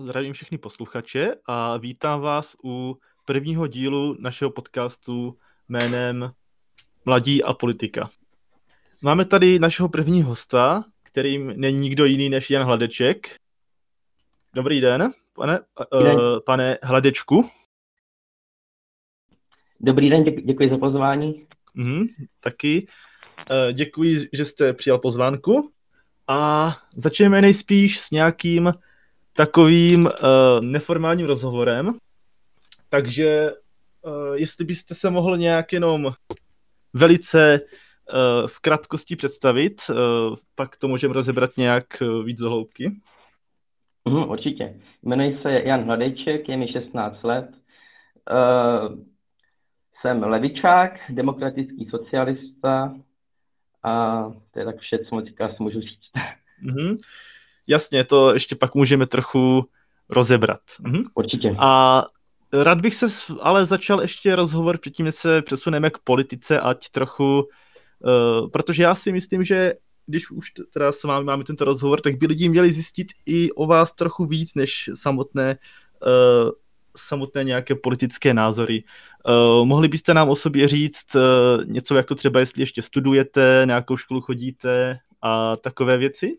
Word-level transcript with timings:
zdravím 0.00 0.32
všechny 0.32 0.58
posluchače 0.58 1.34
a 1.46 1.76
vítám 1.76 2.20
vás 2.20 2.56
u 2.64 2.98
prvního 3.24 3.66
dílu 3.66 4.16
našeho 4.20 4.50
podcastu 4.50 5.34
jménem 5.68 6.32
Mladí 7.04 7.42
a 7.42 7.54
politika. 7.54 8.08
Máme 9.02 9.24
tady 9.24 9.58
našeho 9.58 9.88
prvního 9.88 10.28
hosta, 10.28 10.84
kterým 11.02 11.52
není 11.56 11.78
nikdo 11.78 12.04
jiný 12.04 12.28
než 12.28 12.50
Jan 12.50 12.62
Hladeček. 12.62 13.36
Dobrý 14.54 14.80
den, 14.80 15.10
pane, 15.32 15.60
den. 16.02 16.16
Uh, 16.16 16.40
pane 16.46 16.78
Hladečku. 16.82 17.48
Dobrý 19.80 20.10
den, 20.10 20.24
děkuji 20.24 20.70
za 20.70 20.78
pozvání. 20.78 21.46
Mm, 21.74 22.04
taky. 22.40 22.86
Uh, 23.50 23.72
děkuji, 23.72 24.28
že 24.32 24.44
jste 24.44 24.72
přijal 24.72 24.98
pozvánku. 24.98 25.70
A 26.28 26.72
začneme 26.96 27.42
nejspíš 27.42 28.00
s 28.00 28.10
nějakým 28.10 28.72
takovým 29.38 30.06
uh, 30.06 30.10
neformálním 30.60 31.26
rozhovorem. 31.26 31.92
Takže 32.88 33.50
uh, 34.02 34.34
jestli 34.34 34.64
byste 34.64 34.94
se 34.94 35.10
mohl 35.10 35.36
nějak 35.36 35.72
jenom 35.72 36.12
velice 36.92 37.60
uh, 37.60 38.46
v 38.46 38.60
krátkosti 38.60 39.16
představit, 39.16 39.80
uh, 39.90 39.96
pak 40.54 40.76
to 40.76 40.88
můžeme 40.88 41.14
rozebrat 41.14 41.50
nějak 41.56 41.84
uh, 42.02 42.24
víc 42.24 42.38
do 42.40 42.48
hloubky. 42.48 42.90
Mm, 44.04 44.30
určitě. 44.30 44.80
Jmenuji 45.02 45.38
se 45.42 45.52
Jan 45.52 45.84
Hladejček, 45.84 46.48
je 46.48 46.56
mi 46.56 46.72
16 46.72 47.22
let. 47.22 47.50
Uh, 48.30 48.98
jsem 50.00 50.22
levičák, 50.22 50.92
demokratický 51.08 51.88
socialista 51.90 52.94
a 53.84 54.22
to 54.50 54.58
je 54.58 54.64
tak 54.64 54.78
vše, 54.78 54.98
co 55.08 55.16
můžu 55.64 55.80
říct. 55.80 56.10
Mm-hmm. 56.64 56.96
Jasně, 57.68 58.04
to 58.04 58.32
ještě 58.32 58.56
pak 58.56 58.74
můžeme 58.74 59.06
trochu 59.06 59.64
rozebrat. 60.08 60.60
Mhm. 60.80 61.02
Určitě. 61.14 61.56
A 61.58 62.04
rád 62.52 62.80
bych 62.80 62.94
se 62.94 63.06
ale 63.40 63.66
začal 63.66 64.00
ještě 64.00 64.36
rozhovor 64.36 64.78
předtím, 64.78 65.06
než 65.06 65.14
se 65.14 65.42
přesuneme 65.42 65.90
k 65.90 65.98
politice, 65.98 66.60
ať 66.60 66.88
trochu, 66.88 67.38
uh, 67.40 68.50
protože 68.50 68.82
já 68.82 68.94
si 68.94 69.12
myslím, 69.12 69.44
že 69.44 69.74
když 70.06 70.30
už 70.30 70.52
teda 70.72 70.92
s 70.92 71.04
vámi 71.04 71.24
máme 71.24 71.44
tento 71.44 71.64
rozhovor, 71.64 72.00
tak 72.00 72.18
by 72.18 72.26
lidi 72.26 72.48
měli 72.48 72.72
zjistit 72.72 73.06
i 73.26 73.52
o 73.52 73.66
vás 73.66 73.92
trochu 73.92 74.26
víc, 74.26 74.54
než 74.54 74.90
samotné 74.94 75.56
uh, 76.06 76.50
samotné 76.96 77.44
nějaké 77.44 77.74
politické 77.74 78.34
názory. 78.34 78.84
Uh, 79.28 79.66
mohli 79.66 79.88
byste 79.88 80.14
nám 80.14 80.28
o 80.28 80.36
sobě 80.36 80.68
říct 80.68 81.14
uh, 81.14 81.64
něco 81.64 81.96
jako 81.96 82.14
třeba, 82.14 82.40
jestli 82.40 82.62
ještě 82.62 82.82
studujete, 82.82 83.62
nějakou 83.66 83.96
školu 83.96 84.20
chodíte 84.20 84.98
a 85.22 85.56
takové 85.56 85.98
věci? 85.98 86.38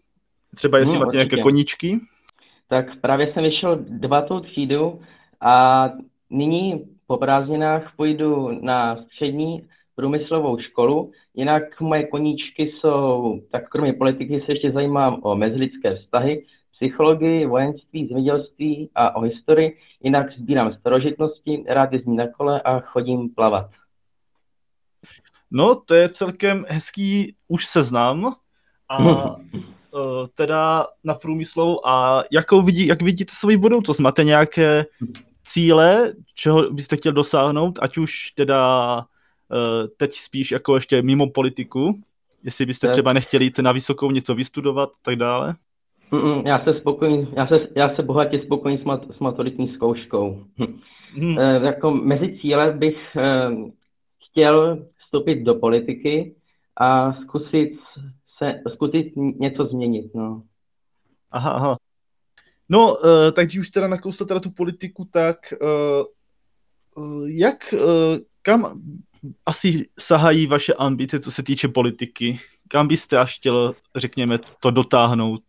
Třeba 0.56 0.78
jestli 0.78 0.94
no, 0.94 1.00
máte 1.00 1.08
určitě. 1.08 1.18
nějaké 1.18 1.42
koníčky? 1.42 2.00
Tak 2.68 2.86
právě 3.02 3.34
jsem 3.34 3.44
vyšel 3.44 3.80
devátou 3.90 4.40
třídu 4.40 5.02
a 5.42 5.86
nyní 6.30 6.86
po 7.08 7.18
prázdninách 7.18 7.94
půjdu 7.96 8.60
na 8.62 9.04
střední 9.04 9.68
průmyslovou 9.96 10.60
školu. 10.60 11.12
Jinak 11.34 11.82
moje 11.82 12.08
koníčky 12.08 12.64
jsou, 12.64 13.42
tak 13.52 13.70
kromě 13.70 13.94
politiky 13.94 14.44
se 14.46 14.52
ještě 14.52 14.72
zajímám 14.72 15.20
o 15.24 15.36
mezilidské 15.36 15.96
vztahy, 15.96 16.46
psychologii, 16.76 17.46
vojenství, 17.46 18.08
zemědělství 18.08 18.90
a 18.96 19.16
o 19.16 19.22
historii. 19.22 19.78
Jinak 20.04 20.32
sbírám 20.38 20.74
starožitnosti, 20.74 21.64
rád 21.68 21.94
jezdím 21.94 22.16
na 22.16 22.28
kole 22.28 22.62
a 22.62 22.80
chodím 22.80 23.30
plavat. 23.30 23.70
No, 25.52 25.76
to 25.76 25.96
je 25.96 26.10
celkem 26.10 26.66
hezký 26.70 27.36
už 27.48 27.66
seznam. 27.66 28.36
A 28.90 28.98
teda 30.34 30.88
na 31.04 31.14
průmyslovou 31.14 31.88
a 31.88 32.24
jakou 32.32 32.62
vidí, 32.62 32.88
jak 32.88 33.02
vidíte 33.02 33.34
svou 33.36 33.58
budoucnost? 33.58 34.00
Máte 34.00 34.24
nějaké 34.24 34.86
cíle, 35.44 36.14
čeho 36.36 36.72
byste 36.72 36.96
chtěl 36.96 37.12
dosáhnout, 37.12 37.80
ať 37.82 37.98
už 37.98 38.32
teda 38.32 38.98
uh, 38.98 39.88
teď 39.98 40.14
spíš 40.14 40.52
jako 40.52 40.76
ještě 40.76 41.02
mimo 41.02 41.30
politiku, 41.30 41.94
jestli 42.44 42.66
byste 42.66 42.88
třeba 42.88 43.14
nechtěli 43.14 43.46
jít 43.46 43.60
na 43.60 43.72
vysokou 43.72 44.12
něco 44.12 44.36
vystudovat 44.36 44.90
tak 45.02 45.16
dále? 45.16 45.56
Mm, 46.12 46.48
já 46.48 46.64
se 46.64 46.80
spokojím, 46.80 47.28
já 47.34 47.48
se, 47.48 47.68
já 47.76 47.96
se 47.96 48.04
bohatě 48.04 48.42
spokojím 48.46 48.78
s, 48.80 48.84
mat, 48.84 49.02
s 49.18 49.20
maturitní 49.20 49.74
zkouškou. 49.74 50.44
Hmm. 51.14 51.40
E, 51.40 51.66
jako 51.66 51.92
mezi 51.92 52.38
cíle 52.42 52.72
bych 52.72 53.16
e, 53.16 53.50
chtěl 54.30 54.86
vstoupit 54.98 55.44
do 55.44 55.56
politiky 55.56 56.36
a 56.78 57.14
zkusit 57.14 57.80
se 58.44 58.62
zkusit 58.74 59.14
něco 59.16 59.66
změnit, 59.66 60.16
no. 60.16 60.44
Aha, 61.32 61.52
aha. 61.52 61.78
No, 62.70 62.96
uh, 62.96 63.32
tak 63.36 63.46
když 63.46 63.58
už 63.60 63.70
teda 63.70 63.88
nakousl 63.88 64.26
teda 64.26 64.40
tu 64.40 64.52
politiku, 64.52 65.06
tak 65.12 65.38
uh, 65.62 66.06
uh, 67.04 67.30
jak, 67.30 67.74
uh, 67.74 68.18
kam 68.42 68.82
asi 69.46 69.90
sahají 70.00 70.48
vaše 70.48 70.74
ambice, 70.74 71.20
co 71.20 71.32
se 71.32 71.44
týče 71.44 71.68
politiky? 71.68 72.40
Kam 72.68 72.88
byste 72.88 73.18
až 73.18 73.36
chtěl, 73.36 73.76
řekněme, 73.96 74.40
to 74.60 74.72
dotáhnout? 74.72 75.44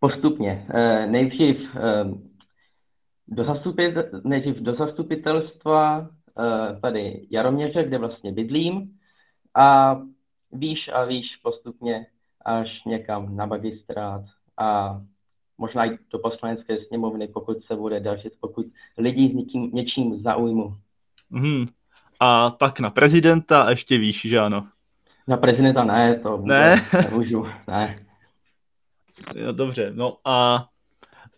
Postupně. 0.00 0.66
Uh, 0.74 1.10
nejdřív, 1.10 1.56
uh, 1.56 2.18
do 3.28 3.44
zastupit, 3.44 3.94
nejdřív 4.24 4.56
do 4.56 4.74
zastupitelstva 4.74 5.98
uh, 6.00 6.80
tady 6.80 7.26
Jaroměře, 7.30 7.84
kde 7.84 7.98
vlastně 7.98 8.32
bydlím, 8.32 8.98
a 9.54 9.96
výš 10.52 10.88
a 10.92 11.04
výš 11.04 11.26
postupně 11.42 12.06
až 12.44 12.68
někam 12.86 13.36
na 13.36 13.46
magistrát 13.46 14.22
a 14.58 15.00
možná 15.58 15.86
i 15.86 15.98
do 16.10 16.18
poslanecké 16.18 16.78
sněmovny, 16.88 17.28
pokud 17.28 17.64
se 17.64 17.76
bude 17.76 18.00
dařit, 18.00 18.32
pokud 18.40 18.66
lidi 18.98 19.30
s 19.30 19.34
někým, 19.34 19.70
něčím 19.72 20.22
zaujmu. 20.22 20.76
Mm. 21.30 21.66
A 22.20 22.50
pak 22.50 22.80
na 22.80 22.90
prezidenta 22.90 23.62
a 23.62 23.70
ještě 23.70 23.98
výš, 23.98 24.20
že 24.20 24.38
ano? 24.38 24.68
Na 25.26 25.36
prezidenta 25.36 25.84
ne, 25.84 26.18
to 26.18 26.36
ne? 26.44 26.76
nemůžu, 27.02 27.46
ne. 27.68 27.96
Jo, 29.34 29.52
dobře, 29.52 29.90
no 29.94 30.16
a 30.24 30.68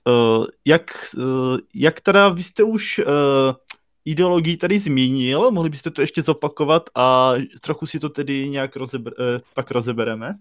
uh, 0.06 0.46
jak, 0.64 0.90
uh, 1.16 1.58
jak 1.74 2.00
teda 2.00 2.28
vy 2.28 2.42
jste 2.42 2.62
už 2.62 2.98
uh, 2.98 3.04
ideologii 4.04 4.56
tady 4.56 4.78
zmínil, 4.78 5.50
mohli 5.50 5.70
byste 5.70 5.90
to 5.90 6.00
ještě 6.00 6.22
zopakovat 6.22 6.82
a 6.94 7.32
trochu 7.60 7.86
si 7.86 8.00
to 8.00 8.08
tedy 8.08 8.48
nějak 8.48 8.76
rozeber, 8.76 9.12
eh, 9.20 9.40
pak 9.54 9.70
rozebereme? 9.70 10.34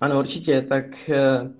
Ano, 0.00 0.18
určitě, 0.18 0.66
tak 0.68 0.84
eh, 1.10 1.50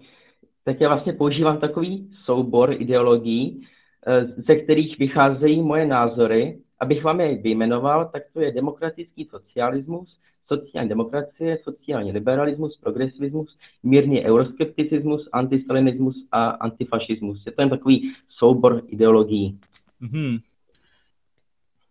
teď 0.65 0.81
já 0.81 0.88
vlastně 0.88 1.12
používám 1.12 1.59
takový 1.59 2.10
soubor 2.25 2.72
ideologií, 2.72 3.66
eh, 4.06 4.26
ze 4.47 4.56
kterých 4.56 4.98
vycházejí 4.98 5.62
moje 5.62 5.87
názory. 5.87 6.59
Abych 6.81 7.04
vám 7.04 7.21
je 7.21 7.34
vyjmenoval, 7.34 8.10
tak 8.12 8.22
to 8.32 8.41
je 8.41 8.53
demokratický 8.53 9.28
socialismus, 9.31 10.19
sociální 10.47 10.88
demokracie, 10.88 11.59
sociální 11.62 12.12
liberalismus, 12.12 12.76
progresivismus, 12.76 13.56
mírný 13.82 14.25
euroskepticismus, 14.25 15.28
antistalinismus 15.32 16.16
a 16.32 16.47
antifašismus. 16.47 17.47
Je 17.47 17.53
to 17.53 17.62
jen 17.62 17.71
takový 17.71 18.12
soubor 18.38 18.82
ideologií. 18.86 19.59
Mm-hmm. 20.04 20.38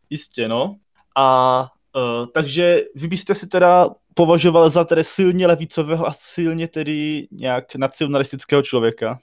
Jistě, 0.10 0.48
no. 0.48 0.76
A 1.16 1.60
uh, 1.96 2.26
takže 2.34 2.80
vy 2.96 3.08
byste 3.08 3.34
si 3.34 3.48
teda 3.48 3.90
považoval 4.14 4.70
za 4.70 4.84
tedy 4.84 5.04
silně 5.04 5.48
levicového 5.48 6.08
a 6.08 6.12
silně 6.12 6.68
tedy 6.68 7.28
nějak 7.32 7.76
nacionalistického 7.76 8.62
člověka? 8.62 9.18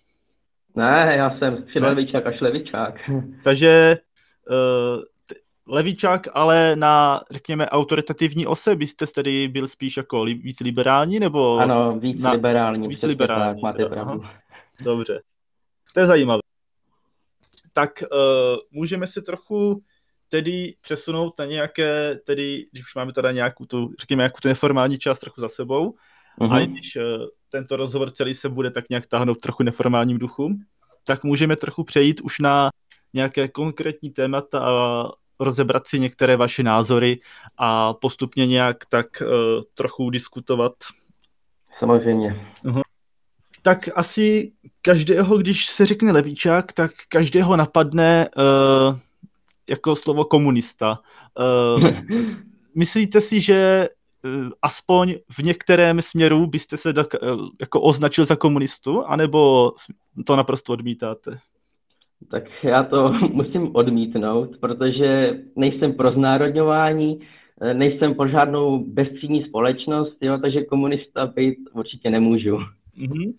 Ne, 0.74 1.14
já 1.16 1.38
jsem 1.38 1.64
levičák 1.74 2.26
až 2.26 2.40
levičák. 2.40 2.94
Takže 3.44 3.96
uh, 4.50 5.02
levičák, 5.74 6.28
ale 6.34 6.76
na, 6.76 7.20
řekněme, 7.30 7.68
autoritativní 7.68 8.46
ose 8.46 8.76
byste 8.76 9.06
tedy 9.06 9.48
byl 9.48 9.68
spíš 9.68 9.96
jako 9.96 10.22
li, 10.22 10.34
víc 10.34 10.60
liberální, 10.60 11.20
nebo... 11.20 11.58
Ano, 11.58 11.98
víc 11.98 12.20
na, 12.20 12.32
liberální. 12.32 12.88
Víc 12.88 13.02
liberální, 13.02 13.54
tak, 13.54 13.62
máte 13.62 13.86
pravdu. 13.86 14.22
Dobře. 14.82 15.20
To 15.94 16.00
je 16.00 16.06
zajímavé 16.06 16.39
tak 17.72 17.90
uh, 18.02 18.18
můžeme 18.70 19.06
se 19.06 19.22
trochu 19.22 19.82
tedy 20.28 20.74
přesunout 20.80 21.38
na 21.38 21.44
nějaké, 21.44 22.16
tedy, 22.26 22.66
když 22.72 22.84
už 22.84 22.94
máme 22.94 23.12
teda 23.12 23.32
nějakou 23.32 23.64
tu, 23.64 23.90
řekněme, 24.00 24.20
nějakou 24.20 24.38
tu 24.42 24.48
neformální 24.48 24.98
část 24.98 25.18
trochu 25.18 25.40
za 25.40 25.48
sebou, 25.48 25.90
uh-huh. 26.40 26.54
a 26.54 26.58
mhm. 26.58 26.72
když 26.72 26.96
uh, 26.96 27.02
tento 27.48 27.76
rozhovor 27.76 28.10
celý 28.10 28.34
se 28.34 28.48
bude 28.48 28.70
tak 28.70 28.90
nějak 28.90 29.06
táhnout 29.06 29.40
trochu 29.40 29.62
neformálním 29.62 30.18
duchu, 30.18 30.48
tak 31.04 31.24
můžeme 31.24 31.56
trochu 31.56 31.84
přejít 31.84 32.20
už 32.20 32.38
na 32.38 32.70
nějaké 33.14 33.48
konkrétní 33.48 34.10
témata 34.10 34.60
a 34.60 35.04
rozebrat 35.40 35.86
si 35.86 36.00
některé 36.00 36.36
vaše 36.36 36.62
názory 36.62 37.20
a 37.56 37.94
postupně 37.94 38.46
nějak 38.46 38.76
tak 38.86 39.06
uh, 39.22 39.62
trochu 39.74 40.10
diskutovat. 40.10 40.72
Samozřejmě. 41.78 42.46
Uh-huh 42.64 42.82
tak 43.62 43.78
asi 43.94 44.52
každého, 44.82 45.38
když 45.38 45.66
se 45.66 45.86
řekne 45.86 46.12
levíčák, 46.12 46.72
tak 46.72 46.90
každého 47.08 47.56
napadne 47.56 48.28
uh, 48.36 48.98
jako 49.70 49.96
slovo 49.96 50.24
komunista. 50.24 50.98
Uh, 51.38 51.88
myslíte 52.74 53.20
si, 53.20 53.40
že 53.40 53.88
aspoň 54.62 55.14
v 55.32 55.38
některém 55.38 56.02
směru 56.02 56.46
byste 56.46 56.76
se 56.76 56.92
tak, 56.92 57.06
jako 57.60 57.80
označil 57.80 58.24
za 58.24 58.36
komunistu, 58.36 59.04
anebo 59.06 59.72
to 60.26 60.36
naprosto 60.36 60.72
odmítáte? 60.72 61.38
Tak 62.30 62.44
já 62.62 62.82
to 62.84 63.12
musím 63.32 63.76
odmítnout, 63.76 64.56
protože 64.60 65.38
nejsem 65.56 65.92
pro 65.92 66.12
znárodňování, 66.12 67.20
nejsem 67.72 68.14
pro 68.14 68.28
žádnou 68.28 68.84
bezstřídní 68.84 69.44
společnost, 69.44 70.16
jo, 70.20 70.38
takže 70.38 70.64
komunista 70.64 71.26
být 71.26 71.58
určitě 71.72 72.10
nemůžu. 72.10 72.58
Mm-hmm. 72.98 73.32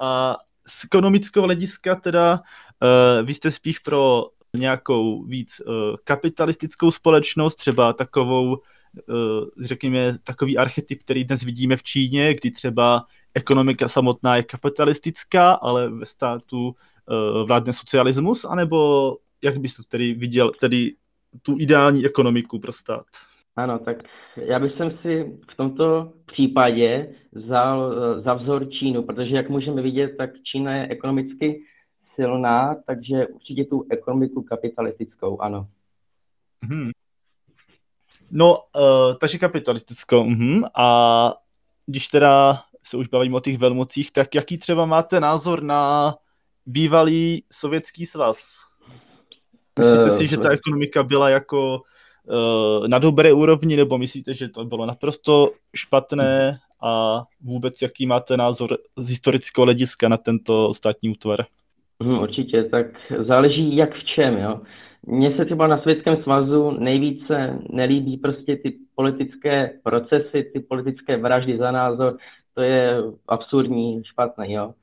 A 0.00 0.36
z 0.66 0.84
ekonomického 0.84 1.44
hlediska 1.44 1.94
teda 1.94 2.40
uh, 2.40 3.26
vy 3.26 3.34
jste 3.34 3.50
spíš 3.50 3.78
pro 3.78 4.26
nějakou 4.56 5.24
víc 5.24 5.60
uh, 5.60 5.74
kapitalistickou 6.04 6.90
společnost, 6.90 7.54
třeba 7.54 7.92
takovou, 7.92 8.50
uh, 8.50 8.56
řekněme, 9.60 10.18
takový 10.18 10.58
archetyp, 10.58 11.02
který 11.02 11.24
dnes 11.24 11.42
vidíme 11.42 11.76
v 11.76 11.82
Číně, 11.82 12.34
kdy 12.34 12.50
třeba 12.50 13.04
ekonomika 13.34 13.88
samotná 13.88 14.36
je 14.36 14.42
kapitalistická, 14.42 15.52
ale 15.52 15.90
ve 15.90 16.06
státu 16.06 16.66
uh, 16.66 17.46
vládne 17.46 17.72
socialismus, 17.72 18.44
anebo 18.44 19.16
jak 19.44 19.58
byste 19.58 19.82
tedy 19.88 20.14
viděl 20.14 20.52
tedy 20.60 20.94
tu 21.42 21.56
ideální 21.58 22.06
ekonomiku 22.06 22.58
pro 22.58 22.72
stát? 22.72 23.06
Ano, 23.56 23.78
tak 23.78 23.96
já 24.36 24.58
bych 24.58 24.72
si 25.02 25.38
v 25.52 25.56
tomto 25.56 26.12
případě 26.26 27.14
vzal 27.32 27.94
za 28.22 28.34
vzor 28.34 28.70
Čínu, 28.70 29.02
protože 29.02 29.36
jak 29.36 29.48
můžeme 29.48 29.82
vidět, 29.82 30.16
tak 30.18 30.30
Čína 30.52 30.76
je 30.76 30.88
ekonomicky 30.88 31.62
silná, 32.14 32.76
takže 32.86 33.26
určitě 33.26 33.64
tu 33.64 33.86
ekonomiku 33.90 34.42
kapitalistickou, 34.42 35.40
ano. 35.40 35.68
Hmm. 36.62 36.90
No, 38.30 38.58
uh, 38.76 39.14
takže 39.20 39.38
kapitalistickou. 39.38 40.24
Uh-huh. 40.24 40.68
A 40.78 41.34
když 41.86 42.08
teda 42.08 42.62
se 42.82 42.96
už 42.96 43.08
bavíme 43.08 43.36
o 43.36 43.40
těch 43.40 43.58
velmocích, 43.58 44.12
tak 44.12 44.34
jaký 44.34 44.58
třeba 44.58 44.86
máte 44.86 45.20
názor 45.20 45.62
na 45.62 46.14
bývalý 46.66 47.44
sovětský 47.52 48.06
svaz? 48.06 48.66
Myslíte 49.78 50.10
uh, 50.10 50.16
si, 50.16 50.26
že 50.26 50.36
ta 50.36 50.50
ekonomika 50.50 51.02
byla 51.02 51.28
jako 51.28 51.82
na 52.86 52.98
dobré 52.98 53.32
úrovni, 53.32 53.76
nebo 53.76 53.98
myslíte, 53.98 54.34
že 54.34 54.48
to 54.48 54.64
bylo 54.64 54.86
naprosto 54.86 55.50
špatné 55.76 56.58
a 56.82 57.22
vůbec 57.40 57.82
jaký 57.82 58.06
máte 58.06 58.36
názor 58.36 58.78
z 58.96 59.08
historického 59.08 59.64
hlediska 59.64 60.08
na 60.08 60.16
tento 60.16 60.74
státní 60.74 61.10
útvar? 61.10 61.44
Hmm, 62.02 62.18
určitě, 62.18 62.64
tak 62.64 62.86
záleží 63.26 63.76
jak 63.76 63.94
v 63.94 64.04
čem, 64.04 64.38
jo. 64.38 64.60
Mně 65.06 65.36
se 65.36 65.44
třeba 65.44 65.66
na 65.66 65.82
Světském 65.82 66.22
svazu 66.22 66.70
nejvíce 66.70 67.58
nelíbí 67.70 68.16
prostě 68.16 68.56
ty 68.56 68.74
politické 68.94 69.70
procesy, 69.82 70.50
ty 70.52 70.60
politické 70.60 71.16
vraždy 71.16 71.58
za 71.58 71.70
názor, 71.70 72.16
to 72.54 72.62
je 72.62 72.96
absurdní, 73.28 74.02
špatné, 74.04 74.52
jo. 74.52 74.74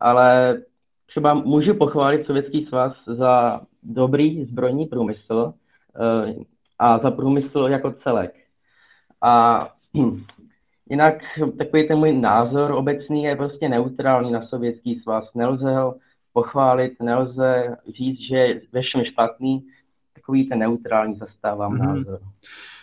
Ale 0.00 0.60
třeba 1.06 1.34
můžu 1.34 1.74
pochválit 1.74 2.26
Sovětský 2.26 2.66
svaz 2.66 2.92
za 3.06 3.60
dobrý 3.82 4.44
zbrojní 4.44 4.86
průmysl 4.86 5.52
eh, 5.96 6.34
a 6.80 6.98
za 6.98 7.10
průmysl 7.10 7.58
jako 7.70 7.94
celek. 8.02 8.34
A 9.22 9.68
jinak 10.90 11.14
takový 11.58 11.88
ten 11.88 11.98
můj 11.98 12.12
názor 12.12 12.70
obecný 12.70 13.24
je 13.24 13.36
prostě 13.36 13.68
neutrální 13.68 14.32
na 14.32 14.46
Sovětský 14.46 15.00
svaz. 15.00 15.24
Nelze 15.34 15.76
ho 15.76 15.94
pochválit, 16.32 16.92
nelze 17.02 17.76
říct, 17.98 18.20
že 18.28 18.36
je 18.36 18.60
ve 18.72 18.82
všem 18.82 19.04
špatný, 19.04 19.66
takový 20.14 20.48
ten 20.48 20.58
neutrální 20.58 21.16
zastávám 21.16 21.72
mm-hmm. 21.72 21.86
názor. 21.86 22.20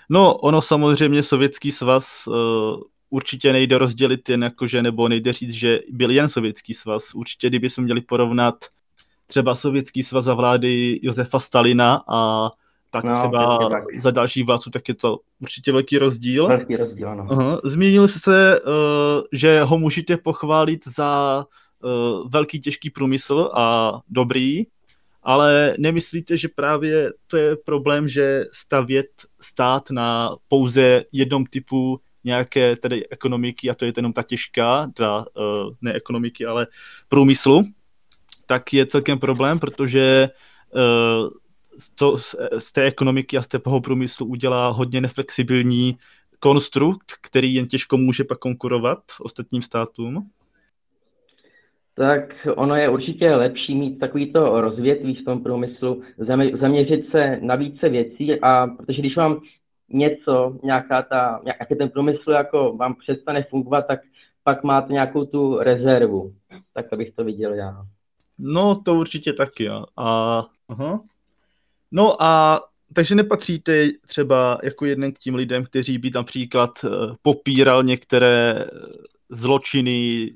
No, 0.09 0.35
ono 0.37 0.61
samozřejmě 0.61 1.23
Sovětský 1.23 1.71
svaz 1.71 2.27
uh, 2.27 2.33
určitě 3.09 3.53
nejde 3.53 3.77
rozdělit 3.77 4.29
jen 4.29 4.43
jakože, 4.43 4.81
nebo 4.81 5.07
nejde 5.07 5.33
říct, 5.33 5.53
že 5.53 5.79
byl 5.89 6.11
jen 6.11 6.29
Sovětský 6.29 6.73
svaz. 6.73 7.15
Určitě, 7.15 7.49
kdybychom 7.49 7.83
měli 7.83 8.01
porovnat 8.01 8.55
třeba 9.27 9.55
Sovětský 9.55 10.03
svaz 10.03 10.25
za 10.25 10.33
vlády 10.33 10.99
Josefa 11.03 11.39
Stalina 11.39 12.03
a 12.07 12.49
tak 13.01 13.11
no, 13.11 13.19
třeba 13.19 13.69
tak. 13.69 13.83
za 13.97 14.11
další 14.11 14.43
vládcu, 14.43 14.69
tak 14.69 14.87
je 14.87 14.95
to 14.95 15.19
určitě 15.41 15.71
velký 15.71 15.97
rozdíl. 15.97 16.47
Velký 16.47 16.75
rozdíl, 16.75 17.09
ano. 17.09 17.25
Uh-huh. 17.25 17.59
Zmínil 17.63 18.07
jsi 18.07 18.19
se, 18.19 18.61
uh, 18.61 18.71
že 19.31 19.63
ho 19.63 19.77
můžete 19.77 20.17
pochválit 20.17 20.87
za 20.87 21.45
uh, 21.83 22.29
velký 22.29 22.59
těžký 22.59 22.89
průmysl 22.89 23.51
a 23.53 23.93
dobrý, 24.09 24.63
ale 25.23 25.75
nemyslíte, 25.79 26.37
že 26.37 26.47
právě 26.47 27.11
to 27.27 27.37
je 27.37 27.55
problém, 27.65 28.07
že 28.07 28.43
stavět 28.51 29.07
stát 29.41 29.91
na 29.91 30.35
pouze 30.47 31.03
jednom 31.11 31.45
typu 31.45 31.99
nějaké 32.23 32.75
tedy 32.75 33.09
ekonomiky, 33.09 33.69
a 33.69 33.73
to 33.73 33.85
je 33.85 33.93
jenom 33.95 34.13
ta 34.13 34.23
těžká, 34.23 34.87
teda 34.93 35.19
uh, 35.19 35.25
ne 35.81 35.93
ekonomiky, 35.93 36.45
ale 36.45 36.67
průmyslu, 37.09 37.63
tak 38.45 38.73
je 38.73 38.85
celkem 38.85 39.19
problém, 39.19 39.59
protože 39.59 40.29
uh, 40.75 41.29
to, 41.95 42.17
z 42.57 42.71
té 42.71 42.83
ekonomiky 42.83 43.37
a 43.37 43.41
z 43.41 43.47
toho 43.47 43.81
průmyslu 43.81 44.25
udělá 44.25 44.67
hodně 44.69 45.01
neflexibilní 45.01 45.97
konstrukt, 46.39 47.13
který 47.21 47.53
jen 47.53 47.67
těžko 47.67 47.97
může 47.97 48.23
pak 48.23 48.37
konkurovat 48.37 48.99
ostatním 49.21 49.61
státům? 49.61 50.29
tak 51.97 52.47
ono 52.55 52.75
je 52.75 52.89
určitě 52.89 53.35
lepší 53.35 53.75
mít 53.75 53.99
takovýto 53.99 54.61
rozvětví 54.61 55.15
v 55.15 55.25
tom 55.25 55.43
průmyslu, 55.43 56.01
zaměřit 56.61 57.11
se 57.11 57.39
na 57.41 57.55
více 57.55 57.89
věcí 57.89 58.41
a 58.41 58.67
protože 58.67 59.01
když 59.01 59.15
vám 59.15 59.41
něco, 59.89 60.59
nějaká 60.63 61.01
ta, 61.01 61.41
nějaký 61.43 61.75
ten 61.75 61.89
průmysl 61.89 62.31
jako 62.31 62.73
vám 62.77 62.95
přestane 62.95 63.43
fungovat, 63.43 63.87
tak 63.87 63.99
pak 64.43 64.63
máte 64.63 64.93
nějakou 64.93 65.25
tu 65.25 65.57
rezervu. 65.59 66.33
Tak 66.73 66.85
bych 66.95 67.11
to 67.15 67.23
viděl 67.23 67.53
já. 67.53 67.85
No, 68.39 68.75
to 68.85 68.95
určitě 68.95 69.33
taky, 69.33 69.63
jo. 69.63 69.85
A, 69.97 70.45
aha. 70.69 71.01
No 71.91 72.23
a 72.23 72.61
takže 72.93 73.15
nepatříte 73.15 73.87
třeba 74.07 74.57
jako 74.63 74.85
jeden 74.85 75.11
k 75.11 75.19
tím 75.19 75.35
lidem, 75.35 75.63
kteří 75.63 75.97
by 75.97 76.11
například 76.15 76.71
eh, 76.85 76.89
popíral 77.21 77.83
některé 77.83 78.65
zločiny, 79.29 80.29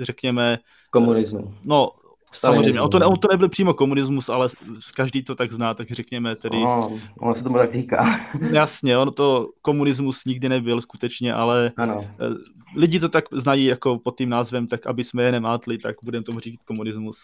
řekněme, 0.00 0.58
komunismu. 0.90 1.54
No, 1.64 1.90
samozřejmě, 2.32 2.80
on 2.80 2.90
to, 2.90 2.98
on 3.08 3.16
to 3.16 3.28
nebyl 3.30 3.48
přímo 3.48 3.74
komunismus, 3.74 4.28
ale 4.28 4.48
každý 4.94 5.22
to 5.22 5.34
tak 5.34 5.52
zná, 5.52 5.74
tak 5.74 5.90
řekněme 5.90 6.36
tedy... 6.36 6.56
Oh, 6.56 6.98
ono 7.18 7.34
se 7.34 7.42
tomu 7.42 7.58
tak 7.58 7.72
říká. 7.72 8.20
Jasně, 8.52 8.98
ono 8.98 9.10
to 9.10 9.48
komunismus 9.62 10.24
nikdy 10.24 10.48
nebyl 10.48 10.80
skutečně, 10.80 11.34
ale 11.34 11.72
ano. 11.76 12.00
Eh, 12.04 12.34
lidi 12.76 13.00
to 13.00 13.08
tak 13.08 13.24
znají 13.32 13.64
jako 13.64 13.98
pod 13.98 14.18
tím 14.18 14.28
názvem, 14.28 14.66
tak 14.66 14.86
aby 14.86 15.04
jsme 15.04 15.22
je 15.22 15.32
nemátli, 15.32 15.78
tak 15.78 15.96
budeme 16.04 16.24
tomu 16.24 16.40
říkat 16.40 16.64
komunismus. 16.64 17.16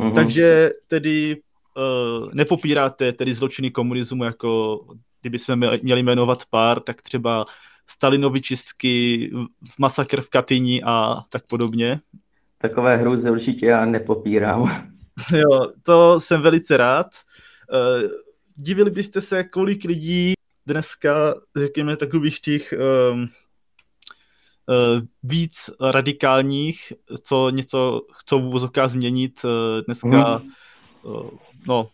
Uh-huh. 0.00 0.14
Takže 0.14 0.70
tedy 0.88 1.36
uh, 1.76 2.28
nepopíráte 2.32 3.12
tedy 3.12 3.34
zločiny 3.34 3.70
komunismu 3.70 4.24
jako 4.24 4.80
kdyby 5.20 5.38
jsme 5.38 5.56
měli 5.82 6.02
jmenovat 6.02 6.38
pár, 6.50 6.80
tak 6.80 7.02
třeba 7.02 7.44
Stalinovi 7.86 8.40
čistky, 8.40 9.30
masakr 9.78 10.20
v 10.20 10.30
Katyni 10.30 10.82
a 10.82 11.22
tak 11.30 11.46
podobně 11.46 12.00
takové 12.60 12.96
hrůzy 12.96 13.30
určitě 13.30 13.66
já 13.66 13.84
nepopírám. 13.84 14.90
Jo, 15.32 15.72
to 15.82 16.20
jsem 16.20 16.42
velice 16.42 16.76
rád. 16.76 17.06
Uh, 17.72 18.10
divili 18.54 18.90
byste 18.90 19.20
se, 19.20 19.44
kolik 19.44 19.84
lidí 19.84 20.32
dneska, 20.66 21.34
řekněme, 21.56 21.96
takových 21.96 22.40
těch 22.40 22.74
um, 23.12 23.20
uh, 23.22 23.26
víc 25.22 25.70
radikálních, 25.80 26.92
co 27.22 27.50
něco 27.50 28.00
chcou 28.12 28.50
v 28.50 28.70
změnit 28.86 29.40
uh, 29.44 29.50
dneska, 29.84 30.38
mm. 30.38 30.50
Uh, 31.02 31.30
no, 31.66 31.88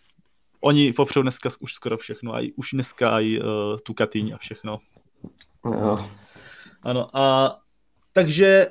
oni 0.61 0.93
popřou 0.93 1.23
dneska 1.23 1.49
už 1.61 1.75
skoro 1.75 1.97
všechno, 1.97 2.35
a 2.35 2.53
už 2.57 2.71
dneska 2.73 3.21
i 3.21 3.41
uh, 3.41 3.45
tu 3.83 3.95
Katýň 3.95 4.33
a 4.35 4.39
všechno. 4.39 4.79
Jo. 5.65 5.97
Ano, 6.83 7.17
a 7.17 7.57
takže 8.13 8.67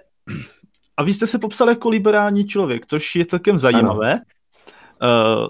a 0.98 1.04
vy 1.04 1.14
jste 1.14 1.28
se 1.28 1.40
popsal 1.40 1.70
jako 1.70 1.90
liberální 1.90 2.48
člověk, 2.48 2.86
což 2.86 3.16
je 3.16 3.26
celkem 3.26 3.58
zajímavé. 3.58 4.20
Uh, 5.02 5.48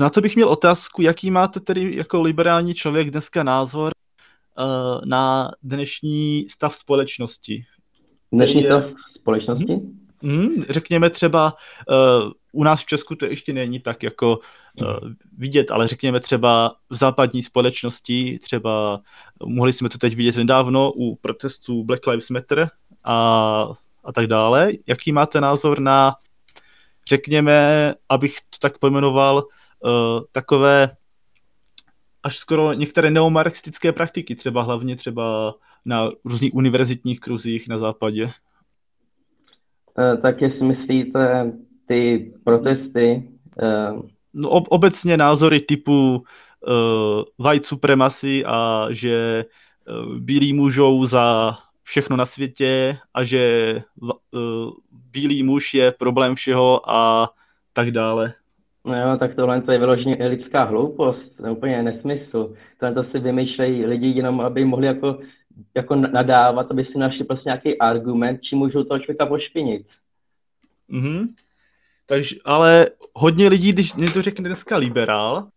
na 0.00 0.10
to 0.10 0.20
bych 0.20 0.36
měl 0.36 0.48
otázku, 0.48 1.02
jaký 1.02 1.30
máte 1.30 1.60
tedy 1.60 1.96
jako 1.96 2.22
liberální 2.22 2.74
člověk 2.74 3.10
dneska 3.10 3.42
názor 3.42 3.92
uh, 4.58 5.00
na 5.04 5.50
dnešní 5.62 6.48
stav 6.48 6.74
společnosti? 6.74 7.64
Dnešní 8.32 8.64
stav 8.64 8.84
společnosti? 9.16 9.72
Hmm, 9.72 9.99
hmm, 10.22 10.62
řekněme 10.68 11.10
třeba, 11.10 11.54
uh, 11.88 12.30
u 12.52 12.64
nás 12.64 12.82
v 12.82 12.86
Česku 12.86 13.14
to 13.14 13.26
ještě 13.26 13.52
není 13.52 13.80
tak 13.80 14.02
jako 14.02 14.38
uh, 14.38 14.86
vidět, 15.38 15.70
ale 15.70 15.88
řekněme 15.88 16.20
třeba 16.20 16.74
v 16.90 16.96
západní 16.96 17.42
společnosti, 17.42 18.38
třeba 18.42 19.00
mohli 19.44 19.72
jsme 19.72 19.88
to 19.88 19.98
teď 19.98 20.16
vidět 20.16 20.36
nedávno 20.36 20.92
u 20.92 21.16
protestů 21.16 21.84
Black 21.84 22.06
Lives 22.06 22.30
Matter 22.30 22.70
a 23.04 23.66
a 24.04 24.12
tak 24.12 24.26
dále. 24.26 24.72
Jaký 24.86 25.12
máte 25.12 25.40
názor 25.40 25.80
na, 25.80 26.14
řekněme, 27.08 27.94
abych 28.08 28.40
to 28.40 28.58
tak 28.60 28.78
pojmenoval, 28.78 29.36
uh, 29.36 30.20
takové 30.32 30.88
až 32.22 32.38
skoro 32.38 32.72
některé 32.72 33.10
neomarxistické 33.10 33.92
praktiky, 33.92 34.36
třeba 34.36 34.62
hlavně 34.62 34.96
třeba 34.96 35.54
na 35.84 36.10
různých 36.24 36.54
univerzitních 36.54 37.20
kruzích 37.20 37.68
na 37.68 37.78
západě. 37.78 38.30
Eh, 39.98 40.16
tak 40.16 40.40
jestli 40.40 40.66
myslíte 40.66 41.52
ty 41.86 42.32
protesty? 42.44 43.28
Uh... 43.62 44.02
No, 44.34 44.50
ob, 44.50 44.64
obecně 44.68 45.16
názory 45.16 45.60
typu 45.60 46.16
uh, 46.16 47.46
white 47.46 47.66
supremacy 47.66 48.44
a 48.46 48.86
že 48.90 49.44
uh, 49.88 50.18
bílí 50.18 50.52
můžou 50.52 51.06
za 51.06 51.56
všechno 51.82 52.16
na 52.16 52.26
světě 52.26 52.96
a 53.14 53.24
že 53.24 53.74
uh, 54.00 54.10
bílý 55.12 55.42
muž 55.42 55.74
je 55.74 55.92
problém 55.92 56.34
všeho 56.34 56.90
a 56.90 57.28
tak 57.72 57.90
dále. 57.90 58.32
No 58.84 59.00
jo, 59.00 59.16
tak 59.18 59.34
tohle 59.34 59.62
to 59.62 59.72
je 59.72 59.78
vyloženě 59.78 60.26
lidská 60.26 60.64
hloupost, 60.64 61.36
to 61.36 61.46
je 61.46 61.52
úplně 61.52 61.82
nesmysl. 61.82 62.54
Tohle 62.80 62.94
to 62.94 63.04
si 63.10 63.18
vymýšlejí 63.18 63.86
lidi 63.86 64.06
jenom, 64.06 64.40
aby 64.40 64.64
mohli 64.64 64.86
jako, 64.86 65.18
jako 65.74 65.94
nadávat, 65.94 66.70
aby 66.70 66.84
si 66.84 66.98
našli 66.98 67.24
prostě 67.24 67.48
nějaký 67.48 67.78
argument, 67.78 68.40
či 68.42 68.56
můžou 68.56 68.84
toho 68.84 68.98
člověka 68.98 69.26
pošpinit. 69.26 69.86
Mm-hmm. 70.90 71.28
Takže, 72.06 72.36
ale 72.44 72.86
hodně 73.14 73.48
lidí, 73.48 73.72
když 73.72 73.94
někdo 73.94 74.22
řekne 74.22 74.48
dneska 74.48 74.76
liberál, 74.76 75.48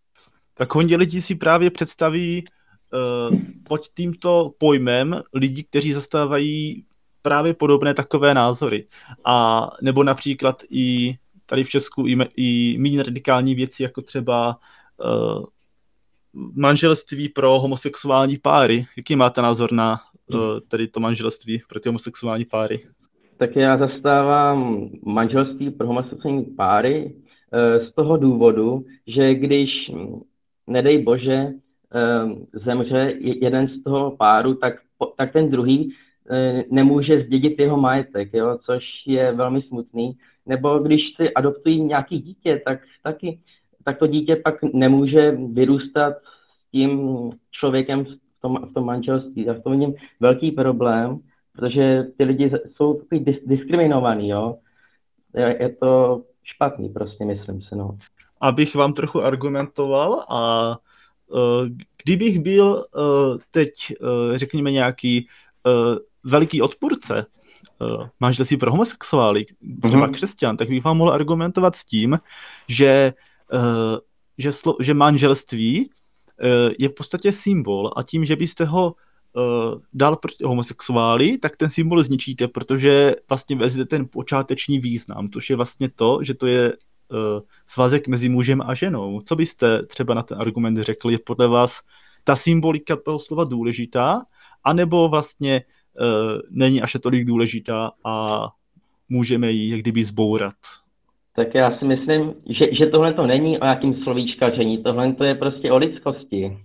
tak 0.53 0.75
hodně 0.75 0.97
lidí 0.97 1.21
si 1.21 1.35
právě 1.35 1.71
představí 1.71 2.43
uh, 2.43 3.39
pod 3.63 3.81
tímto 3.95 4.51
pojmem 4.57 5.21
lidí, 5.33 5.63
kteří 5.63 5.93
zastávají 5.93 6.85
právě 7.21 7.53
podobné 7.53 7.93
takové 7.93 8.33
názory. 8.33 8.87
A 9.25 9.67
nebo 9.81 10.03
například 10.03 10.63
i 10.69 11.15
tady 11.45 11.63
v 11.63 11.69
Česku 11.69 12.07
i, 12.07 12.17
i 12.35 12.77
méně 12.77 13.03
radikální 13.03 13.55
věci, 13.55 13.83
jako 13.83 14.01
třeba 14.01 14.57
uh, 14.97 15.45
manželství 16.55 17.29
pro 17.29 17.59
homosexuální 17.59 18.37
páry. 18.37 18.85
Jaký 18.97 19.15
máte 19.15 19.41
názor 19.41 19.71
na 19.71 19.99
uh, 20.33 20.39
tady 20.67 20.87
to 20.87 20.99
manželství 20.99 21.61
pro 21.69 21.79
ty 21.79 21.89
homosexuální 21.89 22.45
páry? 22.45 22.79
Tak 23.37 23.55
já 23.55 23.77
zastávám 23.77 24.89
manželství 25.05 25.71
pro 25.71 25.87
homosexuální 25.87 26.45
páry 26.45 27.15
uh, 27.15 27.87
z 27.87 27.93
toho 27.93 28.17
důvodu, 28.17 28.85
že 29.07 29.35
když, 29.35 29.69
nedej 30.67 31.03
bože, 31.03 31.47
uh, 31.47 32.31
zemře 32.65 33.13
jeden 33.19 33.67
z 33.67 33.83
toho 33.83 34.11
páru, 34.17 34.55
tak, 34.55 34.73
tak 35.17 35.33
ten 35.33 35.49
druhý 35.49 35.93
nemůže 36.71 37.23
zdědit 37.23 37.59
jeho 37.59 37.77
majetek, 37.77 38.33
jo, 38.33 38.57
což 38.65 38.83
je 39.07 39.31
velmi 39.31 39.61
smutný 39.61 40.17
nebo 40.45 40.79
když 40.79 41.01
si 41.15 41.33
adoptují 41.33 41.83
nějaký 41.83 42.19
dítě, 42.19 42.61
tak 42.65 42.79
taky, 43.03 43.39
tak 43.83 43.99
to 43.99 44.07
dítě 44.07 44.35
pak 44.35 44.55
nemůže 44.73 45.31
vyrůstat 45.31 46.13
s 46.67 46.71
tím 46.71 46.99
člověkem 47.51 48.05
v 48.05 48.41
tom, 48.41 48.57
v 48.69 48.73
tom 48.73 48.85
manželství. 48.85 49.45
Já 49.45 49.53
v 49.53 49.61
tom 49.63 49.71
vidím 49.71 49.93
velký 50.19 50.51
problém, 50.51 51.19
protože 51.53 52.03
ty 52.17 52.23
lidi 52.23 52.51
jsou 52.75 52.93
takový 52.93 53.25
dis, 53.25 53.37
diskriminovaný, 53.45 54.29
jo. 54.29 54.55
Je, 55.35 55.57
je 55.61 55.69
to 55.69 56.21
špatný 56.43 56.89
prostě, 56.89 57.25
myslím 57.25 57.61
si, 57.61 57.75
no. 57.75 57.97
Abych 58.41 58.75
vám 58.75 58.93
trochu 58.93 59.21
argumentoval 59.21 60.25
a 60.29 60.69
uh, 61.27 61.67
kdybych 62.03 62.39
byl 62.39 62.65
uh, 62.67 63.37
teď, 63.51 63.71
uh, 64.01 64.37
řekněme, 64.37 64.71
nějaký 64.71 65.27
veliký 66.23 66.61
odpůrce 66.61 67.25
manželství 68.19 68.57
pro 68.57 68.71
homosexuály, 68.71 69.45
třeba 69.81 70.07
mm-hmm. 70.07 70.11
křesťan, 70.11 70.57
tak 70.57 70.69
bych 70.69 70.83
vám 70.83 70.97
mohl 70.97 71.11
argumentovat 71.11 71.75
s 71.75 71.85
tím, 71.85 72.19
že, 72.67 73.13
že, 74.37 74.51
slo, 74.51 74.75
že 74.79 74.93
manželství 74.93 75.89
uh, 75.89 76.71
je 76.79 76.89
v 76.89 76.93
podstatě 76.93 77.31
symbol 77.31 77.93
a 77.95 78.03
tím, 78.03 78.25
že 78.25 78.35
byste 78.35 78.65
ho 78.65 78.95
uh, 79.33 79.81
dal 79.93 80.15
proti 80.15 80.43
homosexuály, 80.43 81.37
tak 81.37 81.57
ten 81.57 81.69
symbol 81.69 82.03
zničíte, 82.03 82.47
protože 82.47 83.15
vlastně 83.29 83.55
vezete 83.55 83.85
ten 83.85 84.07
počáteční 84.07 84.79
význam, 84.79 85.29
což 85.29 85.49
je 85.49 85.55
vlastně 85.55 85.89
to, 85.89 86.19
že 86.23 86.33
to 86.33 86.47
je 86.47 86.73
svazek 87.65 88.07
mezi 88.07 88.29
mužem 88.29 88.61
a 88.61 88.73
ženou. 88.73 89.21
Co 89.21 89.35
byste 89.35 89.85
třeba 89.85 90.13
na 90.13 90.23
ten 90.23 90.37
argument 90.41 90.81
řekli? 90.81 91.13
Je 91.13 91.19
podle 91.19 91.47
vás 91.47 91.81
ta 92.23 92.35
symbolika 92.35 92.95
toho 92.95 93.19
slova 93.19 93.43
důležitá, 93.43 94.21
anebo 94.63 95.09
vlastně 95.09 95.61
není 96.49 96.81
až 96.81 96.97
tolik 97.01 97.27
důležitá 97.27 97.91
a 98.05 98.47
můžeme 99.09 99.51
ji 99.51 99.69
jak 99.69 99.79
kdyby 99.79 100.03
zbourat. 100.03 100.55
Tak 101.35 101.55
já 101.55 101.77
si 101.79 101.85
myslím, 101.85 102.33
že, 102.59 102.75
že 102.75 102.85
tohle 102.85 103.13
to 103.13 103.27
není 103.27 103.59
o 103.59 103.65
jakým 103.65 104.03
slovíčkaření, 104.03 104.83
tohle 104.83 105.13
to 105.13 105.23
je 105.23 105.35
prostě 105.35 105.71
o 105.71 105.77
lidskosti. 105.77 106.57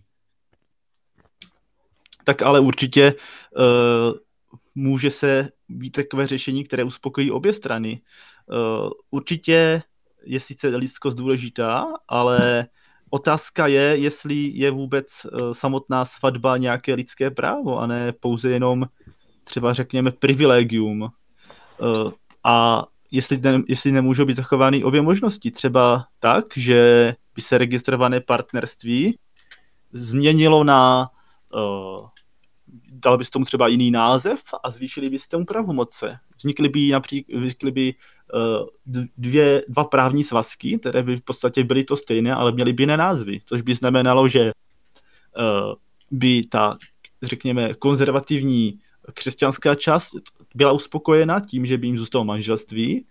Tak 2.25 2.43
ale 2.43 2.61
určitě 2.61 3.15
uh, 3.59 4.15
může 4.75 5.11
se 5.11 5.49
být 5.69 5.91
takové 5.91 6.27
řešení, 6.27 6.65
které 6.65 6.85
uspokojí 6.85 7.31
obě 7.31 7.53
strany. 7.53 8.01
Uh, 8.47 8.91
určitě 9.11 9.83
je 10.25 10.41
sice 10.41 10.69
lidskost 10.69 11.17
důležitá, 11.17 11.87
ale 12.09 12.67
otázka 13.11 13.67
je, 13.67 13.97
jestli 13.97 14.35
je 14.35 14.71
vůbec 14.71 15.07
uh, 15.25 15.53
samotná 15.53 16.05
svatba 16.05 16.57
nějaké 16.57 16.95
lidské 16.95 17.31
právo 17.31 17.79
a 17.79 17.87
ne 17.87 18.13
pouze 18.13 18.51
jenom 18.51 18.87
třeba 19.45 19.73
řekněme 19.73 20.11
privilegium 20.11 21.03
uh, 21.03 21.09
a 22.45 22.87
jestli, 23.11 23.38
ne, 23.38 23.62
jestli 23.69 23.93
nemůžou 23.93 24.25
být 24.25 24.37
zachovány 24.37 24.85
obě 24.85 25.03
možnosti. 25.03 25.50
Třeba 25.50 26.07
tak, 26.21 26.45
že 26.57 27.15
by 27.35 27.43
se 27.43 27.59
registrované 27.59 28.21
partnerství 28.21 29.19
změnilo 29.93 30.65
na, 30.65 31.11
uh, 31.55 32.07
dal 32.91 33.19
by 33.19 33.25
tomu 33.25 33.45
třeba 33.45 33.69
jiný 33.69 33.91
název 33.91 34.41
a 34.65 34.71
zvýšili 34.71 35.11
by 35.11 35.19
tomu 35.31 35.45
pravomoce. 35.45 36.19
Vznikly 36.37 36.69
by 36.69 36.91
například 36.91 37.38
vznikly 37.38 37.71
by 37.71 37.95
uh, 38.35 39.00
dvě, 39.19 39.65
dva 39.69 39.85
právní 39.85 40.25
svazky, 40.25 40.79
které 40.79 41.03
by 41.03 41.17
v 41.17 41.23
podstatě 41.23 41.65
byly 41.65 41.85
to 41.85 41.97
stejné, 41.97 42.35
ale 42.35 42.53
měly 42.53 42.73
by 42.73 42.83
jiné 42.83 42.97
názvy, 42.97 43.41
což 43.45 43.62
by 43.62 43.75
znamenalo, 43.75 44.29
že 44.29 44.53
uh, 45.38 45.75
by 46.11 46.43
ta, 46.43 46.77
řekněme, 47.23 47.75
konzervativní 47.75 48.79
křesťanská 49.15 49.75
část 49.75 50.11
byla 50.55 50.73
uspokojena 50.73 51.41
tím, 51.41 51.67
že 51.67 51.79
by 51.79 51.87
jim 51.87 51.99
zůstalo 51.99 52.25
manželství 52.25 53.07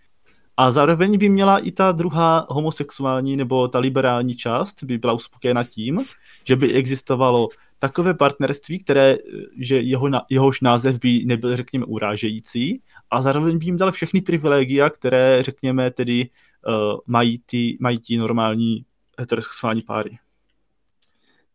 a 0.56 0.70
zároveň 0.70 1.18
by 1.18 1.28
měla 1.28 1.58
i 1.58 1.70
ta 1.70 1.92
druhá 1.92 2.46
homosexuální 2.50 3.36
nebo 3.36 3.68
ta 3.68 3.78
liberální 3.78 4.34
část 4.34 4.84
by 4.84 4.98
byla 4.98 5.12
uspokojena 5.12 5.64
tím, 5.64 6.04
že 6.44 6.56
by 6.56 6.72
existovalo 6.72 7.48
takové 7.78 8.14
partnerství, 8.14 8.78
které, 8.78 9.16
že 9.58 9.80
jeho, 9.80 10.10
jehož 10.30 10.60
název 10.60 10.98
by 10.98 11.24
nebyl, 11.24 11.56
řekněme, 11.56 11.84
urážející 11.84 12.82
a 13.10 13.22
zároveň 13.22 13.58
by 13.58 13.64
jim 13.64 13.76
dal 13.76 13.92
všechny 13.92 14.20
privilegia, 14.20 14.90
které, 14.90 15.42
řekněme, 15.42 15.90
tedy 15.90 16.28
uh, 16.66 16.98
mají, 17.06 17.38
ty, 17.46 17.78
mají 17.80 17.98
ti 17.98 18.16
normální 18.16 18.84
heterosexuální 19.18 19.82
páry. 19.82 20.18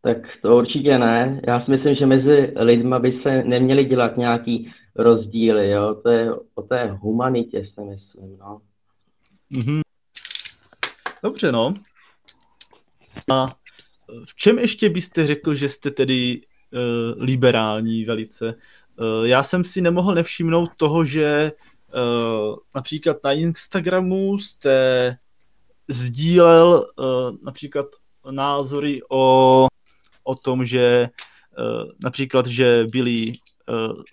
Tak 0.04 0.16
to 0.42 0.56
určitě 0.56 0.98
ne. 0.98 1.40
Já 1.46 1.64
si 1.64 1.70
myslím, 1.70 1.94
že 1.94 2.06
mezi 2.06 2.52
lidmi 2.56 2.96
by 2.98 3.20
se 3.22 3.42
neměly 3.44 3.84
dělat 3.84 4.16
nějaký 4.16 4.72
rozdíly, 4.96 5.70
jo. 5.70 5.94
To 5.94 6.10
je 6.10 6.32
o 6.54 6.62
té 6.62 6.90
humanitě, 6.90 7.66
si 7.74 7.80
myslím, 7.80 8.38
no. 8.38 8.60
Mm-hmm. 9.52 9.80
Dobře, 11.22 11.52
no. 11.52 11.74
A 13.32 13.54
v 14.24 14.36
čem 14.36 14.58
ještě 14.58 14.88
byste 14.90 15.26
řekl, 15.26 15.54
že 15.54 15.68
jste 15.68 15.90
tedy 15.90 16.40
uh, 16.40 17.22
liberální 17.22 18.04
velice? 18.04 18.54
Uh, 19.00 19.26
já 19.26 19.42
jsem 19.42 19.64
si 19.64 19.80
nemohl 19.80 20.14
nevšimnout 20.14 20.70
toho, 20.76 21.04
že 21.04 21.52
uh, 21.94 22.56
například 22.74 23.16
na 23.24 23.32
Instagramu 23.32 24.38
jste 24.38 25.16
sdílel 25.88 26.86
uh, 26.98 27.36
například 27.42 27.86
názory 28.30 29.00
o 29.10 29.66
o 30.24 30.34
tom, 30.34 30.64
že 30.64 31.08
uh, 31.58 31.90
například, 32.04 32.46
že 32.46 32.84
byli 32.92 33.32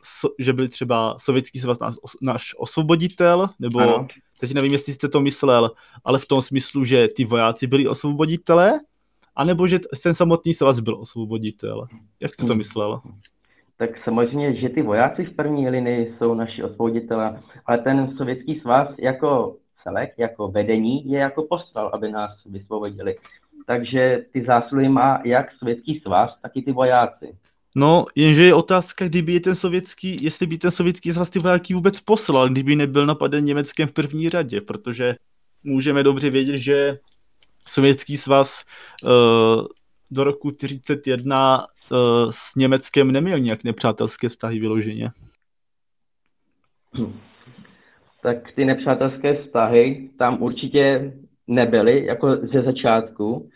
so, 0.04 0.34
že 0.40 0.54
byl 0.54 0.70
třeba 0.70 1.16
sovětský 1.20 1.60
svaz 1.60 1.80
náš, 1.80 1.96
náš 2.22 2.56
osvoboditel, 2.58 3.50
nebo 3.60 3.80
ano. 3.80 4.08
teď 4.40 4.54
nevím, 4.54 4.72
jestli 4.72 4.94
jste 4.94 5.08
to 5.10 5.22
myslel, 5.22 5.72
ale 6.04 6.20
v 6.20 6.26
tom 6.26 6.42
smyslu, 6.42 6.84
že 6.84 7.08
ty 7.08 7.26
vojáci 7.26 7.68
byli 7.68 7.88
osvoboditelé, 7.88 8.80
anebo 9.36 9.68
že 9.68 9.80
ten 10.04 10.14
samotný 10.14 10.54
svaz 10.54 10.80
byl 10.80 10.96
osvoboditel. 10.96 11.88
Jak 12.20 12.34
jste 12.34 12.46
to 12.46 12.54
hmm. 12.54 12.58
myslel? 12.58 13.02
Tak 13.78 13.90
samozřejmě, 14.04 14.62
že 14.62 14.70
ty 14.70 14.82
vojáci 14.82 15.26
v 15.26 15.36
první 15.36 15.70
linii 15.70 16.16
jsou 16.18 16.34
naši 16.34 16.64
osvoboditelé, 16.64 17.42
ale 17.66 17.78
ten 17.78 18.14
sovětský 18.18 18.60
svaz 18.60 18.88
jako 19.00 19.56
celek, 19.84 20.14
jako 20.18 20.48
vedení, 20.48 21.12
je 21.12 21.20
jako 21.20 21.44
poslal, 21.44 21.92
aby 21.94 22.12
nás 22.12 22.32
vysvobodili 22.46 23.16
takže 23.68 24.26
ty 24.34 24.46
zásluhy 24.46 24.90
má 24.90 25.22
jak 25.26 25.52
sovětský 25.60 26.00
svaz, 26.00 26.32
tak 26.42 26.52
i 26.56 26.62
ty 26.62 26.72
vojáci. 26.72 27.36
No, 27.76 28.06
jenže 28.16 28.46
je 28.46 28.54
otázka, 28.54 29.08
kdyby 29.08 29.34
je 29.34 29.40
ten 29.40 29.56
sovětský, 29.56 30.18
jestli 30.22 30.48
by 30.48 30.58
ten 30.58 30.72
sovětský 30.72 31.12
svaz 31.12 31.30
ty 31.30 31.40
vojáky 31.40 31.74
vůbec 31.74 32.00
poslal, 32.00 32.50
kdyby 32.50 32.76
nebyl 32.76 33.06
napaden 33.06 33.46
Německem 33.46 33.88
v 33.88 33.94
první 33.94 34.30
řadě, 34.30 34.62
protože 34.62 35.16
můžeme 35.64 36.04
dobře 36.04 36.30
vědět, 36.30 36.58
že 36.58 36.98
sovětský 37.68 38.18
svaz 38.18 38.64
uh, 39.04 39.10
do 40.12 40.24
roku 40.24 40.52
1931 40.52 41.66
s 42.30 42.56
Německem 42.56 43.12
neměl 43.12 43.40
nějak 43.40 43.64
nepřátelské 43.64 44.30
vztahy 44.30 44.60
vyloženě. 44.60 45.10
Hm. 46.98 47.20
Tak 48.24 48.52
ty 48.56 48.66
nepřátelské 48.66 49.44
vztahy 49.44 50.10
tam 50.18 50.42
určitě 50.42 51.14
nebyly, 51.48 52.06
jako 52.06 52.38
ze 52.54 52.62
začátku, 52.62 53.50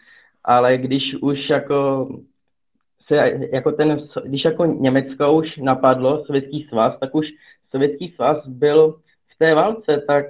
ale 0.43 0.77
když 0.77 1.03
už 1.21 1.49
jako 1.49 2.07
se, 3.07 3.15
jako 3.53 3.71
ten, 3.71 4.07
když 4.25 4.45
jako 4.45 4.65
Německo 4.65 5.33
už 5.33 5.57
napadlo 5.57 6.25
Sovětský 6.25 6.67
svaz, 6.69 6.99
tak 6.99 7.15
už 7.15 7.25
Sovětský 7.71 8.13
svaz 8.15 8.47
byl 8.47 8.99
v 9.35 9.37
té 9.37 9.55
válce, 9.55 10.03
tak 10.07 10.25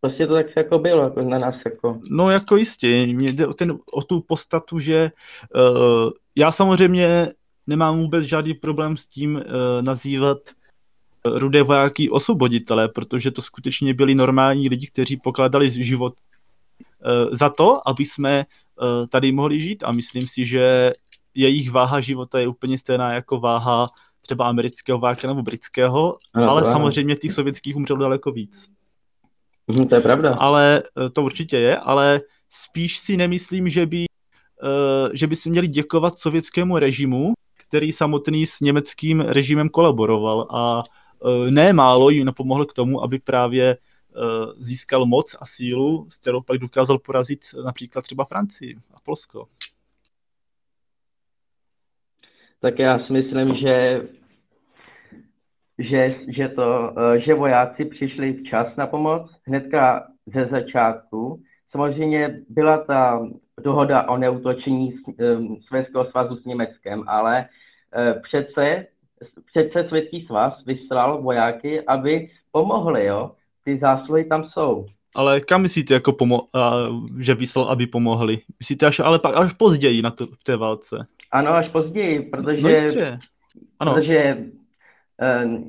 prostě 0.00 0.26
to 0.26 0.34
tak 0.34 0.46
jako 0.56 0.78
bylo, 0.78 1.02
jako 1.02 1.20
na 1.20 1.38
nás 1.38 1.54
jako. 1.64 2.00
No 2.10 2.30
jako 2.30 2.56
jistě, 2.56 3.06
mě 3.06 3.32
jde 3.32 3.46
o, 3.46 3.54
ten, 3.54 3.78
o 3.92 4.02
tu 4.02 4.20
postatu, 4.20 4.78
že 4.78 5.10
uh, 5.54 6.10
já 6.36 6.52
samozřejmě 6.52 7.28
nemám 7.66 7.98
vůbec 7.98 8.24
žádný 8.24 8.54
problém 8.54 8.96
s 8.96 9.06
tím 9.06 9.36
uh, 9.36 9.42
nazývat 9.82 10.38
uh, 11.26 11.38
rudé 11.38 11.62
vojáky 11.62 12.10
osvoboditelé, 12.10 12.88
protože 12.88 13.30
to 13.30 13.42
skutečně 13.42 13.94
byli 13.94 14.14
normální 14.14 14.68
lidi, 14.68 14.86
kteří 14.86 15.16
pokládali 15.16 15.70
život 15.70 16.14
za 17.32 17.48
to, 17.48 17.88
aby 17.88 18.04
jsme 18.04 18.44
uh, 18.80 19.06
tady 19.06 19.32
mohli 19.32 19.60
žít 19.60 19.84
a 19.84 19.92
myslím 19.92 20.28
si, 20.28 20.44
že 20.44 20.92
jejich 21.34 21.70
váha 21.70 22.00
života 22.00 22.40
je 22.40 22.48
úplně 22.48 22.78
stejná 22.78 23.12
jako 23.12 23.40
váha 23.40 23.88
třeba 24.20 24.48
amerického 24.48 24.98
váka 24.98 25.28
nebo 25.28 25.42
britského, 25.42 26.16
no, 26.36 26.50
ale 26.50 26.64
samozřejmě 26.64 27.16
těch 27.16 27.32
sovětských 27.32 27.76
umřelo 27.76 28.00
daleko 28.00 28.32
víc. 28.32 28.68
Mm, 29.66 29.88
to 29.88 29.94
je 29.94 30.00
pravda. 30.00 30.36
Ale 30.38 30.82
eh, 30.82 31.10
to 31.10 31.22
určitě 31.22 31.58
je, 31.58 31.78
ale 31.78 32.20
spíš 32.50 32.98
si 32.98 33.16
nemyslím, 33.16 33.68
že 33.68 33.86
by, 33.86 34.04
že 35.12 35.26
by 35.26 35.36
si 35.36 35.50
měli 35.50 35.68
děkovat 35.68 36.18
sovětskému 36.18 36.78
režimu, 36.78 37.32
který 37.68 37.92
samotný 37.92 38.46
s 38.46 38.60
německým 38.60 39.20
režimem 39.20 39.68
kolaboroval 39.68 40.48
a 40.50 40.82
ne 41.50 41.72
málo 41.72 42.10
jim 42.10 42.26
napomohl 42.26 42.64
k 42.64 42.72
tomu, 42.72 43.02
aby 43.02 43.18
právě 43.18 43.76
získal 44.56 45.06
moc 45.06 45.36
a 45.40 45.44
sílu, 45.44 46.06
s 46.08 46.18
kterou 46.18 46.40
pak 46.40 46.58
dokázal 46.58 46.98
porazit 46.98 47.40
například 47.64 48.02
třeba 48.02 48.24
Francii 48.24 48.76
a 48.94 49.00
Polsko. 49.04 49.46
Tak 52.60 52.78
já 52.78 53.06
si 53.06 53.12
myslím, 53.12 53.56
že 53.56 54.02
že, 55.78 56.14
že, 56.28 56.48
to, 56.48 56.94
eh, 56.98 57.20
že 57.20 57.34
vojáci 57.34 57.84
přišli 57.84 58.32
včas 58.32 58.66
na 58.76 58.86
pomoc, 58.86 59.30
hnedka 59.46 60.06
ze 60.26 60.46
začátku. 60.46 61.42
Samozřejmě 61.70 62.40
byla 62.48 62.78
ta 62.78 63.28
dohoda 63.62 64.08
o 64.08 64.16
neutočení 64.16 64.94
Světského 65.68 66.04
svazu 66.10 66.36
s 66.36 66.44
Německem, 66.44 67.04
ale 67.06 67.48
eh, 67.94 68.20
přece, 68.28 68.86
přece 69.46 69.88
Světský 69.88 70.26
svaz 70.26 70.64
vyslal 70.64 71.22
vojáky, 71.22 71.82
aby 71.86 72.30
pomohli, 72.52 73.06
jo. 73.06 73.32
Ty 73.68 73.78
zásluhy 73.78 74.24
tam 74.24 74.44
jsou. 74.52 74.86
Ale 75.14 75.40
kam 75.40 75.62
myslíte, 75.62 75.94
jako 75.94 76.12
pomo- 76.12 76.46
že 77.20 77.34
vyslal, 77.34 77.64
aby 77.64 77.86
pomohli? 77.86 78.38
Myslíte 78.58 78.86
až, 78.86 79.00
ale 79.00 79.18
pak 79.18 79.36
až 79.36 79.52
později 79.52 80.02
na 80.02 80.10
to, 80.10 80.26
v 80.26 80.44
té 80.44 80.56
válce? 80.56 81.06
Ano, 81.30 81.54
až 81.54 81.68
později, 81.68 82.22
protože, 82.22 82.62
no 82.62 82.68
jistě. 82.68 83.18
Ano. 83.80 83.94
protože 83.94 84.36
uh, 85.22 85.60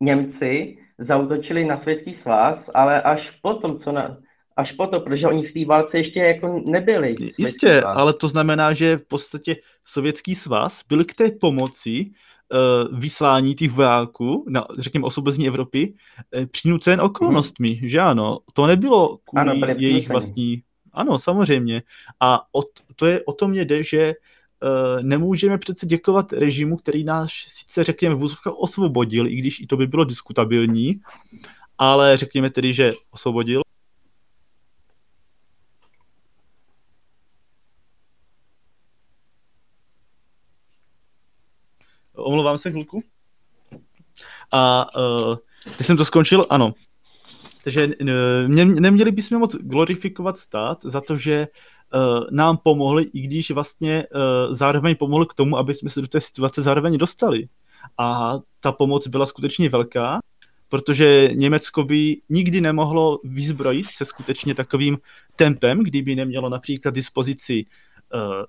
Němci 0.00 0.78
zautočili 0.98 1.64
na 1.64 1.82
Světský 1.82 2.16
svaz, 2.22 2.58
ale 2.74 3.02
až 3.02 3.20
potom, 3.42 3.80
co 3.84 3.92
na, 3.92 4.16
až 4.56 4.72
potom, 4.72 5.02
protože 5.02 5.26
oni 5.26 5.48
v 5.48 5.52
té 5.52 5.64
válce 5.64 5.98
ještě 5.98 6.20
jako 6.20 6.62
nebyli. 6.66 7.14
Jistě, 7.38 7.82
ale 7.82 8.14
to 8.14 8.28
znamená, 8.28 8.72
že 8.72 8.96
v 8.96 9.08
podstatě 9.08 9.56
Sovětský 9.84 10.34
svaz 10.34 10.82
byl 10.88 11.04
k 11.04 11.14
té 11.14 11.30
pomoci 11.30 12.10
vyslání 12.92 13.54
těch 13.54 13.70
vojáků, 13.70 14.44
na, 14.48 14.66
řekněme, 14.78 15.06
osvobození 15.06 15.48
Evropy, 15.48 15.94
uh, 16.38 16.46
přinucen 16.46 17.00
okolnostmi, 17.00 17.68
hmm. 17.68 17.88
že 17.88 18.00
ano? 18.00 18.38
To 18.52 18.66
nebylo 18.66 19.18
kvůli 19.24 19.62
ano, 19.62 19.74
jejich 19.78 20.08
vlastní... 20.08 20.62
Ano, 20.92 21.18
samozřejmě. 21.18 21.82
A 22.20 22.42
o, 22.52 22.62
to 22.96 23.06
je, 23.06 23.20
o 23.24 23.32
to 23.32 23.48
mě 23.48 23.64
jde, 23.64 23.82
že 23.82 24.14
Eh, 24.62 25.02
nemůžeme 25.02 25.58
přece 25.58 25.86
děkovat 25.86 26.32
režimu, 26.32 26.76
který 26.76 27.04
nás 27.04 27.30
sice 27.32 27.84
řekněme 27.84 28.14
v 28.14 28.18
vůzovkách 28.18 28.54
osvobodil, 28.56 29.26
i 29.26 29.34
když 29.34 29.60
i 29.60 29.66
to 29.66 29.76
by 29.76 29.86
bylo 29.86 30.04
diskutabilní, 30.04 31.00
ale 31.78 32.16
řekněme 32.16 32.50
tedy, 32.50 32.72
že 32.72 32.92
osvobodil. 33.10 33.62
Omlouvám 42.50 42.58
se 42.58 42.70
chvilku. 42.70 43.02
A 44.52 44.86
uh, 44.98 45.36
když 45.76 45.86
jsem 45.86 45.96
to 45.96 46.04
skončil, 46.04 46.46
ano. 46.50 46.74
Takže 47.64 47.86
uh, 47.86 48.48
neměli 48.80 49.12
bychom 49.12 49.38
moc 49.38 49.56
glorifikovat 49.56 50.38
stát 50.38 50.78
za 50.82 51.00
to, 51.00 51.16
že 51.16 51.48
uh, 51.94 52.24
nám 52.30 52.56
pomohli, 52.56 53.02
i 53.12 53.20
když 53.20 53.50
vlastně 53.50 54.04
uh, 54.14 54.54
zároveň 54.54 54.96
pomohli 54.96 55.26
k 55.26 55.34
tomu, 55.34 55.58
aby 55.58 55.74
jsme 55.74 55.90
se 55.90 56.00
do 56.00 56.06
té 56.06 56.20
situace 56.20 56.62
zároveň 56.62 56.98
dostali. 56.98 57.48
A 57.98 58.32
ta 58.60 58.72
pomoc 58.72 59.06
byla 59.08 59.26
skutečně 59.26 59.68
velká, 59.68 60.20
protože 60.68 61.30
Německo 61.34 61.84
by 61.84 62.16
nikdy 62.28 62.60
nemohlo 62.60 63.18
vyzbrojit 63.24 63.90
se 63.90 64.04
skutečně 64.04 64.54
takovým 64.54 64.98
tempem, 65.36 65.84
kdyby 65.84 66.16
nemělo 66.16 66.48
například 66.48 66.94
dispozici 66.94 67.64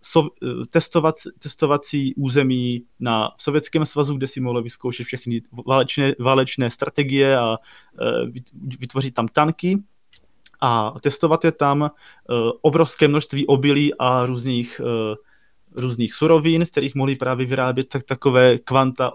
so, 0.02 0.30
uh, 0.42 0.64
testovat, 0.70 1.16
testovací 1.40 2.16
území 2.16 2.84
na 3.00 3.32
v 3.38 3.44
Sovětském 3.44 3.86
svazu, 3.86 4.18
kde 4.18 4.28
si 4.28 4.42
mohlo 4.42 4.62
vyzkoušet 4.62 5.04
všechny 5.04 5.42
válečné, 5.68 6.14
válečné 6.20 6.72
strategie 6.72 7.38
a 7.38 7.50
uh, 7.50 7.58
vytvořit 8.80 9.14
tam 9.14 9.28
tanky 9.28 9.84
a 10.62 10.94
testovat 11.02 11.46
je 11.46 11.52
tam 11.52 11.84
eh, 11.84 11.90
obrovské 12.62 13.08
množství 13.08 13.48
obilí 13.48 13.94
a 14.00 14.26
různých, 14.26 14.82
eh, 14.84 15.16
různých 15.82 16.14
surovin, 16.14 16.66
z 16.66 16.72
kterých 16.72 16.96
mohli 16.96 17.16
právě 17.16 17.46
vyrábět 17.46 17.90
tak, 17.90 18.04
takové 18.04 18.58
kvanta 18.58 19.12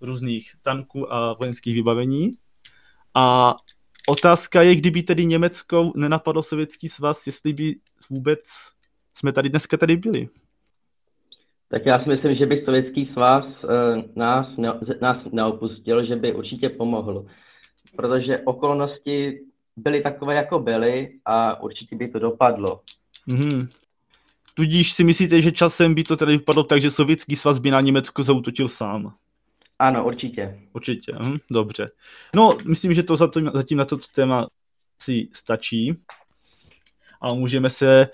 různých 0.00 0.52
tanků 0.62 1.12
a 1.12 1.32
vojenských 1.32 1.74
vybavení. 1.74 2.30
A 3.14 3.54
otázka 4.08 4.62
je, 4.62 4.74
kdyby 4.74 5.02
tedy 5.02 5.26
Německo 5.26 5.92
nenapadlo 5.96 6.42
Sovětský 6.42 6.88
svaz, 6.88 7.26
jestli 7.26 7.52
by 7.52 7.74
vůbec 8.10 8.40
jsme 9.14 9.32
tady 9.32 9.48
dneska 9.48 9.76
tady 9.76 9.96
byli. 9.96 10.28
Tak 11.68 11.86
já 11.86 12.02
si 12.02 12.08
myslím, 12.08 12.36
že 12.36 12.46
by 12.46 12.62
Sovětský 12.64 13.10
svaz 13.12 13.44
uh, 13.44 13.70
nás, 14.16 14.46
ne, 14.56 14.72
nás 15.00 15.16
neopustil, 15.32 16.06
že 16.06 16.16
by 16.16 16.34
určitě 16.34 16.68
pomohl. 16.68 17.26
Protože 17.96 18.38
okolnosti 18.38 19.40
byly 19.76 20.02
takové, 20.02 20.34
jako 20.34 20.58
byly 20.58 21.10
a 21.24 21.62
určitě 21.62 21.96
by 21.96 22.08
to 22.08 22.18
dopadlo. 22.18 22.80
Mm-hmm. 23.28 23.68
Tudíž 24.54 24.92
si 24.92 25.04
myslíte, 25.04 25.40
že 25.40 25.52
časem 25.52 25.94
by 25.94 26.02
to 26.02 26.16
tady 26.16 26.32
vypadlo 26.32 26.62
tak, 26.62 26.80
že 26.80 26.90
sovětský 26.90 27.36
svaz 27.36 27.58
by 27.58 27.70
na 27.70 27.80
Německo 27.80 28.22
zautočil 28.22 28.68
sám? 28.68 29.14
Ano, 29.78 30.06
určitě. 30.06 30.60
Určitě, 30.72 31.12
hm, 31.24 31.36
dobře. 31.50 31.86
No, 32.34 32.58
myslím, 32.66 32.94
že 32.94 33.02
to 33.02 33.16
zatím, 33.16 33.50
zatím 33.54 33.78
na 33.78 33.84
toto 33.84 34.06
téma 34.14 34.46
si 35.02 35.28
stačí. 35.32 35.94
A 37.20 37.34
můžeme 37.34 37.70
se 37.70 38.08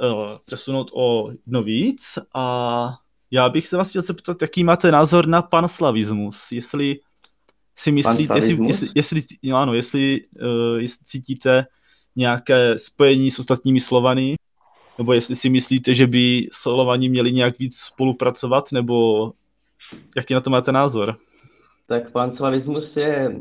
uh, 0.00 0.38
přesunout 0.44 0.90
o 0.94 1.30
jedno 1.30 1.62
víc. 1.62 2.18
A 2.34 2.94
já 3.30 3.48
bych 3.48 3.66
se 3.66 3.76
vás 3.76 3.88
chtěl 3.88 4.02
zeptat, 4.02 4.42
jaký 4.42 4.64
máte 4.64 4.92
názor 4.92 5.26
na 5.26 5.42
panslavismus. 5.42 6.52
Jestli 6.52 7.00
si 7.78 7.92
myslíte, 7.92 8.38
jestli, 8.38 8.66
jestli, 8.66 8.88
jestli, 8.94 9.20
no 9.42 9.56
ano, 9.56 9.74
jestli, 9.74 10.20
uh, 10.42 10.78
jestli 10.78 11.04
cítíte 11.04 11.66
nějaké 12.16 12.78
spojení 12.78 13.30
s 13.30 13.38
ostatními 13.38 13.80
Slovany, 13.80 14.34
nebo 14.98 15.12
jestli 15.12 15.36
si 15.36 15.50
myslíte, 15.50 15.94
že 15.94 16.06
by 16.06 16.48
Slovani 16.52 17.08
měli 17.08 17.32
nějak 17.32 17.58
víc 17.58 17.76
spolupracovat, 17.76 18.72
nebo 18.72 19.32
jaký 20.16 20.34
na 20.34 20.40
to 20.40 20.50
máte 20.50 20.72
názor? 20.72 21.16
Tak 21.86 22.12
panslavismus 22.12 22.84
je, 22.96 23.36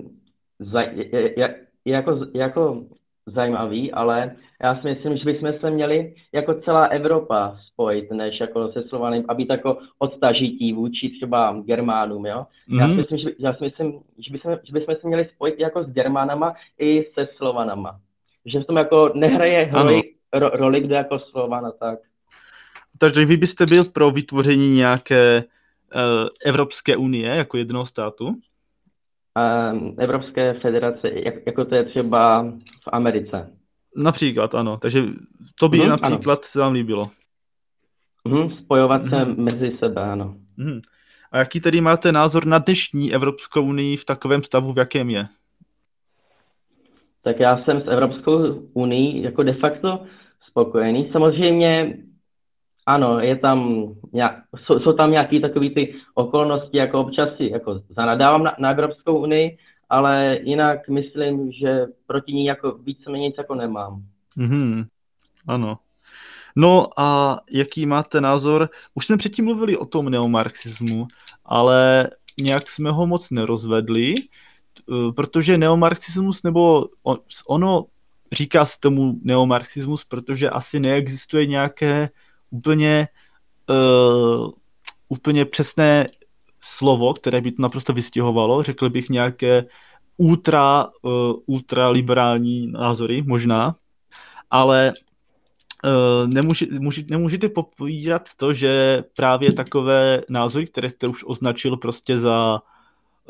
je, 0.96 1.10
je, 1.16 1.40
je, 1.40 1.66
jako, 1.86 2.20
jako 2.34 2.86
zajímavý, 3.30 3.92
ale 3.92 4.36
já 4.64 4.76
si 4.76 4.88
myslím, 4.88 5.18
že 5.18 5.26
bychom 5.26 5.54
se 5.62 5.70
měli 5.70 6.14
jako 6.34 6.54
celá 6.54 6.86
Evropa 6.86 7.58
spojit, 7.68 8.12
než 8.12 8.40
jako 8.40 8.72
se 8.72 8.84
Slovanem, 8.84 9.24
aby 9.28 9.46
tako 9.46 9.78
odtažití 10.00 10.74
vůči 10.74 11.10
třeba 11.10 11.62
Germánům, 11.66 12.26
jo. 12.26 12.46
Mm. 12.68 12.80
Já 12.80 12.86
si 12.86 12.92
mhm. 12.94 13.02
myslím, 13.02 13.18
že, 13.18 13.30
já 13.40 13.54
si 13.54 13.64
myslím, 13.64 14.00
že 14.20 14.32
bychom, 14.32 14.58
že 14.64 14.74
bychom 14.74 14.96
se 14.96 15.08
měli 15.08 15.30
spojit 15.36 15.60
jako 15.60 15.84
s 15.84 15.88
Germánama 15.88 16.54
i 16.80 17.06
se 17.14 17.28
Slovanama. 17.38 18.00
Že 18.46 18.60
v 18.60 18.66
tom 18.66 18.78
jako 18.78 19.12
nehraje 19.16 19.70
roli, 19.74 20.02
ro, 20.34 20.50
roli 20.50 20.82
kdo 20.82 20.96
jako 20.96 21.20
Slovana, 21.20 21.72
tak. 21.72 22.00
Takže 22.98 23.26
vy 23.26 23.38
byste 23.38 23.66
byl 23.66 23.86
pro 23.86 24.12
vytvoření 24.12 24.76
nějaké 24.76 25.44
uh, 25.96 26.28
Evropské 26.46 26.98
unie 26.98 27.30
jako 27.30 27.58
jednoho 27.58 27.86
státu? 27.86 28.36
Evropské 29.98 30.54
federace, 30.54 31.10
jak, 31.14 31.36
jako 31.46 31.66
to 31.66 31.76
je 31.76 31.86
třeba 31.86 32.44
v 32.84 32.88
Americe. 32.92 33.54
Například, 33.96 34.56
ano. 34.56 34.78
Takže 34.78 35.04
to 35.60 35.70
by 35.70 35.78
hmm, 35.78 35.90
například 35.90 36.40
ano. 36.40 36.44
se 36.44 36.60
vám 36.60 36.74
líbilo. 36.74 37.06
Hmm, 38.28 38.52
spojovat 38.52 39.02
se 39.10 39.16
hmm. 39.16 39.44
mezi 39.44 39.78
sebe, 39.80 40.02
ano. 40.02 40.36
Hmm. 40.58 40.82
A 41.32 41.38
jaký 41.38 41.62
tedy 41.62 41.82
máte 41.82 42.12
názor 42.12 42.46
na 42.46 42.58
dnešní 42.58 43.14
Evropskou 43.14 43.64
unii 43.64 43.98
v 43.98 44.06
takovém 44.06 44.44
stavu, 44.44 44.74
v 44.74 44.78
jakém 44.78 45.10
je? 45.10 45.26
Tak 47.24 47.40
já 47.40 47.64
jsem 47.64 47.82
s 47.82 47.88
Evropskou 47.88 48.54
unii 48.74 49.24
jako 49.24 49.44
de 49.44 49.54
facto 49.54 50.06
spokojený. 50.50 51.10
Samozřejmě 51.12 51.98
ano, 52.90 53.20
je 53.20 53.36
tam, 53.36 53.88
nějak, 54.14 54.36
jsou, 54.66 54.80
jsou 54.80 54.94
tam 54.94 55.12
nějaké 55.12 55.40
takové 55.40 55.70
ty 55.70 55.96
okolnosti, 56.14 56.78
jako 56.78 57.02
občas 57.02 57.30
si 57.38 57.50
jako 57.52 57.82
zanadávám 57.90 58.44
na, 58.44 58.56
na 58.60 58.72
Evropskou 58.72 59.18
unii, 59.20 59.58
ale 59.90 60.40
jinak 60.44 60.90
myslím, 60.90 61.52
že 61.52 61.86
proti 62.08 62.34
ní 62.34 62.46
jako 62.46 62.72
více 62.72 63.12
nic 63.12 63.36
jako 63.38 63.56
nemám. 63.56 64.02
Mm-hmm. 64.38 64.86
Ano. 65.48 65.78
No 66.56 66.88
a 66.98 67.40
jaký 67.52 67.86
máte 67.86 68.22
názor? 68.22 68.70
Už 68.94 69.06
jsme 69.06 69.18
předtím 69.18 69.46
mluvili 69.46 69.78
o 69.78 69.86
tom 69.86 70.10
neomarxismu, 70.10 71.08
ale 71.46 72.10
nějak 72.42 72.70
jsme 72.70 72.92
ho 72.92 73.08
moc 73.08 73.32
nerozvedli, 73.32 74.16
eh, 74.18 75.12
protože 75.16 75.58
neomarxismus, 75.58 76.44
nebo 76.44 76.86
ono 77.48 77.86
říká 78.32 78.66
se 78.66 78.80
tomu 78.80 79.14
neomarxismus, 79.22 80.06
protože 80.06 80.50
asi 80.50 80.80
neexistuje 80.80 81.46
nějaké 81.46 82.10
úplně 82.50 83.08
uh, 83.70 84.50
úplně 85.10 85.46
přesné 85.46 86.08
slovo, 86.62 87.14
které 87.14 87.42
by 87.42 87.52
to 87.52 87.62
naprosto 87.62 87.94
vystihovalo, 87.94 88.64
řekl 88.64 88.90
bych 88.90 89.10
nějaké 89.10 89.66
ultra, 90.18 90.88
uh, 91.02 91.34
ultraliberální 91.46 92.68
názory, 92.68 93.22
možná, 93.22 93.76
ale 94.52 94.94
uh, 95.84 96.34
nemůže, 96.34 96.66
může, 96.80 97.04
nemůžete 97.10 97.50
popovídat 97.50 98.30
to, 98.38 98.54
že 98.54 99.04
právě 99.16 99.54
takové 99.54 100.22
názory, 100.30 100.68
které 100.68 100.90
jste 100.90 101.08
už 101.08 101.24
označil 101.28 101.78
prostě 101.78 102.20
za 102.20 102.62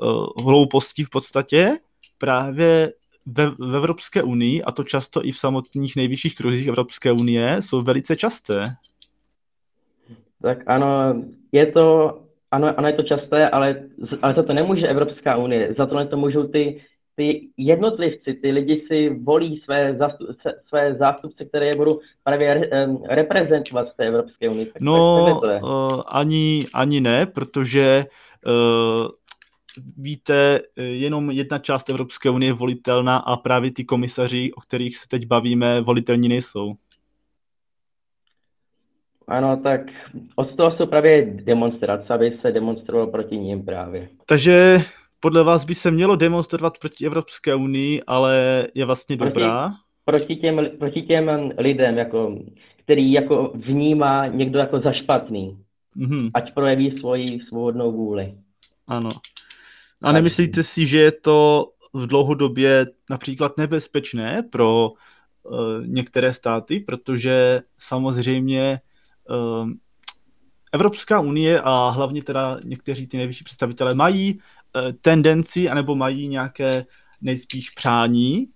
uh, 0.02 0.44
hlouposti 0.44 1.04
v 1.04 1.10
podstatě, 1.10 1.78
právě 2.18 2.94
ve, 3.26 3.50
v 3.50 3.76
Evropské 3.76 4.24
unii, 4.24 4.64
a 4.64 4.72
to 4.72 4.84
často 4.84 5.26
i 5.26 5.32
v 5.32 5.38
samotných 5.38 5.96
nejvyšších 5.96 6.36
kruzích 6.36 6.68
Evropské 6.68 7.12
unie, 7.12 7.62
jsou 7.62 7.82
velice 7.82 8.16
časté. 8.16 8.64
Tak 10.42 10.58
ano, 10.68 11.16
je 11.52 11.66
to, 11.66 12.18
ano, 12.52 12.74
ano 12.78 12.88
je 12.88 12.94
to 12.94 13.04
časté, 13.04 13.50
ale, 13.50 13.84
ale 14.22 14.34
za 14.34 14.44
to 14.44 14.54
nemůže 14.54 14.88
Evropská 14.88 15.38
unie, 15.38 15.76
za 15.78 15.86
to 15.86 16.06
to 16.06 16.18
můžou 16.18 16.44
ty, 16.44 16.82
ty 17.16 17.48
jednotlivci, 17.58 18.34
ty 18.34 18.52
lidi 18.52 18.84
si 18.88 19.10
volí 19.10 19.62
své, 19.66 19.96
zastup, 19.98 20.28
své 20.68 20.94
zástupce, 20.94 21.46
které 21.46 21.66
je 21.66 21.76
budou 21.76 22.00
právě 22.24 22.54
re, 22.54 22.88
reprezentovat 23.10 23.88
v 23.94 23.98
té 23.98 24.08
Evropské 24.08 24.50
unii. 24.50 24.66
Tak, 24.66 24.82
no, 24.82 25.40
tak. 25.42 25.64
Uh, 25.64 26.02
ani, 26.08 26.60
ani 26.74 27.02
ne, 27.02 27.26
protože 27.26 28.06
uh, 28.48 29.08
víte, 29.98 30.60
jenom 30.76 31.32
jedna 31.32 31.58
část 31.60 31.90
Evropské 31.90 32.30
unie 32.30 32.50
je 32.50 32.54
volitelná 32.54 33.18
a 33.18 33.38
právě 33.38 33.72
ty 33.72 33.86
komisaři, 33.86 34.52
o 34.54 34.62
kterých 34.62 34.98
se 34.98 35.08
teď 35.08 35.26
bavíme, 35.26 35.82
volitelní 35.82 36.30
nejsou. 36.30 36.74
Ano, 39.30 39.58
tak 39.64 39.82
od 40.36 40.56
toho 40.56 40.78
jsou 40.78 40.86
právě 40.86 41.26
demonstrace, 41.26 42.14
aby 42.14 42.38
se 42.42 42.52
demonstrovalo 42.52 43.12
proti 43.12 43.38
ním 43.38 43.66
právě. 43.66 44.10
Takže 44.26 44.78
podle 45.20 45.44
vás 45.44 45.66
by 45.66 45.76
se 45.76 45.92
mělo 45.92 46.16
demonstrovat 46.16 46.80
proti 46.80 47.06
Evropské 47.06 47.56
unii, 47.56 48.02
ale 48.08 48.68
je 48.74 48.86
vlastně 48.86 49.18
proti, 49.18 49.34
dobrá? 49.34 49.74
Proti 50.06 50.36
těm, 50.36 50.70
proti 50.80 51.02
těm 51.02 51.52
lidem, 51.58 51.98
jako, 51.98 52.40
který 52.84 53.12
jako 53.12 53.52
vnímá 53.56 54.28
někdo 54.28 54.60
jako 54.60 54.80
za 54.80 54.94
špatný. 54.94 55.58
Mm-hmm. 55.98 56.32
Ať 56.34 56.54
projeví 56.54 56.98
svoji 56.98 57.24
svobodnou 57.48 57.92
vůli. 57.92 58.34
Ano. 58.88 59.10
A 60.02 60.12
nemyslíte 60.12 60.64
si, 60.64 60.86
že 60.86 61.00
je 61.00 61.12
to 61.12 61.70
v 61.94 62.08
dlouhodobě 62.08 62.86
například 63.10 63.58
nebezpečné 63.58 64.44
pro 64.52 64.90
uh, 64.90 65.58
některé 65.86 66.34
státy, 66.34 66.80
protože 66.80 67.62
samozřejmě 67.78 68.80
Evropská 70.72 71.20
unie 71.20 71.62
a 71.62 71.90
hlavně 71.90 72.24
teda 72.24 72.60
někteří 72.64 73.08
ty 73.08 73.18
nejvyšší 73.18 73.44
představitelé 73.44 73.94
mají 73.94 74.34
uh, 74.36 74.92
tendenci 75.02 75.70
anebo 75.70 75.96
mají 75.96 76.28
nějaké 76.28 76.86
nejspíš 77.22 77.70
přání 77.70 78.48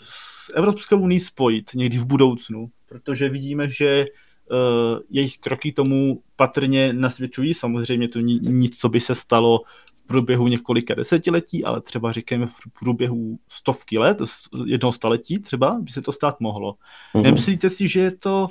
s 0.00 0.52
Evropskou 0.54 1.00
unii 1.00 1.20
spojit 1.20 1.70
někdy 1.74 1.98
v 1.98 2.06
budoucnu, 2.06 2.70
protože 2.88 3.28
vidíme, 3.28 3.70
že 3.70 4.06
uh, 4.50 4.98
jejich 5.10 5.38
kroky 5.38 5.72
tomu 5.72 6.22
patrně 6.36 6.92
nasvědčují. 6.92 7.54
Samozřejmě 7.54 8.08
to 8.08 8.20
nic, 8.20 8.78
co 8.78 8.88
by 8.88 9.00
se 9.00 9.14
stalo 9.14 9.60
průběhu 10.06 10.48
několika 10.48 10.94
desetiletí, 10.94 11.64
ale 11.64 11.80
třeba 11.80 12.12
říkáme 12.12 12.46
v 12.46 12.56
průběhu 12.78 13.38
stovky 13.48 13.98
let, 13.98 14.18
jednoho 14.66 14.92
staletí 14.92 15.38
třeba, 15.38 15.78
by 15.80 15.90
se 15.90 16.02
to 16.02 16.12
stát 16.12 16.40
mohlo. 16.40 16.72
Mm-hmm. 16.72 17.22
Nemyslíte 17.22 17.70
si, 17.70 17.88
že 17.88 18.00
je 18.00 18.10
to 18.10 18.48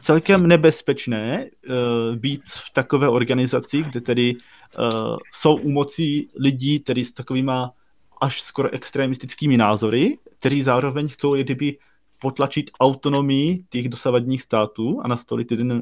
celkem 0.00 0.46
nebezpečné 0.46 1.44
uh, 1.44 2.16
být 2.16 2.42
v 2.46 2.72
takové 2.72 3.08
organizaci, 3.08 3.82
kde 3.82 4.00
tedy 4.00 4.34
uh, 4.34 5.16
jsou 5.32 5.56
u 5.56 5.70
moci 5.70 6.26
lidí, 6.40 6.80
tedy 6.80 7.04
s 7.04 7.12
takovýma 7.12 7.72
až 8.20 8.42
skoro 8.42 8.70
extremistickými 8.74 9.56
názory, 9.56 10.16
který 10.38 10.62
zároveň 10.62 11.08
chcou 11.08 11.34
kdyby 11.34 11.78
potlačit 12.20 12.70
autonomii 12.80 13.58
těch 13.68 13.88
dosavadních 13.88 14.42
států 14.42 15.00
a 15.04 15.08
nastolit 15.08 15.50
jeden 15.50 15.72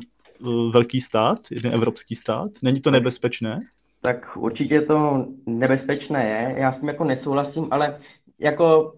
uh, 0.41 0.73
velký 0.73 1.01
stát, 1.01 1.39
jeden 1.51 1.75
evropský 1.75 2.15
stát. 2.15 2.51
Není 2.63 2.81
to 2.81 2.91
nebezpečné? 2.91 3.61
tak 4.03 4.37
určitě 4.37 4.81
to 4.81 5.27
nebezpečné 5.47 6.29
je. 6.29 6.61
Já 6.61 6.73
s 6.73 6.81
tím 6.81 6.89
jako 6.89 7.05
nesouhlasím, 7.05 7.69
ale 7.71 8.01
jako 8.39 8.93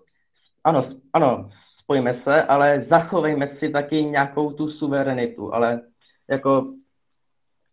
ano, 0.64 0.88
ano, 1.12 1.50
spojíme 1.84 2.20
se, 2.24 2.42
ale 2.42 2.86
zachovejme 2.90 3.56
si 3.58 3.68
taky 3.68 3.96
nějakou 4.02 4.52
tu 4.52 4.70
suverenitu, 4.70 5.54
ale 5.54 5.80
jako 6.30 6.74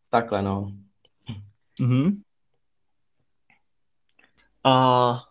takhle, 0.09 0.41
no. 0.41 0.71
Mm-hmm. 1.81 2.21
A 4.63 5.23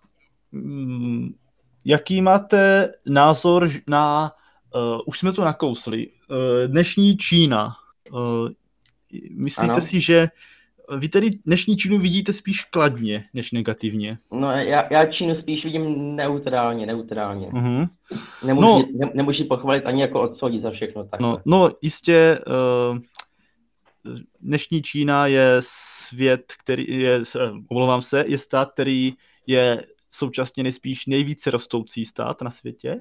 mm, 0.52 1.34
jaký 1.84 2.20
máte 2.20 2.92
názor 3.06 3.68
na, 3.86 4.32
uh, 4.74 5.00
už 5.06 5.18
jsme 5.18 5.32
to 5.32 5.44
nakousli, 5.44 6.06
uh, 6.08 6.36
dnešní 6.66 7.16
Čína. 7.16 7.76
Uh, 8.12 8.48
myslíte 9.30 9.72
ano. 9.72 9.80
si, 9.80 10.00
že 10.00 10.28
vy 10.98 11.08
tedy 11.08 11.30
dnešní 11.46 11.76
Čínu 11.76 11.98
vidíte 11.98 12.32
spíš 12.32 12.64
kladně, 12.64 13.24
než 13.34 13.52
negativně. 13.52 14.16
No 14.32 14.50
já, 14.50 14.92
já 14.92 15.06
Čínu 15.06 15.34
spíš 15.42 15.64
vidím 15.64 16.16
neutrálně, 16.16 16.86
neutrálně. 16.86 17.46
Uh-huh. 17.46 17.88
Nemůžu, 18.46 18.66
no, 18.66 18.84
ne, 18.92 19.10
nemůžu 19.14 19.44
pochválit 19.44 19.86
ani 19.86 20.02
jako 20.02 20.20
odsoudit 20.20 20.62
za 20.62 20.70
všechno. 20.70 21.04
Takhle. 21.04 21.28
No, 21.28 21.38
no 21.46 21.70
jistě 21.82 22.38
uh, 22.92 22.98
dnešní 24.40 24.82
Čína 24.82 25.26
je 25.26 25.56
svět, 25.60 26.52
který 26.62 26.84
je, 26.88 27.22
omlouvám 27.70 28.02
se, 28.02 28.24
je 28.28 28.38
stát, 28.38 28.72
který 28.72 29.12
je 29.46 29.84
současně 30.10 30.62
nejspíš 30.62 31.06
nejvíce 31.06 31.50
rostoucí 31.50 32.04
stát 32.04 32.42
na 32.42 32.50
světě 32.50 32.98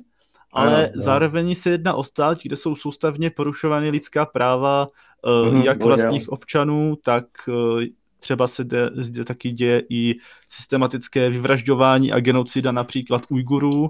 ale 0.53 0.81
no, 0.81 0.91
no. 0.95 1.01
zároveň 1.01 1.55
se 1.55 1.69
jedná 1.69 1.93
o 1.93 2.03
stát, 2.03 2.37
kde 2.43 2.55
jsou 2.55 2.75
soustavně 2.75 3.29
porušovány 3.29 3.89
lidská 3.89 4.25
práva 4.25 4.87
mm-hmm, 5.23 5.63
jak 5.63 5.83
vlastních 5.83 6.29
občanů, 6.29 6.97
tak 7.03 7.25
uh, 7.47 7.81
třeba 8.17 8.47
se 8.47 8.63
de, 8.63 8.89
zde 8.93 9.25
taky 9.25 9.51
děje 9.51 9.83
i 9.89 10.15
systematické 10.47 11.29
vyvražďování 11.29 12.11
a 12.11 12.19
genocida 12.19 12.71
například 12.71 13.21
Ujgurů, 13.29 13.81
uh, 13.81 13.89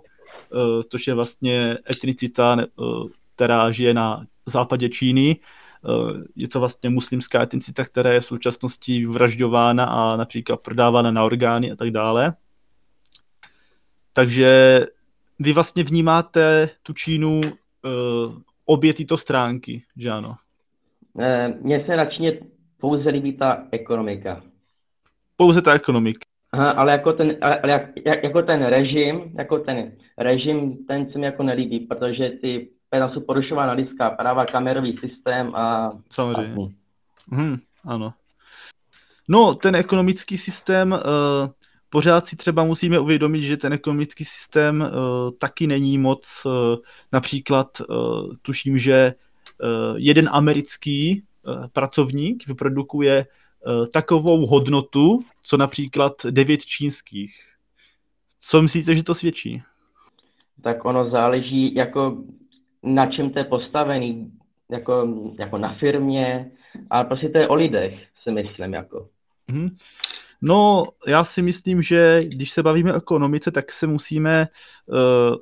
což 0.90 1.08
je 1.08 1.14
vlastně 1.14 1.78
etnicita, 1.90 2.58
která 3.36 3.72
žije 3.72 3.94
na 3.94 4.26
západě 4.46 4.90
Číny. 4.90 5.40
Je 6.36 6.48
to 6.48 6.60
vlastně 6.60 6.90
muslimská 6.90 7.42
etnicita, 7.44 7.84
která 7.84 8.14
je 8.14 8.22
v 8.22 8.26
současnosti 8.26 9.00
vyvražďována 9.00 9.86
a 9.86 10.18
například 10.18 10.60
prodávána 10.60 11.12
na 11.12 11.24
orgány 11.24 11.72
a 11.72 11.76
tak 11.76 11.92
dále. 11.92 12.34
Takže 14.14 14.80
vy 15.40 15.54
vlastně 15.54 15.84
vnímáte 15.84 16.70
tu 16.84 16.94
Čínu 16.94 17.42
uh, 17.42 18.34
obě 18.66 18.94
tyto 18.94 19.18
stránky, 19.18 19.84
že 19.98 20.10
ano? 20.10 20.36
Mně 21.62 21.84
se 21.86 21.96
na 21.96 22.06
Číně 22.06 22.40
pouze 22.78 23.10
líbí 23.10 23.34
ta 23.38 23.64
ekonomika. 23.72 24.42
Pouze 25.38 25.62
ta 25.62 25.74
ekonomika. 25.74 26.20
Aha, 26.52 26.72
ale 26.72 26.92
jako 26.92 27.14
ten, 27.14 27.38
ale 27.42 27.72
jak, 27.72 27.82
jak, 28.06 28.24
jako 28.24 28.42
ten 28.42 28.66
režim, 28.66 29.32
jako 29.38 29.60
ten 29.60 29.92
režim, 30.18 30.78
ten 30.88 31.12
se 31.12 31.20
mi 31.20 31.26
jako 31.26 31.44
nelíbí, 31.44 31.80
protože 31.80 32.30
ty 32.30 32.70
tam 32.90 33.12
jsou 33.14 33.22
porušována 33.22 33.72
lidská 33.72 34.10
práva, 34.10 34.46
kamerový 34.46 34.98
systém 34.98 35.56
a... 35.56 35.92
Samozřejmě. 36.10 36.68
A 37.32 37.36
hmm, 37.36 37.58
ano. 37.86 38.14
No, 39.28 39.56
ten 39.56 39.76
ekonomický 39.76 40.38
systém, 40.38 40.92
uh, 40.92 41.00
pořád 41.90 42.28
si 42.28 42.36
třeba 42.36 42.64
musíme 42.64 43.00
uvědomit, 43.00 43.44
že 43.44 43.58
ten 43.58 43.74
ekonomický 43.74 44.26
systém 44.26 44.82
uh, 44.82 44.88
taky 45.38 45.68
není 45.68 45.98
moc, 45.98 46.42
uh, 46.46 46.52
například 47.12 47.68
uh, 47.90 48.34
tuším, 48.42 48.78
že 48.78 49.14
uh, 49.64 49.98
jeden 49.98 50.30
americký 50.32 51.24
pracovník 51.74 52.48
vyprodukuje 52.48 53.26
takovou 53.94 54.46
hodnotu, 54.46 55.20
co 55.42 55.58
například 55.58 56.14
devět 56.30 56.66
čínských. 56.66 57.54
Co 58.40 58.62
myslíte, 58.62 58.96
že 58.96 59.04
to 59.04 59.14
svědčí? 59.14 59.64
Tak 60.62 60.86
ono 60.86 61.10
záleží, 61.10 61.76
jako 61.76 62.18
na 62.84 63.12
čem 63.12 63.30
to 63.30 63.40
je 63.40 63.46
postavený, 63.46 64.32
jako, 64.70 65.08
jako 65.40 65.58
na 65.58 65.76
firmě, 65.76 66.52
ale 66.90 67.06
prostě 67.06 67.30
to 67.30 67.38
je 67.38 67.48
o 67.48 67.56
lidech, 67.56 67.94
si 68.24 68.32
myslím, 68.32 68.74
jako. 68.74 69.10
Mm-hmm. 69.50 69.76
No, 70.42 70.84
já 71.08 71.24
si 71.24 71.42
myslím, 71.42 71.82
že 71.82 72.20
když 72.24 72.52
se 72.52 72.64
bavíme 72.64 72.94
o 72.94 72.98
ekonomice, 72.98 73.52
tak 73.52 73.72
se 73.72 73.88
musíme 73.88 74.48
uh, 74.86 74.98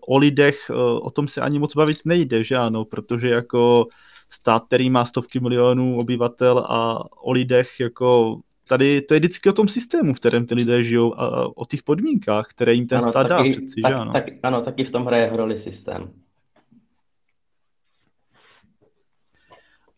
o 0.07 0.17
lidech, 0.17 0.69
uh, 0.69 0.77
o 0.77 1.09
tom 1.09 1.27
se 1.27 1.41
ani 1.41 1.59
moc 1.59 1.75
bavit 1.75 1.97
nejde, 2.05 2.43
že 2.43 2.55
ano, 2.55 2.85
protože 2.85 3.29
jako 3.29 3.87
stát, 4.29 4.65
který 4.65 4.89
má 4.89 5.05
stovky 5.05 5.39
milionů 5.39 5.97
obyvatel 5.97 6.59
a 6.59 7.03
o 7.23 7.31
lidech 7.31 7.79
jako 7.79 8.39
tady 8.67 9.01
to 9.01 9.13
je 9.13 9.19
vždycky 9.19 9.49
o 9.49 9.53
tom 9.53 9.67
systému, 9.67 10.13
v 10.13 10.19
kterém 10.19 10.45
ty 10.45 10.55
lidé 10.55 10.83
žijou 10.83 11.19
a 11.19 11.57
o 11.57 11.65
těch 11.65 11.83
podmínkách, 11.83 12.47
které 12.47 12.73
jim 12.73 12.87
ten 12.87 12.97
ano, 12.97 13.11
stát 13.11 13.27
taky, 13.27 13.49
dá 13.49 13.57
přeci, 13.57 13.81
tak, 13.81 13.91
že 13.91 13.95
ano? 13.95 14.13
Tak, 14.13 14.23
ano, 14.43 14.61
taky 14.61 14.85
v 14.85 14.91
tom 14.91 15.05
hraje 15.05 15.29
roli 15.37 15.61
systém. 15.63 16.13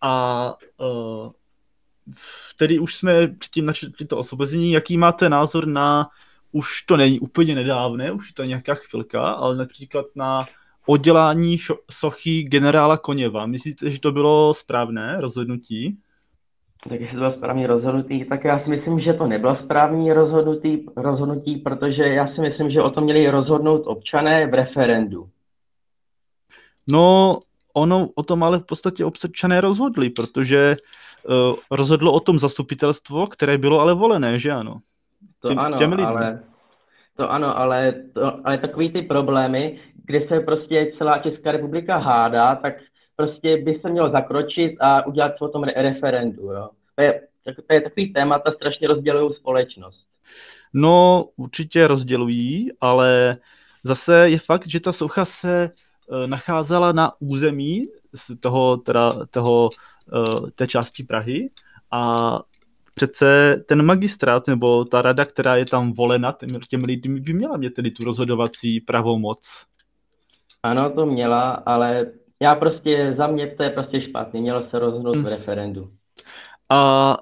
A 0.01 0.53
uh, 0.77 1.31
tedy 2.58 2.80
už 2.80 2.95
jsme 2.95 3.28
předtím 3.28 3.65
načetli 3.65 4.06
to 4.06 4.17
osvobození. 4.17 4.72
Jaký 4.72 4.98
máte 4.98 5.30
názor 5.30 5.67
na, 5.67 6.08
už 6.52 6.82
to 6.82 6.98
není 6.98 7.19
úplně 7.19 7.56
nedávné, 7.56 8.12
už 8.12 8.30
je 8.30 8.34
to 8.34 8.43
nějaká 8.43 8.74
chvilka, 8.76 9.32
ale 9.32 9.56
například 9.56 10.06
na 10.15 10.45
oddělání 10.86 11.58
sochy 11.91 12.43
generála 12.43 12.98
Koněva. 12.98 13.45
Myslíte, 13.45 13.91
že 13.91 14.00
to 14.00 14.12
bylo 14.12 14.54
správné 14.54 15.22
rozhodnutí? 15.22 15.98
Tak 16.89 17.02
jestli 17.02 17.15
to 17.15 17.19
bylo 17.19 17.34
správně 17.34 17.67
rozhodnutí, 17.67 18.26
tak 18.26 18.43
já 18.43 18.63
si 18.63 18.69
myslím, 18.69 19.00
že 19.00 19.13
to 19.13 19.28
nebylo 19.28 19.58
správně 19.63 20.13
rozhodnutí, 20.13 20.86
rozhodnutí, 20.95 21.56
protože 21.58 22.04
já 22.04 22.28
si 22.28 22.41
myslím, 22.41 22.72
že 22.72 22.82
o 22.82 22.89
tom 22.89 23.04
měli 23.04 23.30
rozhodnout 23.30 23.82
občané 23.86 24.48
v 24.48 24.54
referendu. 24.54 25.30
No, 26.88 27.38
ono 27.80 28.10
o 28.15 28.24
tom 28.24 28.44
ale 28.44 28.60
v 28.60 28.65
podstatě 28.65 29.06
občané 29.06 29.62
rozhodli, 29.62 30.10
protože 30.10 30.78
uh, 31.24 31.56
rozhodlo 31.72 32.13
o 32.13 32.20
tom 32.20 32.39
zastupitelstvo, 32.39 33.28
které 33.28 33.58
bylo 33.58 33.80
ale 33.80 33.94
volené, 33.94 34.39
že 34.39 34.52
ano? 34.52 34.80
To 35.42 35.50
Tím, 35.50 35.60
ano, 35.60 35.78
těmi 35.78 36.04
ale, 36.04 36.44
to 37.15 37.32
ano, 37.32 37.58
ale, 37.58 37.94
to, 38.13 38.48
ale 38.48 38.58
takový 38.58 38.92
ty 38.92 39.02
problémy, 39.02 39.80
kde 40.06 40.28
se 40.28 40.39
prostě 40.39 40.92
celá 40.98 41.18
Česká 41.18 41.52
republika 41.52 41.98
hádá, 41.98 42.56
tak 42.56 42.74
prostě 43.15 43.58
by 43.58 43.80
se 43.82 43.89
mělo 43.89 44.10
zakročit 44.10 44.76
a 44.80 45.06
udělat 45.06 45.32
o 45.39 45.48
tom 45.48 45.63
referendu. 45.63 46.42
Jo? 46.42 46.70
To, 46.96 47.02
je, 47.02 47.22
to 47.68 47.74
je 47.74 47.82
takový 47.82 48.13
témat 48.13 48.42
a 48.46 48.52
strašně 48.52 48.88
rozdělují 48.88 49.34
společnost. 49.34 50.06
No, 50.74 51.26
určitě 51.36 51.88
rozdělují, 51.88 52.70
ale 52.82 53.36
zase 53.84 54.30
je 54.30 54.39
fakt, 54.39 54.68
že 54.68 54.80
ta 54.80 54.92
socha 54.92 55.26
se 55.26 55.70
nacházela 56.26 56.91
na 56.91 57.12
území 57.19 57.88
z 58.13 58.36
toho, 58.39 58.78
teda, 58.78 59.26
toho, 59.32 59.69
uh, 60.13 60.50
té 60.50 60.67
části 60.67 61.04
Prahy 61.04 61.50
a 61.91 62.39
přece 62.95 63.56
ten 63.67 63.86
magistrát 63.86 64.48
nebo 64.48 64.86
ta 64.86 65.02
rada, 65.02 65.26
která 65.26 65.56
je 65.56 65.65
tam 65.65 65.93
volena 65.93 66.32
těm, 66.32 66.60
těm 66.69 66.84
lidmi, 66.84 67.19
by 67.19 67.34
měla 67.34 67.58
mít 67.58 67.74
tedy 67.74 67.91
tu 67.91 68.04
rozhodovací 68.04 68.82
pravomoc. 68.82 69.65
Ano, 70.63 70.89
to 70.89 71.06
měla, 71.06 71.52
ale 71.52 72.12
já 72.41 72.56
prostě, 72.56 73.15
za 73.17 73.28
mě 73.28 73.48
to 73.48 73.63
je 73.63 73.69
prostě 73.69 74.02
špatný, 74.02 74.41
mělo 74.41 74.69
se 74.69 74.80
rozhodnout 74.80 75.15
v 75.15 75.28
referendu. 75.28 75.91
A 76.69 77.17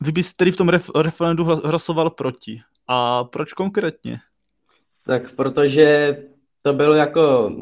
vy 0.00 0.12
byste 0.12 0.34
tedy 0.36 0.52
v 0.52 0.56
tom 0.56 0.68
ref- 0.68 1.00
referendu 1.02 1.44
hlasoval 1.44 2.10
proti. 2.10 2.60
A 2.88 3.24
proč 3.24 3.52
konkrétně? 3.52 4.20
Tak 5.06 5.34
protože 5.34 6.16
to 6.62 6.72
byl 6.72 6.94
jako 6.94 7.52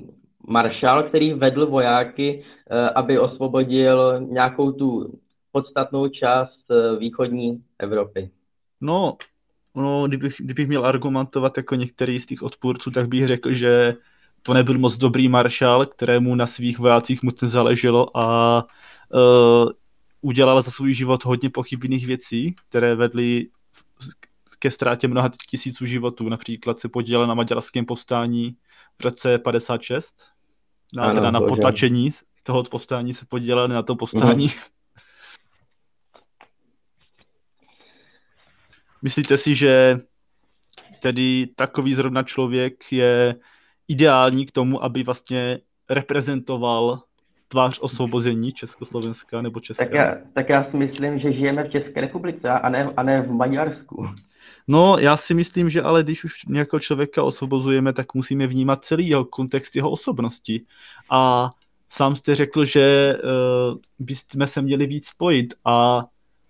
maršál, 0.49 1.03
který 1.03 1.33
vedl 1.35 1.67
vojáky, 1.67 2.45
eh, 2.71 2.91
aby 2.91 3.19
osvobodil 3.19 4.21
nějakou 4.21 4.73
tu 4.73 5.19
podstatnou 5.53 6.09
část 6.09 6.71
eh, 6.71 6.99
východní 6.99 7.63
Evropy. 7.79 8.31
No, 8.81 9.17
no 9.75 10.07
kdybych, 10.09 10.35
kdybych 10.39 10.69
měl 10.69 10.87
argumentovat 10.87 11.57
jako 11.57 11.75
některý 11.75 12.19
z 12.19 12.27
těch 12.27 12.43
odpůrců, 12.43 12.91
tak 12.91 13.09
bych 13.09 13.27
řekl, 13.27 13.53
že 13.53 13.95
to 14.43 14.55
nebyl 14.55 14.79
moc 14.79 14.97
dobrý 14.97 15.29
maršál, 15.29 15.87
kterému 15.87 16.35
na 16.35 16.47
svých 16.47 16.79
vojácích 16.79 17.23
moc 17.23 17.41
nezáleželo 17.41 18.17
a 18.17 18.57
uh, 19.15 19.71
udělal 20.21 20.63
za 20.63 20.71
svůj 20.71 20.95
život 20.95 21.25
hodně 21.25 21.51
pochybných 21.51 22.07
věcí, 22.07 22.55
které 22.69 22.95
vedly 22.95 23.47
ke 24.62 24.70
ztrátě 24.70 25.09
mnoha 25.09 25.31
tisíců 25.51 25.87
životů. 25.87 26.29
Například 26.29 26.81
se 26.81 26.88
podílel 26.88 27.27
na 27.27 27.35
maďarském 27.35 27.87
povstání 27.87 28.57
v 29.01 29.05
roce 29.05 29.38
56, 29.38 30.14
na, 30.94 31.05
ano, 31.05 31.14
teda 31.14 31.31
na 31.31 31.40
potlačení 31.40 32.11
toho 32.42 32.62
povstání 32.64 33.14
se 33.14 33.27
podílel 33.27 33.68
na 33.68 33.83
to 33.83 33.96
povstání. 33.96 34.44
Mm. 34.44 34.53
Myslíte 39.03 39.38
si, 39.38 39.55
že 39.55 39.98
tedy 41.01 41.48
takový 41.57 41.94
zrovna 41.94 42.22
člověk 42.22 42.92
je 42.92 43.37
ideální 43.88 44.46
k 44.46 44.53
tomu, 44.53 44.85
aby 44.85 45.03
vlastně 45.03 45.59
reprezentoval 45.90 47.03
tvář 47.53 47.79
osvobození 47.81 48.53
Československa 48.53 49.43
nebo 49.43 49.61
Česka? 49.61 49.85
Tak 49.85 49.95
já, 49.95 50.15
tak 50.35 50.49
já 50.49 50.71
si 50.71 50.77
myslím, 50.77 51.19
že 51.19 51.33
žijeme 51.33 51.65
v 51.65 51.71
České 51.71 52.01
republice 52.01 52.49
a 52.49 52.69
ne, 52.69 52.93
a 52.97 53.03
ne 53.03 53.23
v 53.23 53.33
Maďarsku. 53.33 54.07
No, 54.69 54.97
já 54.99 55.17
si 55.17 55.35
myslím, 55.35 55.71
že 55.71 55.83
ale 55.83 56.03
když 56.03 56.25
už 56.25 56.33
nějakého 56.49 56.81
člověka 56.81 57.23
osvobozujeme, 57.23 57.93
tak 57.93 58.15
musíme 58.15 58.47
vnímat 58.47 58.85
celý 58.85 59.09
jeho 59.09 59.25
kontext 59.25 59.77
jeho 59.77 59.91
osobnosti. 59.91 60.62
A 61.11 61.51
sám 61.88 62.17
jste 62.17 62.35
řekl, 62.35 62.65
že 62.65 63.17
uh, 63.17 63.79
bychom 63.99 64.47
se 64.47 64.62
měli 64.62 64.87
víc 64.87 65.07
spojit 65.07 65.55
a 65.65 66.05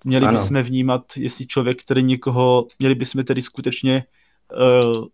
měli 0.04 0.26
ano. 0.26 0.32
bychom 0.32 0.62
vnímat, 0.62 1.02
jestli 1.16 1.46
člověk, 1.46 1.82
který 1.82 2.02
někoho, 2.02 2.66
měli 2.78 2.94
bychom 2.94 3.24
tedy 3.24 3.42
skutečně 3.42 4.04
uh, 4.94 5.06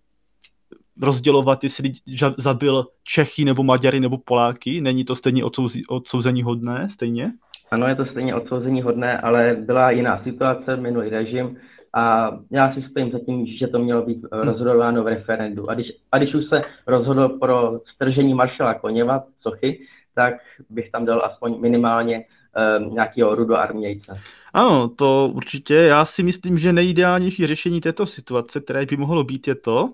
rozdělovat, 1.02 1.64
jestli 1.64 1.92
zabil 2.36 2.84
Čechy 3.04 3.44
nebo 3.44 3.62
Maďary 3.62 4.00
nebo 4.00 4.18
Poláky. 4.18 4.80
Není 4.80 5.04
to 5.04 5.14
stejně 5.14 5.42
odsouzení 5.88 6.42
hodné, 6.42 6.88
stejně? 6.88 7.32
Ano, 7.70 7.86
je 7.86 7.94
to 7.94 8.06
stejně 8.06 8.34
odsouzení 8.34 8.82
hodné, 8.82 9.18
ale 9.18 9.56
byla 9.60 9.90
jiná 9.90 10.22
situace, 10.22 10.76
minulý 10.76 11.08
režim 11.08 11.56
a 11.94 12.30
já 12.50 12.74
si 12.74 12.82
stojím 12.90 13.10
za 13.10 13.18
tím, 13.18 13.46
že 13.46 13.66
to 13.66 13.78
mělo 13.78 14.06
být 14.06 14.24
eh, 14.24 14.44
rozhodováno 14.44 15.04
v 15.04 15.06
referendu. 15.06 15.70
A 15.70 15.74
když, 15.74 15.86
a 16.12 16.18
když 16.18 16.34
už 16.34 16.44
se 16.48 16.60
rozhodl 16.86 17.28
pro 17.28 17.80
stržení 17.94 18.34
maršala 18.34 18.74
Koněva, 18.74 19.24
Sochy, 19.40 19.80
tak 20.14 20.34
bych 20.70 20.90
tam 20.90 21.04
dal 21.04 21.22
aspoň 21.24 21.60
minimálně 21.60 22.24
um, 22.80 22.94
nějakého 22.94 23.34
rudoarmějce. 23.34 24.20
Ano, 24.54 24.88
to 24.88 25.30
určitě. 25.34 25.74
Já 25.74 26.04
si 26.04 26.22
myslím, 26.22 26.58
že 26.58 26.72
nejideálnější 26.72 27.46
řešení 27.46 27.80
této 27.80 28.06
situace, 28.06 28.60
které 28.60 28.86
by 28.86 28.96
mohlo 28.96 29.24
být, 29.24 29.48
je 29.48 29.54
to, 29.54 29.90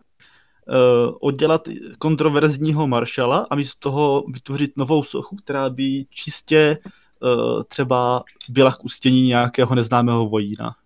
oddělat 1.21 1.69
kontroverzního 1.99 2.87
maršala 2.87 3.47
a 3.51 3.55
místo 3.55 3.81
toho 3.81 4.25
vytvořit 4.29 4.77
novou 4.77 5.03
sochu, 5.03 5.37
která 5.37 5.71
by 5.71 6.07
čistě 6.11 6.79
uh, 7.21 7.63
třeba 7.63 8.25
byla 8.49 8.73
k 8.73 8.85
ustění 8.85 9.23
nějakého 9.23 9.75
neznámého 9.75 10.29
vojína. 10.29 10.77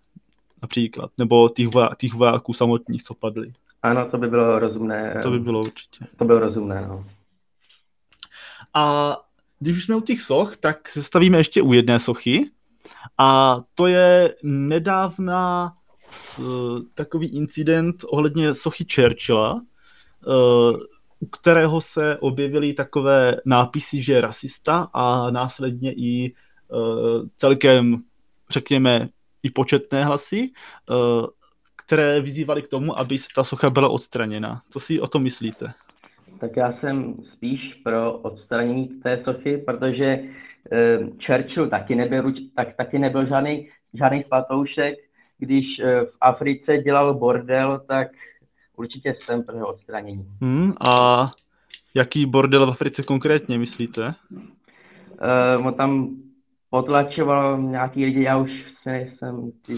Například. 0.61 1.11
Nebo 1.17 1.49
těch, 1.49 1.67
voja, 1.67 1.89
těch 1.97 2.13
vojáků 2.13 2.53
samotných, 2.53 3.03
co 3.03 3.13
padli. 3.13 3.51
Ano, 3.83 4.09
to 4.11 4.17
by 4.17 4.27
bylo 4.27 4.59
rozumné. 4.59 5.19
To 5.23 5.31
by 5.31 5.39
bylo 5.39 5.59
určitě. 5.59 6.05
To 6.17 6.25
bylo 6.25 6.39
rozumné, 6.39 6.85
no. 6.87 7.05
A 8.73 9.15
když 9.59 9.77
už 9.77 9.85
jsme 9.85 9.95
u 9.95 10.01
těch 10.01 10.21
soch, 10.21 10.57
tak 10.57 10.89
se 10.89 11.03
stavíme 11.03 11.37
ještě 11.37 11.61
u 11.61 11.73
jedné 11.73 11.99
sochy. 11.99 12.49
A 13.17 13.57
to 13.75 13.87
je 13.87 14.35
nedávná 14.43 15.73
takový 16.93 17.27
incident 17.27 17.95
ohledně 18.07 18.53
sochy 18.53 18.85
Churchilla, 18.95 19.61
Eh, 19.61 19.68
u 21.19 21.25
kterého 21.25 21.81
se 21.81 22.17
objevily 22.17 22.73
takové 22.73 23.35
nápisy, 23.45 24.01
že 24.01 24.13
je 24.13 24.21
rasista 24.21 24.87
a 24.93 25.31
následně 25.31 25.93
i 25.93 26.33
eh, 26.33 26.75
celkem, 27.37 27.97
řekněme, 28.49 29.09
i 29.43 29.49
početné 29.49 30.03
hlasy, 30.03 30.51
eh, 30.51 30.93
které 31.85 32.21
vyzývaly 32.21 32.61
k 32.61 32.67
tomu, 32.67 32.99
aby 32.99 33.15
ta 33.35 33.43
socha 33.43 33.69
byla 33.69 33.89
odstraněna. 33.89 34.59
Co 34.69 34.79
si 34.79 34.99
o 34.99 35.07
tom 35.07 35.23
myslíte? 35.23 35.73
Tak 36.39 36.57
já 36.57 36.73
jsem 36.73 37.15
spíš 37.33 37.73
pro 37.83 38.13
odstranění 38.13 38.87
té 38.87 39.21
sochy, 39.25 39.57
protože 39.57 40.19
Churchill 41.25 41.69
taky 41.69 41.95
nebyl, 41.95 42.33
tak, 42.55 42.75
taky 42.75 42.99
nebyl 42.99 43.25
žádný, 43.27 43.69
žádný 43.93 44.23
svatoušek. 44.27 44.95
Když 45.37 45.65
v 46.05 46.11
Africe 46.21 46.77
dělal 46.77 47.13
bordel, 47.13 47.81
tak 47.87 48.07
určitě 48.79 49.15
jsem 49.23 49.43
pro 49.43 49.55
jeho 49.55 49.67
odstranění. 49.67 50.25
Hmm, 50.41 50.73
a 50.87 51.31
jaký 51.93 52.25
bordel 52.25 52.65
v 52.65 52.69
Africe 52.69 53.03
konkrétně 53.03 53.59
myslíte? 53.59 54.13
Uh, 54.31 55.67
on 55.67 55.73
tam 55.73 56.09
potlačoval 56.69 57.61
nějaký 57.61 58.05
lidi, 58.05 58.23
já 58.23 58.37
už 58.37 58.51
si 58.83 58.89
nejsem... 58.89 59.51
Tý... 59.65 59.73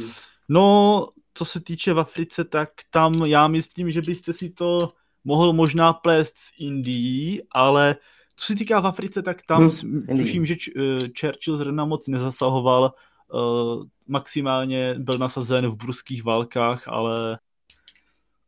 No, 0.50 1.08
co 1.34 1.46
se 1.46 1.60
týče 1.60 1.94
v 1.94 2.00
Africe, 2.00 2.44
tak 2.44 2.70
tam 2.92 3.26
já 3.26 3.48
myslím, 3.48 3.92
že 3.92 4.02
byste 4.02 4.34
si 4.34 4.50
to 4.50 4.94
mohl 5.24 5.54
možná 5.54 5.94
plést 5.94 6.38
s 6.38 6.52
Indií, 6.60 7.42
ale 7.52 7.96
co 8.36 8.46
se 8.46 8.56
týká 8.56 8.80
v 8.80 8.88
Africe, 8.88 9.22
tak 9.22 9.42
tam 9.48 9.70
hmm, 9.84 10.18
tuším, 10.18 10.46
že 10.46 10.56
eh, 10.56 10.82
Churchill 11.20 11.58
zrovna 11.58 11.86
moc 11.86 12.08
nezasahoval, 12.08 12.94
uh, 13.34 13.84
maximálně 14.08 14.96
byl 14.98 15.18
nasazen 15.18 15.68
v 15.68 15.78
bruských 15.78 16.24
válkách, 16.24 16.88
ale 16.88 17.40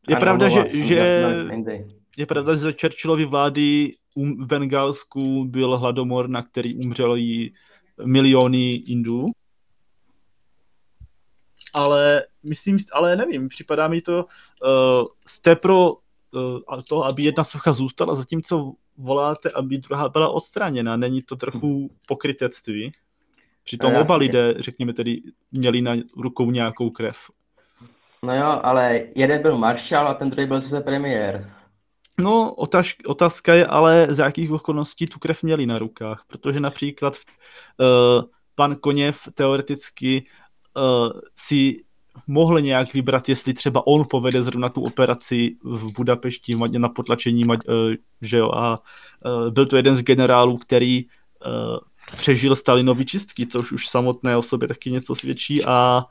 je 0.08 0.16
ano, 0.16 0.20
pravda, 0.20 0.50
že, 0.50 0.70
že 0.74 1.26
je 2.18 2.26
pravda, 2.26 2.56
že 2.56 2.62
za 2.62 2.72
Churchillovy 2.82 3.26
vlády 3.26 3.92
v 4.16 4.46
Bengálsku 4.46 5.46
byl 5.46 5.78
hladomor, 5.78 6.30
na 6.30 6.42
který 6.42 6.76
umřelo 6.76 7.16
jí 7.16 7.54
miliony 8.06 8.74
Indů. 8.74 9.26
Ale 11.74 12.26
myslím, 12.44 12.78
ale 12.94 13.16
nevím, 13.16 13.48
připadá 13.48 13.88
mi 13.88 14.02
to, 14.02 14.26
uh, 14.64 15.06
jste 15.28 15.56
pro 15.56 15.92
uh, 15.92 16.82
to, 16.90 17.06
aby 17.06 17.24
jedna 17.24 17.44
socha 17.44 17.74
zůstala, 17.74 18.16
zatímco 18.16 18.74
voláte, 18.98 19.50
aby 19.50 19.78
druhá 19.78 20.10
byla 20.10 20.30
odstraněna. 20.30 20.98
Není 20.98 21.22
to 21.22 21.36
trochu 21.36 21.92
pokrytectví? 22.08 22.92
Přitom 23.64 23.96
oba 23.96 24.16
lidé, 24.16 24.54
řekněme 24.60 24.94
tedy, 24.94 25.22
měli 25.52 25.82
na 25.82 25.96
rukou 26.18 26.52
nějakou 26.52 26.90
krev. 26.90 27.18
No 28.24 28.36
jo, 28.36 28.60
ale 28.64 29.02
jeden 29.16 29.42
byl 29.42 29.58
maršál 29.58 30.08
a 30.08 30.14
ten 30.14 30.30
druhý 30.30 30.48
byl 30.48 30.62
zase 30.62 30.82
premiér. 30.82 31.54
No, 32.20 32.54
otaž, 32.54 32.96
otázka 33.08 33.54
je 33.54 33.66
ale, 33.66 34.08
za 34.10 34.26
jakých 34.26 34.52
okolností 34.52 35.08
tu 35.08 35.20
krev 35.20 35.44
měli 35.44 35.66
na 35.66 35.80
rukách, 35.80 36.24
protože 36.28 36.60
například 36.60 37.14
uh, 37.80 38.24
pan 38.56 38.76
Koněv 38.76 39.28
teoreticky 39.34 40.24
uh, 40.78 41.20
si 41.36 41.84
mohl 42.28 42.62
nějak 42.62 42.94
vybrat, 42.94 43.30
jestli 43.30 43.54
třeba 43.54 43.88
on 43.88 44.04
povede 44.10 44.42
zrovna 44.44 44.70
tu 44.70 44.84
operaci 44.84 45.56
v 45.64 45.94
Budapešti 45.94 46.56
na 46.78 46.90
potlačení, 46.90 47.46
uh, 47.46 47.56
že 48.22 48.38
jo, 48.38 48.52
a 48.52 48.80
uh, 49.26 49.50
byl 49.50 49.66
to 49.66 49.78
jeden 49.78 49.96
z 49.96 50.04
generálů, 50.04 50.58
který 50.58 51.06
uh, 51.06 51.78
přežil 52.16 52.56
Stalinovy 52.56 53.06
čistky, 53.06 53.48
což 53.48 53.72
už 53.72 53.88
samotné 53.88 54.38
o 54.38 54.42
sobě 54.42 54.68
taky 54.68 54.92
něco 54.92 55.16
svědčí 55.16 55.66
a 55.66 56.06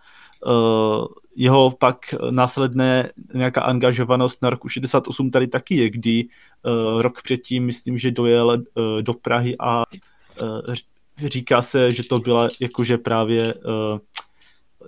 uh, 0.47 1.07
jeho 1.37 1.71
pak 1.71 1.97
následné 2.31 3.11
nějaká 3.35 3.63
angažovanost 3.63 4.43
na 4.43 4.51
roku 4.51 4.69
68 4.69 5.31
tady 5.31 5.49
taky 5.49 5.77
je, 5.77 5.91
kdy 5.91 6.25
uh, 6.25 7.03
rok 7.03 7.23
předtím, 7.23 7.67
myslím, 7.67 7.99
že 7.99 8.11
dojel 8.11 8.49
uh, 8.49 9.03
do 9.03 9.15
Prahy 9.15 9.57
a 9.59 9.85
uh, 10.43 10.75
říká 11.29 11.63
se, 11.63 11.93
že 11.93 12.03
to 12.09 12.19
byla 12.19 12.49
jakože 12.61 12.99
právě 12.99 13.55
uh, 13.55 13.99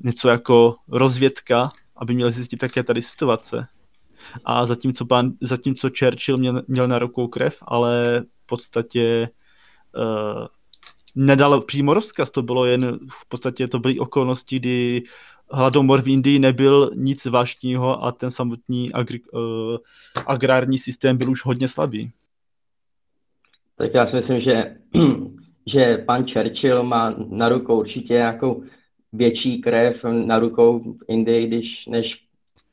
něco 0.03 0.29
jako 0.29 0.77
rozvědka, 0.89 1.73
aby 1.97 2.15
měl 2.15 2.31
zjistit, 2.31 2.63
jaké 2.63 2.83
tady 2.83 3.03
situace. 3.03 3.67
A 4.45 4.67
zatímco, 4.67 5.07
pan, 5.07 5.33
zatímco 5.41 5.91
Churchill 5.99 6.39
měl, 6.39 6.63
měl 6.69 6.89
na 6.89 6.99
rukou 6.99 7.29
krev, 7.29 7.59
ale 7.63 8.25
v 8.43 8.47
podstatě 8.47 9.29
uh, 9.97 10.47
nedal 11.15 11.61
přímo 11.61 11.95
rozkaz, 11.95 12.31
to 12.31 12.43
bylo 12.43 12.65
jen, 12.65 12.99
v 13.11 13.29
podstatě 13.29 13.69
to 13.69 13.79
byly 13.79 13.99
okolnosti, 13.99 14.59
kdy 14.59 15.03
hladomor 15.51 16.03
v 16.03 16.09
Indii 16.09 16.39
nebyl 16.39 16.91
nic 16.95 17.23
zvláštního 17.23 18.05
a 18.05 18.13
ten 18.13 18.31
samotný 18.31 18.93
agri, 18.93 19.21
uh, 19.33 19.41
agrární 20.27 20.79
systém 20.79 21.17
byl 21.17 21.31
už 21.31 21.45
hodně 21.45 21.69
slabý. 21.69 22.09
Tak 23.77 23.95
já 23.95 24.07
si 24.07 24.17
myslím, 24.17 24.41
že, 24.41 24.77
že 25.73 25.99
pan 26.07 26.27
Churchill 26.33 26.83
má 26.83 27.15
na 27.29 27.49
rukou 27.49 27.79
určitě 27.81 28.15
nějakou 28.15 28.63
větší 29.13 29.61
krev 29.61 29.97
na 30.05 30.39
rukou 30.39 30.79
v 30.79 30.99
Indii, 31.09 31.47
když, 31.47 31.67
než, 31.89 32.07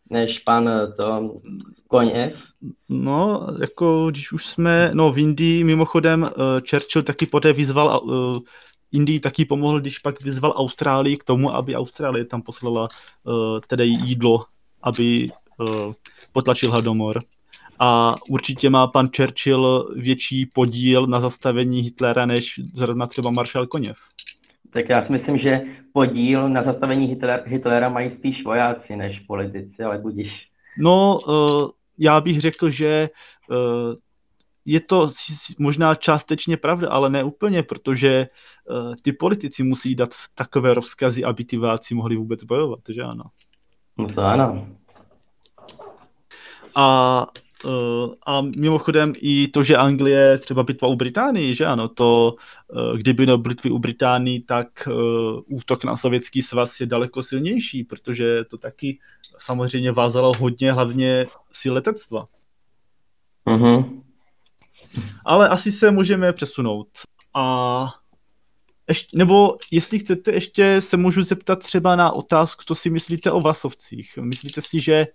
než 0.10 0.40
pan 0.40 0.70
to 0.98 1.42
Koněv. 1.88 2.34
No, 2.90 3.48
jako 3.62 4.10
když 4.10 4.32
už 4.32 4.46
jsme, 4.46 4.92
no 4.94 5.12
v 5.12 5.20
Indii 5.20 5.64
mimochodem 5.64 6.22
uh, 6.22 6.30
Churchill 6.70 7.04
taky 7.04 7.26
poté 7.26 7.54
vyzval 7.54 8.02
uh, 8.04 8.38
Indii 8.92 9.20
taky 9.20 9.46
pomohl, 9.46 9.80
když 9.80 10.00
pak 10.00 10.22
vyzval 10.24 10.54
Austrálii 10.58 11.18
k 11.18 11.24
tomu, 11.24 11.56
aby 11.56 11.76
Austrálie 11.76 12.26
tam 12.26 12.42
poslala 12.42 12.88
uh, 13.24 13.60
tedy 13.68 13.86
jídlo, 13.86 14.46
aby 14.84 15.32
uh, 15.58 15.94
potlačil 16.32 16.72
hladomor. 16.72 17.22
A 17.80 18.16
určitě 18.30 18.70
má 18.70 18.88
pan 18.88 19.10
Churchill 19.16 19.94
větší 19.96 20.46
podíl 20.46 21.08
na 21.08 21.20
zastavení 21.20 21.82
Hitlera 21.82 22.26
než 22.26 22.60
zrovna 22.74 23.08
třeba 23.08 23.32
maršal 23.32 23.68
Koněv. 23.68 23.98
Tak 24.74 24.90
já 24.90 25.06
si 25.06 25.12
myslím, 25.12 25.38
že 25.38 25.62
podíl 25.94 26.50
na 26.50 26.64
zastavení 26.64 27.08
Hitler, 27.08 27.44
Hitlera 27.46 27.90
mají 27.90 28.12
spíš 28.18 28.44
vojáci 28.46 28.96
než 28.96 29.20
politici, 29.20 29.84
ale 29.84 29.98
budíš. 29.98 30.32
No, 30.78 31.18
uh, 31.28 31.70
já 31.98 32.22
bych 32.22 32.42
řekl, 32.42 32.70
že 32.70 33.10
uh, 33.50 33.58
je 34.66 34.80
to 34.80 35.08
možná 35.58 35.96
částečně 35.96 36.58
pravda, 36.58 36.90
ale 36.90 37.10
ne 37.10 37.24
úplně, 37.24 37.64
protože 37.64 38.28
uh, 38.70 38.96
ty 39.02 39.14
politici 39.14 39.64
musí 39.64 39.96
dát 39.96 40.10
takové 40.36 40.74
rozkazy, 40.74 41.24
aby 41.24 41.44
ty 41.44 41.58
váci 41.58 41.96
mohli 41.96 42.16
vůbec 42.16 42.44
bojovat, 42.44 42.80
že 42.90 43.02
ano? 43.02 43.24
No 43.98 44.08
to 44.08 44.22
ano. 44.22 44.68
A, 46.76 47.28
uh, 47.66 48.14
a 48.26 48.42
mimochodem 48.42 49.14
i 49.18 49.48
to, 49.48 49.64
že 49.64 49.78
Anglie, 49.78 50.38
třeba 50.38 50.64
bitva 50.64 50.88
u 50.88 50.96
Británii, 50.96 51.56
že 51.56 51.66
ano, 51.66 51.88
to, 51.88 52.36
uh, 52.68 52.98
kdyby 52.98 53.26
no 53.26 53.38
bitvy 53.38 53.72
u 53.72 53.80
Británii, 53.80 54.40
tak 54.40 54.88
uh, 54.88 55.58
útok 55.58 55.84
na 55.84 55.96
sovětský 55.96 56.42
svaz 56.42 56.80
je 56.80 56.86
daleko 56.86 57.24
silnější, 57.24 57.84
protože 57.84 58.44
to 58.44 58.58
taky 58.58 59.00
samozřejmě 59.38 59.92
vázalo 59.92 60.34
hodně 60.40 60.74
hlavně 60.74 61.28
si 61.52 61.70
letectva. 61.70 62.26
Mhm. 63.46 64.02
Ale 65.26 65.50
asi 65.50 65.72
se 65.72 65.92
můžeme 65.92 66.34
přesunout. 66.34 66.88
A 67.36 67.94
ještě, 68.88 69.18
nebo 69.18 69.58
jestli 69.72 70.00
chcete, 70.00 70.32
ještě 70.32 70.82
se 70.82 70.98
můžu 70.98 71.24
zeptat 71.24 71.60
třeba 71.60 71.96
na 71.96 72.12
otázku, 72.12 72.64
co 72.68 72.76
si 72.76 72.90
myslíte 72.90 73.32
o 73.32 73.42
Vlasovcích. 73.42 74.18
Myslíte 74.22 74.62
si, 74.62 74.80
že 74.80 75.08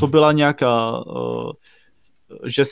to 0.00 0.06
byla 0.06 0.32
nějaká, 0.32 1.04
uh, 1.06 1.52
že, 2.48 2.62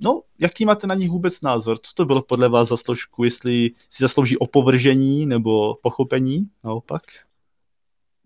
no, 0.00 0.22
jaký 0.38 0.64
máte 0.64 0.86
na 0.86 0.94
nich 0.94 1.10
vůbec 1.10 1.40
názor? 1.40 1.78
Co 1.82 1.92
to 1.94 2.04
bylo 2.04 2.22
podle 2.22 2.48
vás 2.48 2.68
za 2.68 2.76
složku? 2.76 3.24
Jestli 3.24 3.70
si 3.90 4.02
zaslouží 4.04 4.38
opovržení 4.38 5.26
nebo 5.26 5.74
pochopení 5.82 6.48
naopak? 6.64 7.02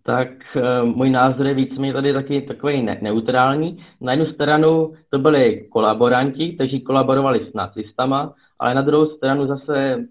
Tak 0.07 0.29
uh, 0.57 0.88
můj 0.97 1.11
názor 1.11 1.47
je 1.47 1.55
víceméně 1.55 1.93
tady 1.93 2.12
taky 2.12 2.43
takový 2.43 2.83
ne- 2.83 2.99
neutrální. 3.03 3.85
Na 4.01 4.12
jednu 4.12 4.27
stranu 4.27 4.95
to 5.11 5.19
byli 5.19 5.69
kolaboranti, 5.71 6.53
kteří 6.53 6.81
kolaborovali 6.81 7.47
s 7.51 7.55
nacistama, 7.55 8.35
ale 8.59 8.75
na 8.75 8.83
druhou 8.83 9.07
stranu 9.17 9.47
zase 9.47 10.05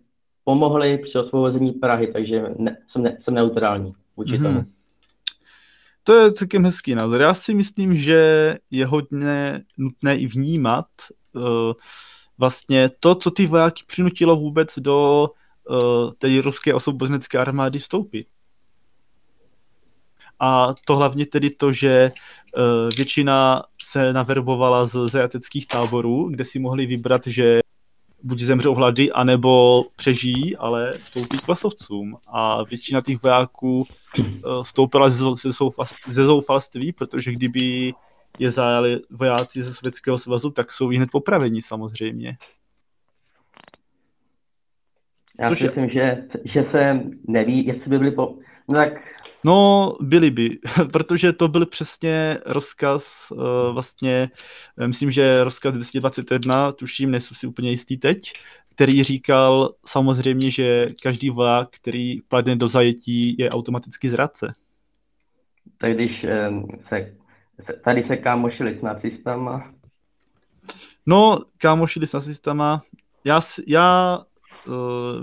pomohli 0.44 0.98
při 0.98 1.18
osvobození 1.18 1.72
Prahy, 1.72 2.08
takže 2.08 2.44
ne, 2.58 2.78
jsem, 2.92 3.04
ne, 3.04 3.18
jsem 3.24 3.34
neutrální 3.34 3.94
vůči 4.18 4.32
mm-hmm. 4.32 4.44
tomu. 4.44 4.62
To 6.04 6.14
je 6.14 6.32
celkem 6.32 6.66
hezký 6.66 6.96
názor. 6.96 7.22
Já 7.22 7.34
si 7.34 7.54
myslím, 7.54 7.96
že 7.96 8.56
je 8.72 8.86
hodně 8.86 9.62
nutné 9.78 10.18
i 10.18 10.28
vnímat 10.28 10.86
uh, 11.34 11.44
vlastně 12.38 12.90
to, 13.00 13.16
co 13.16 13.32
ty 13.32 13.48
vojáky 13.48 13.84
přinutilo 13.88 14.36
vůbec 14.36 14.80
do 14.80 15.28
uh, 15.70 16.12
té 16.18 16.42
ruské 16.42 16.74
osvobozenecké 16.74 17.38
armády 17.38 17.80
vstoupit. 17.80 18.28
A 20.40 20.74
to 20.86 20.96
hlavně 20.96 21.26
tedy 21.26 21.50
to, 21.50 21.72
že 21.72 22.12
uh, 22.12 22.64
většina 22.98 23.64
se 23.84 24.14
naverbovala 24.14 24.86
z 24.86 25.10
zajateckých 25.10 25.68
táborů, 25.68 26.30
kde 26.30 26.46
si 26.46 26.60
mohli 26.60 26.86
vybrat, 26.86 27.28
že 27.28 27.60
buď 28.24 28.40
zemřou 28.40 28.74
hlady, 28.74 29.12
anebo 29.12 29.84
přežijí, 29.96 30.56
ale 30.58 30.94
vstoupí 30.98 31.38
k 31.38 31.46
klasovcům. 31.46 32.18
A 32.28 32.64
většina 32.64 33.02
těch 33.02 33.24
vojáků 33.24 33.78
uh, 33.80 34.62
stoupila 34.62 35.10
ze, 35.10 36.24
zoufalství, 36.26 36.92
protože 36.92 37.32
kdyby 37.32 37.94
je 38.40 38.52
zajali 38.52 39.00
vojáci 39.10 39.64
ze 39.64 39.74
Sovětského 39.74 40.18
svazu, 40.18 40.50
tak 40.50 40.72
jsou 40.72 40.88
hned 40.88 41.10
popraveni 41.12 41.62
samozřejmě. 41.62 42.38
Já 45.40 45.48
Což 45.48 45.60
si 45.60 45.66
myslím, 45.66 45.90
že, 45.90 46.24
že 46.54 46.66
se 46.72 47.02
neví, 47.28 47.66
jestli 47.66 47.90
by 47.90 47.98
byli 47.98 48.12
po... 48.12 48.36
No 48.68 48.76
tak 48.76 48.94
No, 49.46 49.94
byli 50.02 50.32
by, 50.32 50.60
protože 50.92 51.34
to 51.34 51.48
byl 51.48 51.66
přesně 51.66 52.38
rozkaz 52.46 53.32
uh, 53.32 53.74
vlastně, 53.74 54.30
eh, 54.78 54.88
myslím, 54.88 55.12
že 55.12 55.44
rozkaz 55.44 55.74
221, 55.74 56.72
tuším, 56.72 57.12
nejsou 57.12 57.36
si 57.36 57.48
úplně 57.48 57.70
jistý 57.70 57.98
teď, 57.98 58.34
který 58.76 59.04
říkal 59.04 59.74
samozřejmě, 59.86 60.52
že 60.52 60.88
každý 61.04 61.30
voják, 61.30 61.70
který 61.72 62.22
padne 62.22 62.56
do 62.56 62.68
zajetí, 62.68 63.36
je 63.40 63.50
automaticky 63.50 64.10
zradce. 64.10 64.54
Tak 65.78 65.94
když 65.94 66.26
um, 66.50 66.68
se, 66.90 67.14
tady 67.84 68.06
se 68.08 68.18
kámošili 68.18 68.78
s 68.80 68.82
nacistama? 68.82 69.74
No, 71.06 71.40
kámošili 71.58 72.08
s 72.08 72.14
nacistama. 72.14 72.82
Já, 73.26 73.42
já 73.68 74.20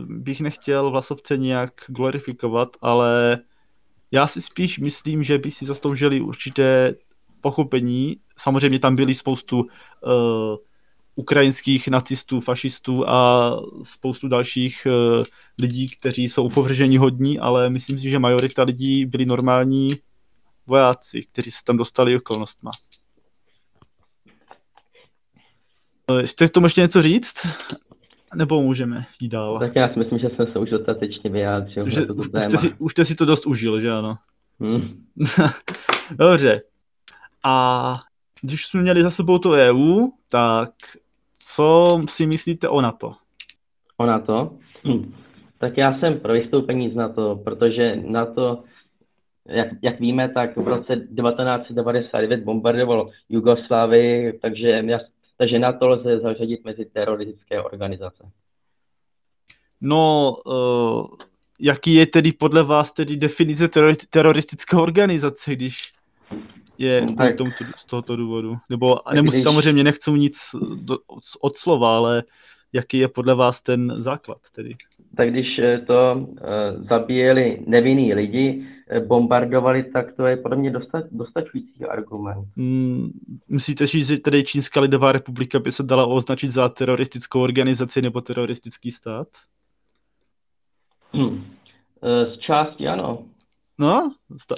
bych 0.06 0.40
nechtěl 0.40 0.90
vlasovce 0.90 1.36
nějak 1.36 1.70
glorifikovat, 1.86 2.68
ale 2.82 3.38
já 4.10 4.26
si 4.26 4.40
spíš 4.42 4.78
myslím, 4.78 5.22
že 5.22 5.38
by 5.38 5.50
si 5.50 5.64
zasloužili 5.64 6.20
určité 6.20 6.94
pochopení. 7.40 8.16
Samozřejmě 8.38 8.78
tam 8.78 8.96
byly 8.96 9.14
spoustu 9.14 9.60
uh, 9.60 9.68
ukrajinských 11.14 11.88
nacistů, 11.88 12.40
fašistů 12.40 13.08
a 13.08 13.50
spoustu 13.82 14.28
dalších 14.28 14.86
uh, 14.86 15.24
lidí, 15.58 15.88
kteří 15.88 16.28
jsou 16.28 16.44
upovržení 16.44 16.98
hodní, 16.98 17.38
ale 17.38 17.70
myslím 17.70 17.98
si, 17.98 18.10
že 18.10 18.18
majorita 18.18 18.62
lidí 18.62 19.06
byli 19.06 19.26
normální 19.26 19.96
vojáci, 20.66 21.22
kteří 21.22 21.50
se 21.50 21.64
tam 21.64 21.76
dostali 21.76 22.16
okolnostma. 22.16 22.70
Eh, 26.10 26.26
Chcete 26.26 26.48
k 26.48 26.50
tomu 26.50 26.66
ještě 26.66 26.80
něco 26.80 27.02
říct? 27.02 27.46
Nebo 28.34 28.62
můžeme 28.62 29.04
jít 29.20 29.28
dál? 29.28 29.58
Tak 29.58 29.76
já 29.76 29.92
si 29.92 29.98
myslím, 29.98 30.18
že 30.18 30.28
jsem 30.36 30.46
se 30.52 30.58
už 30.58 30.70
dostatečně 30.70 31.30
vyjádřil. 31.30 31.84
Už, 31.86 31.98
už, 31.98 32.26
jste 32.26 32.58
si, 32.58 32.74
už 32.78 32.92
jste 32.92 33.04
si 33.04 33.14
to 33.14 33.24
dost 33.24 33.46
užil, 33.46 33.80
že 33.80 33.90
ano? 33.90 34.16
Hmm. 34.60 34.94
Dobře. 36.18 36.62
A 37.44 37.96
když 38.42 38.66
jsme 38.66 38.82
měli 38.82 39.02
za 39.02 39.10
sebou 39.10 39.38
to 39.38 39.50
EU, 39.50 40.08
tak 40.28 40.70
co 41.38 42.00
si 42.08 42.26
myslíte 42.26 42.68
o 42.68 42.80
NATO? 42.80 43.12
O 43.96 44.06
NATO? 44.06 44.50
Hm. 44.86 45.14
Tak 45.58 45.76
já 45.76 45.98
jsem 45.98 46.20
pro 46.20 46.32
vystoupení 46.32 46.90
z 46.90 46.94
NATO, 46.94 47.40
protože 47.44 47.96
NATO, 47.96 48.62
jak, 49.48 49.68
jak 49.82 50.00
víme, 50.00 50.28
tak 50.28 50.56
v 50.56 50.68
roce 50.68 50.96
1999 50.96 52.40
bombardovalo 52.40 53.10
Jugoslávii, 53.28 54.38
takže, 54.42 54.68
já, 54.68 54.98
takže 55.40 55.58
NATO 55.58 55.88
lze 55.88 56.18
zařadit 56.18 56.64
mezi 56.64 56.84
teroristické 56.84 57.62
organizace. 57.62 58.30
No, 59.80 60.34
uh, 60.46 61.06
jaký 61.60 61.94
je 61.94 62.06
tedy 62.06 62.32
podle 62.32 62.62
vás 62.62 62.92
tedy 62.92 63.16
definice 63.16 63.68
teroristické 64.10 64.76
organizace, 64.76 65.56
když 65.56 65.76
je 66.78 67.00
no, 67.00 67.16
tak, 67.16 67.36
tomu, 67.36 67.50
z 67.76 67.84
tohoto 67.86 68.16
důvodu. 68.16 68.56
Nebo 68.70 68.96
nemusí 69.14 69.36
když... 69.36 69.44
samozřejmě 69.44 69.84
nechcou 69.84 70.16
nic 70.16 70.40
do, 70.74 70.98
od 71.40 71.56
slova, 71.56 71.96
ale 71.96 72.22
jaký 72.72 72.98
je 72.98 73.08
podle 73.08 73.34
vás 73.34 73.62
ten 73.62 73.94
základ 73.98 74.38
tedy? 74.54 74.74
Tak 75.16 75.30
když 75.30 75.58
eh, 75.58 75.78
to 75.78 76.14
uh, 76.14 76.86
zabíjeli 76.88 77.62
nevinný 77.66 78.14
lidi, 78.14 78.66
bombardovali, 79.06 79.84
tak 79.84 80.12
to 80.12 80.26
je 80.26 80.36
podle 80.36 80.56
mě 80.56 80.70
dosta, 80.70 81.02
dostačující 81.10 81.84
argument. 81.84 82.48
Hmm, 82.56 83.10
myslíte, 83.48 83.86
že 83.86 84.18
tedy 84.18 84.44
Čínská 84.44 84.80
lidová 84.80 85.12
republika 85.12 85.58
by 85.58 85.72
se 85.72 85.82
dala 85.82 86.06
označit 86.06 86.50
za 86.50 86.68
teroristickou 86.68 87.40
organizaci 87.40 88.02
nebo 88.02 88.20
teroristický 88.20 88.90
stát? 88.90 89.28
Hmm. 91.12 91.44
Z 92.02 92.38
části 92.38 92.88
ano. 92.88 93.24
No, 93.78 94.10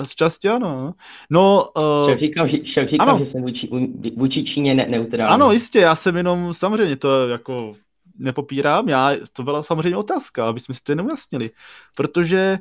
z 0.04 0.14
části 0.14 0.48
ano. 0.48 0.94
No, 1.30 1.64
uh, 1.76 2.06
však 2.06 2.20
říkám, 2.20 2.48
že, 2.48 2.56
však 2.62 2.88
říkám 2.88 3.08
ano. 3.08 3.24
že 3.24 3.30
jsem 3.30 3.42
vůči, 3.42 3.68
vůči 4.16 4.44
Číně 4.44 4.74
ne, 4.74 4.86
neutrální. 4.90 5.34
Ano, 5.34 5.52
jistě, 5.52 5.78
já 5.78 5.94
jsem 5.94 6.16
jenom, 6.16 6.54
samozřejmě 6.54 6.96
to 6.96 7.28
jako 7.28 7.74
nepopírám, 8.18 8.88
já, 8.88 9.10
to 9.32 9.42
byla 9.42 9.62
samozřejmě 9.62 9.96
otázka, 9.96 10.48
aby 10.48 10.60
jsme 10.60 10.74
si 10.74 10.82
to 10.82 10.94
neujasnili, 10.94 11.50
protože 11.96 12.58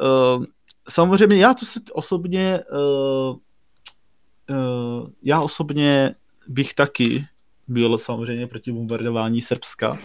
uh, 0.00 0.44
samozřejmě 0.90 1.36
já 1.36 1.54
to 1.54 1.66
si 1.66 1.80
osobně, 1.92 2.60
uh, 2.72 3.36
uh, 4.50 5.10
já 5.22 5.40
osobně 5.40 6.14
bych 6.48 6.74
taky 6.74 7.26
byl 7.68 7.98
samozřejmě 7.98 8.46
proti 8.46 8.72
bombardování 8.72 9.42
Srbska, 9.42 9.98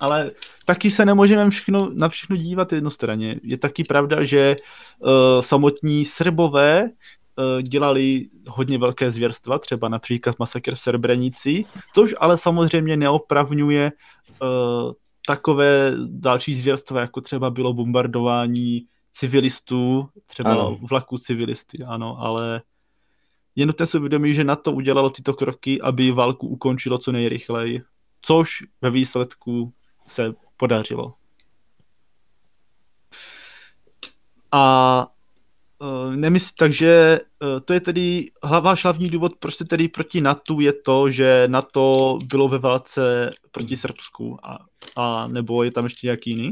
ale 0.00 0.30
taky 0.64 0.90
se 0.90 1.04
nemůžeme 1.04 1.50
všechno, 1.50 1.90
na 1.94 2.08
všechno 2.08 2.36
dívat 2.36 2.72
jednostranně. 2.72 3.40
Je 3.42 3.58
taky 3.58 3.84
pravda, 3.84 4.24
že 4.24 4.56
uh, 4.98 5.10
samotní 5.40 6.04
Srbové 6.04 6.84
uh, 6.84 7.62
dělali 7.62 8.28
hodně 8.48 8.78
velké 8.78 9.10
zvěrstva, 9.10 9.58
třeba 9.58 9.88
například 9.88 10.38
masakr 10.38 10.74
v 10.74 10.80
Srebrenici, 10.80 11.64
tož 11.94 12.14
ale 12.20 12.36
samozřejmě 12.36 12.96
neopravňuje 12.96 13.92
uh, 14.42 14.92
takové 15.26 15.92
další 16.06 16.54
zvěrstva, 16.54 17.00
jako 17.00 17.20
třeba 17.20 17.50
bylo 17.50 17.72
bombardování 17.72 18.86
civilistů, 19.12 20.08
třeba 20.26 20.52
ano. 20.52 20.78
vlaků 20.90 21.18
civilisty, 21.18 21.84
ano, 21.84 22.16
ale 22.18 22.62
je 23.56 23.66
nutné 23.66 23.86
si 23.86 23.98
uvědomit, 23.98 24.34
že 24.34 24.44
na 24.44 24.56
to 24.56 24.72
udělalo 24.72 25.10
tyto 25.10 25.34
kroky, 25.34 25.80
aby 25.80 26.10
válku 26.10 26.48
ukončilo 26.48 26.98
co 26.98 27.12
nejrychleji, 27.12 27.82
což 28.22 28.62
ve 28.80 28.90
výsledku 28.90 29.72
se 30.06 30.34
podařilo. 30.56 31.14
A 34.52 35.06
uh, 35.78 36.16
nemysl, 36.16 36.52
takže 36.58 37.20
uh, 37.42 37.60
to 37.60 37.72
je 37.72 37.80
tedy 37.80 38.30
váš 38.60 38.84
hlavní 38.84 39.10
důvod, 39.10 39.32
proč 39.38 39.54
jste 39.54 39.64
tedy 39.64 39.88
proti 39.88 40.20
NATO, 40.20 40.60
je 40.60 40.72
to, 40.72 41.10
že 41.10 41.44
NATO 41.46 42.18
bylo 42.24 42.48
ve 42.48 42.58
válce 42.58 43.30
proti 43.50 43.76
Srbsku 43.76 44.38
a, 44.46 44.58
a 44.96 45.28
nebo 45.28 45.62
je 45.62 45.70
tam 45.70 45.84
ještě 45.84 46.06
nějaký 46.06 46.30
jiný? 46.30 46.50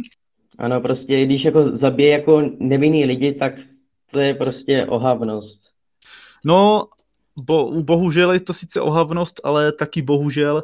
Ano, 0.59 0.81
prostě 0.81 1.25
když 1.25 1.45
jako 1.45 1.79
zabije 1.79 2.11
jako 2.11 2.43
nevinný 2.59 3.05
lidi, 3.05 3.35
tak 3.35 3.53
to 4.11 4.19
je 4.21 4.35
prostě 4.35 4.87
ohavnost. 4.87 5.61
No, 6.45 6.85
bo, 7.37 7.83
bohužel 7.83 8.33
je 8.33 8.41
to 8.41 8.53
sice 8.53 8.81
ohavnost, 8.81 9.41
ale 9.45 9.73
taky 9.73 10.03
bohužel 10.03 10.63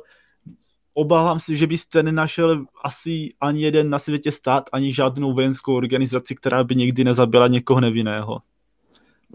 obávám 0.94 1.40
se, 1.40 1.56
že 1.56 1.66
byste 1.66 2.02
nenašel 2.02 2.64
asi 2.84 3.28
ani 3.40 3.62
jeden 3.62 3.90
na 3.90 3.98
světě 3.98 4.30
stát, 4.30 4.64
ani 4.72 4.94
žádnou 4.94 5.32
vojenskou 5.32 5.76
organizaci, 5.76 6.34
která 6.34 6.64
by 6.64 6.74
nikdy 6.74 7.04
nezabila 7.04 7.48
někoho 7.48 7.80
nevinného. 7.80 8.38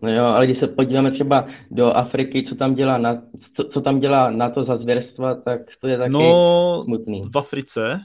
No 0.02 0.14
jo, 0.14 0.26
ale 0.26 0.46
když 0.46 0.60
se 0.60 0.68
podíváme 0.68 1.12
třeba 1.12 1.48
do 1.72 1.86
Afriky, 1.86 2.46
co 2.50 2.56
tam 2.56 2.76
dělá 2.76 2.98
na, 2.98 3.22
co, 3.56 3.64
co 3.64 3.82
tam 3.82 4.00
dělá 4.00 4.32
na 4.32 4.50
to 4.50 4.64
za 4.64 4.78
zvěrstva, 4.78 5.36
tak 5.36 5.62
to 5.82 5.88
je 5.88 5.98
taky 5.98 6.12
no, 6.12 6.82
smutný. 6.86 7.24
v 7.34 7.38
Africe. 7.38 8.00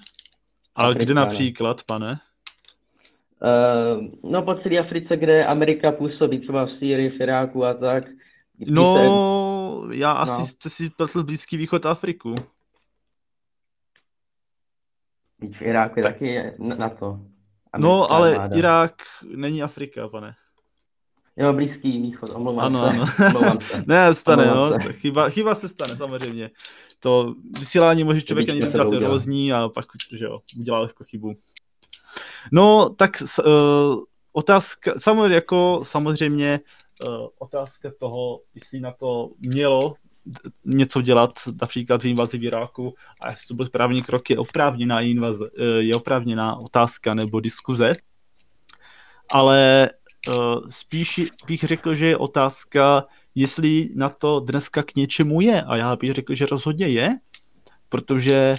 Ale 0.75 0.91
Afrika, 0.91 1.05
kde 1.05 1.15
například, 1.15 1.77
ne. 1.77 1.83
pane? 1.87 2.19
Uh, 3.43 4.31
no 4.31 4.43
po 4.43 4.55
celé 4.55 4.79
Africe, 4.79 5.17
kde 5.17 5.47
Amerika 5.47 5.93
působí, 5.93 6.41
třeba 6.41 6.65
v 6.65 6.71
Sýrii, 6.71 7.11
v 7.11 7.21
Iráku 7.21 7.65
a 7.65 7.75
tak. 7.75 8.05
No, 8.67 9.89
já 9.93 10.15
no. 10.15 10.21
asi 10.21 10.47
jste 10.47 10.71
si 10.71 10.91
pletl 10.91 11.25
Blízký 11.25 11.57
východ 11.57 11.87
Afriku. 11.87 12.35
V 15.59 15.63
Iráku 15.63 15.99
je 15.99 16.03
tak. 16.03 16.13
taky 16.13 16.53
na 16.59 16.89
to. 16.89 17.07
Americká 17.73 17.79
no, 17.79 18.13
ale 18.13 18.35
vláda. 18.35 18.57
Irák 18.57 18.95
není 19.37 19.63
Afrika, 19.63 20.09
pane. 20.09 20.35
Jo, 21.37 21.53
Blízký 21.53 22.03
východ, 22.03 22.31
omlouvám 22.35 22.77
ano, 22.77 23.07
se. 23.07 23.27
Ano. 23.27 23.61
se. 23.61 23.85
ne, 23.87 24.15
stane, 24.15 24.53
omlouvám 24.53 24.81
no. 24.81 24.93
Se. 24.93 24.93
Chyba, 24.93 25.29
chyba 25.29 25.55
se 25.55 25.69
stane, 25.69 25.97
samozřejmě. 25.97 26.51
To 27.01 27.35
vysílání 27.59 28.05
může 28.05 28.23
člověk 28.23 28.49
ani 28.49 28.69
udělat 28.69 28.91
nervózní 28.91 29.53
a 29.53 29.69
pak, 29.69 29.85
že 30.17 30.25
jo, 30.25 30.39
udělá 30.59 30.79
lehko 30.79 31.05
chybu. 31.05 31.35
No, 32.53 32.91
tak 32.91 33.11
uh, 33.47 34.03
otázka, 34.33 34.93
samozřejmě, 34.99 35.35
jako, 35.35 35.81
samozřejmě 35.83 36.61
uh, 37.07 37.27
otázka 37.39 37.91
toho, 37.99 38.41
jestli 38.55 38.81
na 38.81 38.93
to 38.93 39.31
mělo 39.39 39.95
něco 40.65 41.03
dělat, 41.03 41.31
například 41.61 42.03
v 42.03 42.07
invazi 42.07 42.39
v 42.39 42.45
Iráku 42.45 42.95
a 43.21 43.31
jestli 43.31 43.49
to 43.49 43.55
byl 43.55 43.67
správný 43.67 44.03
krok, 44.03 44.31
je 44.31 44.39
oprávněná 44.39 45.01
invaze, 45.01 45.51
eh, 45.59 45.83
je 45.83 45.95
oprávněná 45.95 46.57
otázka 46.57 47.15
nebo 47.15 47.41
diskuze. 47.41 47.95
Ale 49.31 49.91
uh, 50.29 50.69
spíš 50.69 51.21
bych 51.47 51.61
řekl, 51.61 51.95
že 51.95 52.07
je 52.07 52.17
otázka, 52.17 53.05
jestli 53.35 53.91
na 53.95 54.09
to 54.09 54.41
dneska 54.41 54.83
k 54.83 54.95
něčemu 54.95 55.41
je. 55.41 55.63
A 55.63 55.77
já 55.77 55.97
bych 55.97 56.13
řekl, 56.13 56.35
že 56.35 56.47
rozhodně 56.47 56.87
je, 56.87 57.19
protože 57.89 58.55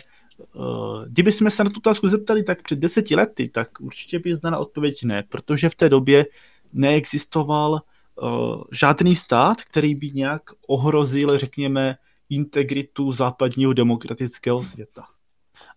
kdyby 1.07 1.31
jsme 1.31 1.49
se 1.49 1.63
na 1.63 1.69
tu 1.69 1.77
otázku 1.77 2.07
zeptali 2.07 2.43
tak 2.43 2.61
před 2.61 2.79
deseti 2.79 3.15
lety, 3.15 3.49
tak 3.49 3.69
určitě 3.81 4.19
by 4.19 4.35
znala 4.35 4.57
odpověď 4.57 5.03
ne, 5.03 5.23
protože 5.29 5.69
v 5.69 5.75
té 5.75 5.89
době 5.89 6.25
neexistoval 6.73 7.71
uh, 7.71 8.63
žádný 8.71 9.15
stát, 9.15 9.61
který 9.61 9.95
by 9.95 10.07
nějak 10.07 10.41
ohrozil, 10.67 11.37
řekněme, 11.37 11.95
integritu 12.29 13.11
západního 13.11 13.73
demokratického 13.73 14.63
světa. 14.63 15.05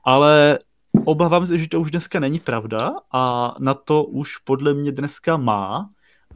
Ale 0.05 0.59
obávám 1.05 1.47
se, 1.47 1.59
že 1.59 1.69
to 1.69 1.81
už 1.81 1.91
dneska 1.91 2.21
není 2.21 2.41
pravda 2.41 2.93
a 3.13 3.55
na 3.59 3.75
to 3.75 4.05
už 4.05 4.37
podle 4.37 4.75
mě 4.75 4.93
dneska 4.93 5.37
má 5.37 5.79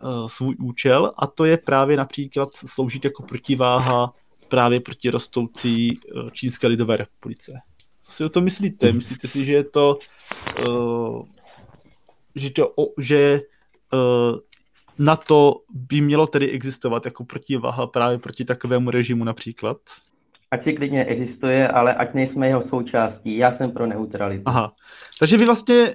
uh, 0.02 0.26
svůj 0.26 0.56
účel 0.62 1.12
a 1.16 1.26
to 1.26 1.44
je 1.44 1.56
právě 1.56 1.96
například 1.96 2.48
sloužit 2.54 3.04
jako 3.04 3.22
protiváha 3.22 4.12
právě 4.48 4.80
proti 4.80 5.10
rostoucí 5.10 5.98
Čínské 6.32 6.66
lidové 6.66 6.96
republice. 6.96 7.52
Co 8.02 8.12
si 8.12 8.24
o 8.24 8.28
to 8.28 8.40
myslíte? 8.40 8.92
Myslíte 8.92 9.28
si, 9.28 9.44
že 9.44 9.52
je 9.52 9.64
to, 9.64 9.98
uh, 10.68 11.22
že, 12.34 12.50
to, 12.50 12.74
že 12.98 13.40
uh, 13.92 14.38
na 14.98 15.16
to 15.16 15.56
by 15.70 16.00
mělo 16.00 16.26
tedy 16.26 16.50
existovat 16.50 17.04
jako 17.04 17.24
protiváha 17.24 17.86
právě 17.86 18.18
proti 18.18 18.44
takovému 18.44 18.90
režimu 18.90 19.24
například? 19.24 19.76
ať 20.50 20.64
si 20.64 20.72
klidně 20.72 21.04
existuje, 21.04 21.68
ale 21.68 21.94
ať 21.94 22.14
nejsme 22.14 22.46
jeho 22.46 22.68
součástí. 22.68 23.36
Já 23.36 23.56
jsem 23.56 23.72
pro 23.72 23.86
neutralitu. 23.86 24.42
Aha. 24.46 24.72
Takže 25.18 25.36
vy 25.36 25.44
vlastně 25.44 25.94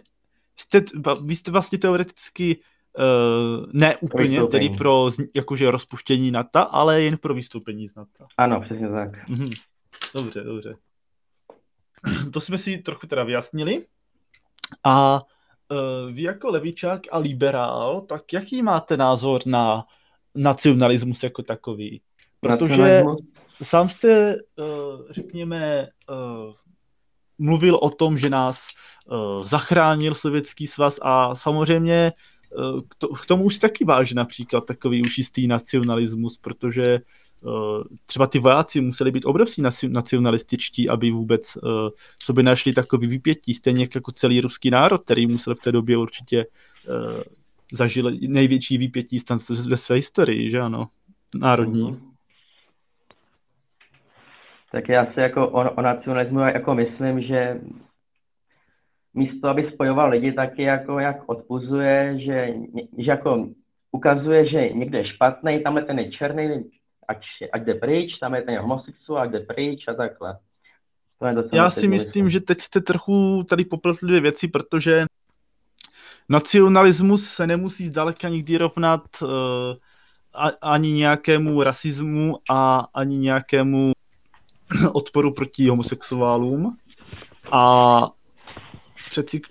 jste, 0.55 0.81
vy 1.25 1.35
jste 1.35 1.51
vlastně 1.51 1.77
teoreticky 1.77 2.59
uh, 2.97 3.65
ne 3.73 3.97
úplně 3.97 4.47
tedy 4.47 4.69
pro 4.69 5.09
jakože 5.35 5.71
rozpuštění 5.71 6.31
NATO, 6.31 6.75
ale 6.75 7.01
jen 7.01 7.17
pro 7.17 7.33
vystoupení 7.33 7.87
z 7.87 7.95
NATO. 7.95 8.25
Ano, 8.37 8.61
přesně 8.61 8.89
tak. 8.89 9.29
Mhm. 9.29 9.49
Dobře, 10.13 10.43
dobře. 10.43 10.75
To 12.33 12.41
jsme 12.41 12.57
si 12.57 12.77
trochu 12.77 13.07
teda 13.07 13.23
vyjasnili. 13.23 13.85
A 14.83 15.21
uh, 15.71 16.11
vy 16.11 16.21
jako 16.21 16.47
levičák 16.51 17.01
a 17.11 17.17
liberál, 17.17 18.01
tak 18.01 18.33
jaký 18.33 18.63
máte 18.63 18.97
názor 18.97 19.41
na 19.45 19.85
nacionalismus 20.35 21.23
jako 21.23 21.43
takový? 21.43 22.01
Protože 22.39 23.03
sám 23.61 23.89
jste, 23.89 24.35
uh, 24.35 25.01
řekněme, 25.09 25.87
uh, 26.09 26.53
mluvil 27.37 27.75
o 27.75 27.89
tom, 27.89 28.17
že 28.17 28.29
nás 28.29 28.67
uh, 29.05 29.43
zachránil 29.43 30.13
Sovětský 30.13 30.67
svaz 30.67 30.99
a 31.01 31.35
samozřejmě 31.35 32.11
uh, 32.11 32.34
k, 32.87 32.95
to, 32.97 33.07
k 33.07 33.25
tomu 33.25 33.43
už 33.43 33.57
taky 33.57 33.85
váže 33.85 34.15
například 34.15 34.65
takový 34.65 35.01
už 35.01 35.17
jistý 35.17 35.47
nacionalismus, 35.47 36.37
protože 36.37 36.99
uh, 37.41 37.83
třeba 38.05 38.27
ty 38.27 38.39
vojáci 38.39 38.81
museli 38.81 39.11
být 39.11 39.25
obrovský 39.25 39.61
nacionalističtí, 39.87 40.89
aby 40.89 41.11
vůbec 41.11 41.57
uh, 41.57 41.89
sobě 42.23 42.43
našli 42.43 42.73
takový 42.73 43.07
vypětí, 43.07 43.53
stejně 43.53 43.87
jako 43.95 44.11
celý 44.11 44.41
ruský 44.41 44.69
národ, 44.69 45.03
který 45.03 45.27
musel 45.27 45.55
v 45.55 45.59
té 45.59 45.71
době 45.71 45.97
určitě 45.97 46.45
zažil 47.73 48.11
největší 48.27 48.77
vypětí 48.77 49.17
ve 49.67 49.77
své 49.77 49.95
historii, 49.95 50.51
že 50.51 50.59
ano, 50.59 50.87
národní. 51.35 51.91
Mm-hmm 51.91 52.15
tak 54.75 54.89
já 54.89 55.05
si 55.13 55.19
jako 55.19 55.47
o, 55.47 55.71
o 55.71 55.81
nacionalismu 55.81 56.39
jako 56.39 56.75
myslím, 56.75 57.21
že 57.21 57.59
místo, 59.16 59.47
aby 59.47 59.72
spojoval 59.74 60.09
lidi, 60.09 60.34
tak 60.34 60.59
je 60.59 60.66
jako 60.66 60.99
jak 60.99 61.18
odpuzuje, 61.26 62.20
že, 62.20 62.53
že 62.97 63.11
jako 63.11 63.47
ukazuje, 63.91 64.49
že 64.49 64.70
někde 64.70 64.97
je 64.97 65.07
špatný, 65.07 65.63
tamhle 65.63 65.82
ten 65.82 65.99
je 65.99 66.11
černý, 66.11 66.70
ať, 67.07 67.18
ať 67.53 67.63
jde 67.63 67.74
pryč, 67.74 68.20
tam 68.20 68.36
je 68.36 68.41
ten 68.41 68.59
homosexuál, 68.59 69.24
ať 69.24 69.32
jde 69.32 69.39
pryč 69.39 69.88
a 69.88 69.93
takhle. 69.93 70.38
To 71.20 71.26
je 71.28 71.36
Já 71.53 71.70
si 71.70 71.88
myslím, 71.88 72.30
že 72.30 72.39
teď 72.39 72.61
jste 72.61 72.82
trochu 72.82 73.43
tady 73.49 73.66
popletli 73.66 74.07
dvě 74.07 74.22
věci, 74.22 74.47
protože 74.47 75.05
nacionalismus 76.30 77.30
se 77.30 77.47
nemusí 77.47 77.88
zdaleka 77.88 78.30
nikdy 78.30 78.57
rovnat 78.57 79.01
uh, 79.22 79.30
ani 80.61 80.91
nějakému 80.91 81.63
rasismu 81.63 82.38
a 82.49 82.88
ani 82.93 83.18
nějakému 83.18 83.91
odporu 84.93 85.34
proti 85.34 85.70
homosexuálům 85.70 86.78
a 87.51 88.09
přeci, 89.09 89.41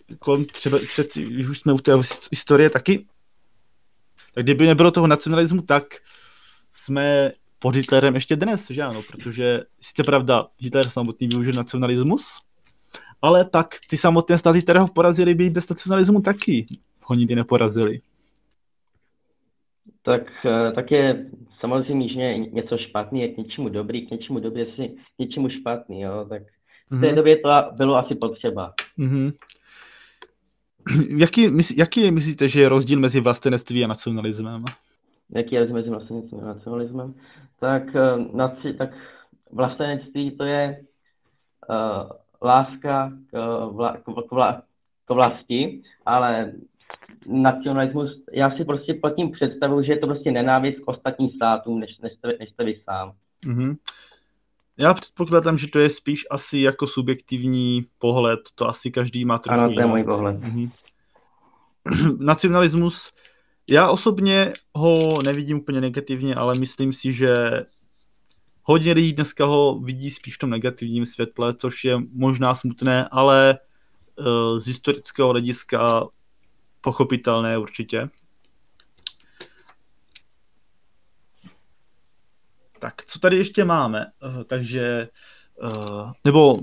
třeba, 0.53 0.79
přeci, 0.87 1.25
když 1.25 1.47
už 1.47 1.59
jsme 1.59 1.73
u 1.73 1.79
té 1.79 1.93
historie 2.31 2.71
taky, 2.71 3.07
tak 4.35 4.45
kdyby 4.45 4.67
nebylo 4.67 4.91
toho 4.91 5.07
nacionalismu, 5.07 5.63
tak 5.63 5.85
jsme 6.73 7.33
pod 7.59 7.75
Hitlerem 7.75 8.15
ještě 8.15 8.37
dnes, 8.37 8.71
že 8.71 8.83
ano, 8.83 9.03
protože 9.03 9.61
sice 9.81 10.03
pravda, 10.03 10.47
Hitler 10.59 10.89
samotný 10.89 11.29
využil 11.29 11.53
nacionalismus, 11.53 12.41
ale 13.23 13.45
tak 13.45 13.75
ty 13.91 13.97
samotné 13.97 14.39
státy, 14.39 14.63
které 14.63 14.81
ho 14.81 14.89
porazili, 14.89 15.35
by 15.35 15.51
bez 15.51 15.69
nacionalismu 15.69 16.21
taky 16.21 16.67
ho 17.03 17.15
nikdy 17.15 17.35
neporazili. 17.35 18.01
Tak, 20.03 20.23
eh, 20.45 20.73
tak 20.73 20.91
je 20.91 21.31
samozřejmě, 21.61 22.09
že 22.09 22.39
něco 22.39 22.79
špatný 22.79 23.21
je 23.21 23.29
k 23.29 23.37
něčemu 23.37 23.69
dobrý, 23.69 24.07
k 24.07 24.11
něčemu 24.11 24.39
dobrý 24.39 24.61
je 24.61 24.89
k 24.89 25.19
něčemu 25.19 25.49
špatný, 25.49 26.01
jo, 26.01 26.27
tak 26.29 26.43
v 26.91 27.01
té 27.01 27.07
mm-hmm. 27.07 27.15
době 27.15 27.37
to 27.37 27.49
bylo 27.77 27.97
asi 27.97 28.15
potřeba. 28.15 28.73
Mm-hmm. 28.99 29.33
Jaký, 31.17 31.51
jaký 31.77 32.11
myslíte, 32.11 32.49
že 32.49 32.61
je 32.61 32.69
rozdíl 32.69 33.01
mezi 33.01 33.21
vlastenectví 33.21 33.85
a 33.85 33.87
nacionalismem? 33.87 34.65
Jaký 35.35 35.55
je 35.55 35.61
rozdíl 35.61 35.77
mezi 35.77 35.91
vlastenectvím 35.91 36.41
a 36.41 36.47
nacionalismem? 36.47 37.15
Tak, 37.61 37.83
eh, 37.97 38.37
naci, 38.37 38.73
tak 38.73 38.91
vlastenectví 39.53 40.31
to 40.31 40.45
je 40.45 40.85
uh, 41.69 42.11
láska 42.43 43.13
k, 43.31 43.67
vla, 43.71 43.97
k, 43.97 44.31
vla, 44.31 44.63
k 45.05 45.15
vlasti, 45.15 45.83
ale 46.07 46.53
nacionalismus, 47.27 48.25
já 48.33 48.57
si 48.57 48.65
prostě 48.65 48.95
pod 48.95 49.11
tím 49.11 49.31
představuju, 49.31 49.83
že 49.83 49.93
je 49.93 49.99
to 49.99 50.07
prostě 50.07 50.33
nenávist 50.33 50.79
k 50.79 50.89
ostatním 50.89 51.31
státům, 51.31 51.81
než, 51.81 51.99
než, 51.99 52.13
jste, 52.13 52.37
než 52.39 52.51
jste 52.51 52.65
vy 52.65 52.81
sám. 52.85 53.13
Mm-hmm. 53.47 53.77
Já 54.77 54.95
předpokládám, 54.95 55.59
že 55.59 55.69
to 55.69 55.79
je 55.79 55.91
spíš 55.91 56.25
asi 56.31 56.59
jako 56.59 56.87
subjektivní 56.87 57.87
pohled, 57.99 58.41
to 58.55 58.69
asi 58.69 58.91
každý 58.91 59.25
má 59.25 59.39
trochu 59.39 59.61
Ano, 59.61 59.75
to 59.75 59.81
je 59.81 59.87
můj 59.87 60.05
pohled. 60.05 60.37
Mm-hmm. 60.37 60.71
Nacionalismus, 62.19 63.13
já 63.71 63.91
osobně 63.91 64.53
ho 64.75 65.23
nevidím 65.23 65.59
úplně 65.59 65.81
negativně, 65.81 66.35
ale 66.35 66.55
myslím 66.59 66.93
si, 66.93 67.13
že 67.13 67.63
hodně 68.63 68.93
lidí 68.93 69.13
dneska 69.13 69.45
ho 69.45 69.81
vidí 69.81 70.11
spíš 70.11 70.35
v 70.35 70.39
tom 70.39 70.51
negativním 70.51 71.07
světle, 71.07 71.55
což 71.55 71.85
je 71.85 71.99
možná 72.13 72.55
smutné, 72.55 73.09
ale 73.11 73.59
uh, 74.19 74.59
z 74.59 74.67
historického 74.67 75.29
hlediska 75.29 76.07
pochopitelné 76.81 77.59
určitě. 77.59 78.09
Tak, 82.85 83.05
co 83.05 83.19
tady 83.19 83.37
ještě 83.37 83.65
máme? 83.65 84.07
Uh, 84.25 84.43
takže, 84.43 85.09
uh, 85.63 86.13
nebo 86.25 86.57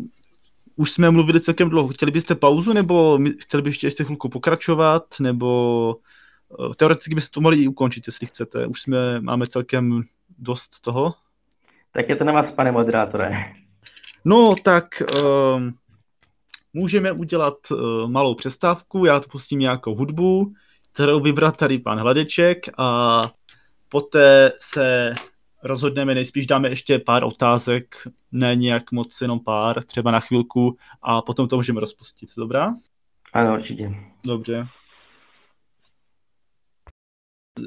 už 0.76 0.92
jsme 0.92 1.12
mluvili 1.12 1.42
celkem 1.42 1.70
dlouho. 1.70 1.90
Chtěli 1.90 2.12
byste 2.12 2.36
pauzu, 2.36 2.74
nebo 2.74 3.20
chtěli 3.40 3.64
byste 3.64 3.88
ještě 3.88 4.04
chvilku 4.04 4.30
pokračovat, 4.30 5.04
nebo 5.20 5.96
uh, 6.48 6.74
teoreticky 6.74 7.16
byste 7.16 7.34
to 7.34 7.42
mohli 7.42 7.58
i 7.58 7.68
ukončit, 7.68 8.08
jestli 8.08 8.28
chcete. 8.28 8.68
Už 8.68 8.82
jsme, 8.82 9.22
máme 9.22 9.46
celkem 9.46 10.02
dost 10.40 10.82
toho. 10.82 11.14
Tak 11.94 12.10
je 12.10 12.16
to 12.16 12.24
na 12.24 12.34
vás, 12.34 12.56
pane 12.56 12.72
moderátore. 12.72 13.54
No, 14.26 14.56
tak 14.64 14.86
um, 15.24 15.74
můžeme 16.74 17.12
udělat 17.12 17.58
uh, 17.72 18.10
malou 18.12 18.36
přestávku, 18.36 19.06
já 19.06 19.20
pustím 19.20 19.60
nějakou 19.60 19.96
hudbu, 19.96 20.54
kterou 20.94 21.20
vybrat 21.20 21.58
tady 21.58 21.80
pan 21.80 22.00
Hladeček 22.00 22.66
a 22.78 23.22
poté 23.90 24.52
se 24.60 25.14
rozhodneme, 25.64 26.16
nejspíš 26.16 26.48
dáme 26.48 26.70
ještě 26.70 27.00
pár 27.00 27.24
otázek, 27.24 28.08
ne 28.32 28.56
nějak 28.56 28.92
moc, 28.92 29.22
jenom 29.22 29.40
pár, 29.40 29.84
třeba 29.84 30.12
na 30.12 30.20
chvilku 30.20 30.78
a 31.02 31.22
potom 31.22 31.48
to 31.48 31.56
můžeme 31.56 31.80
rozpustit, 31.80 32.30
dobrá? 32.38 32.74
Ano, 33.34 33.54
určitě. 33.54 33.96
Dobře. 34.26 34.68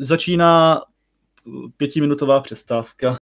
Začíná 0.00 0.80
pětiminutová 1.76 2.40
přestávka. 2.40 3.16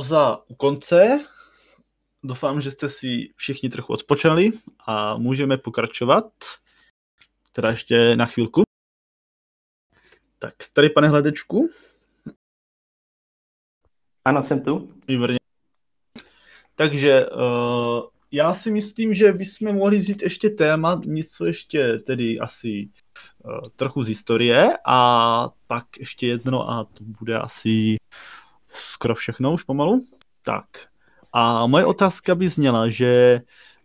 Pauza 0.00 0.38
u 0.48 0.54
konce. 0.54 1.24
Doufám, 2.22 2.60
že 2.60 2.70
jste 2.70 2.88
si 2.88 3.32
všichni 3.36 3.68
trochu 3.68 3.92
odpočali 3.92 4.50
a 4.86 5.16
můžeme 5.16 5.56
pokračovat. 5.56 6.32
Teda 7.52 7.68
ještě 7.68 8.16
na 8.16 8.26
chvilku. 8.26 8.62
Tak, 10.38 10.54
tady 10.72 10.90
pane 10.90 11.08
hledečku. 11.08 11.70
Ano, 14.24 14.44
jsem 14.48 14.60
tu. 14.60 14.94
Výborně. 15.08 15.38
Takže 16.74 17.26
uh, 17.26 18.02
já 18.32 18.52
si 18.54 18.70
myslím, 18.70 19.14
že 19.14 19.32
bychom 19.32 19.74
mohli 19.74 19.98
vzít 19.98 20.22
ještě 20.22 20.50
téma, 20.50 21.00
něco 21.04 21.46
ještě 21.46 21.98
tedy 21.98 22.38
asi 22.38 22.90
uh, 23.44 23.68
trochu 23.76 24.04
z 24.04 24.08
historie 24.08 24.78
a 24.86 25.48
pak 25.66 25.84
ještě 25.98 26.26
jedno 26.26 26.70
a 26.70 26.84
to 26.84 27.04
bude 27.04 27.38
asi 27.38 27.96
skoro 28.72 29.14
všechno 29.14 29.52
už 29.52 29.62
pomalu. 29.62 30.00
Tak. 30.44 30.64
A 31.32 31.66
moje 31.66 31.84
otázka 31.84 32.34
by 32.34 32.48
zněla, 32.48 32.88
že 32.88 33.40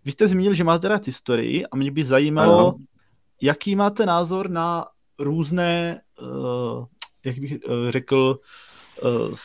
vy 0.06 0.12
jste 0.12 0.28
zmínil, 0.28 0.54
že 0.54 0.64
máte 0.64 0.88
rád 0.88 1.06
historii 1.06 1.66
a 1.66 1.76
mě 1.76 1.92
by 1.92 2.04
zajímalo, 2.04 2.60
ano. 2.60 2.76
jaký 3.42 3.76
máte 3.76 4.06
názor 4.06 4.50
na 4.50 4.86
různé, 5.20 6.02
uh, 6.22 6.86
jak 7.26 7.40
bych 7.40 7.52
uh, 7.52 7.90
řekl, 7.90 8.40
uh, 9.04 9.36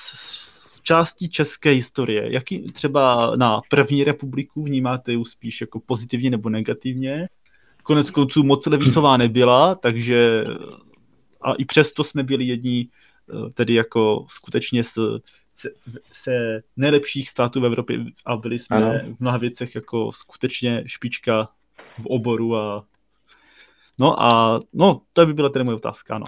části 0.83 1.29
české 1.29 1.71
historie. 1.71 2.33
Jaký 2.33 2.73
třeba 2.73 3.33
na 3.37 3.61
první 3.71 4.05
republiku 4.05 4.63
vnímáte 4.63 5.13
ji 5.13 5.25
spíš 5.25 5.61
jako 5.61 5.81
pozitivně 5.81 6.31
nebo 6.31 6.51
negativně? 6.51 7.29
Konec 7.83 8.11
konců 8.11 8.43
moc 8.43 8.67
levicová 8.67 9.17
nebyla, 9.17 9.75
takže 9.75 10.45
a 11.43 11.53
i 11.53 11.65
přesto 11.65 12.05
jsme 12.05 12.23
byli 12.23 12.45
jedni 12.45 12.89
tedy 13.55 13.75
jako 13.75 14.27
skutečně 14.29 14.85
s 14.85 15.21
se, 15.61 15.71
se 16.13 16.63
nejlepších 16.77 17.29
států 17.29 17.61
v 17.61 17.67
Evropě 17.67 17.99
a 18.27 18.37
byli 18.37 18.59
jsme 18.59 18.77
ano. 18.77 19.15
v 19.17 19.21
mnoha 19.21 19.39
věcech 19.39 19.75
jako 19.75 20.13
skutečně 20.13 20.83
špička 20.87 21.49
v 22.03 22.07
oboru 22.07 22.57
a 22.57 22.85
no 24.01 24.23
a 24.23 24.61
no, 24.73 25.01
to 25.13 25.27
by 25.27 25.35
byla 25.35 25.49
tedy 25.49 25.65
moje 25.65 25.77
otázka, 25.77 26.15
ano. 26.15 26.27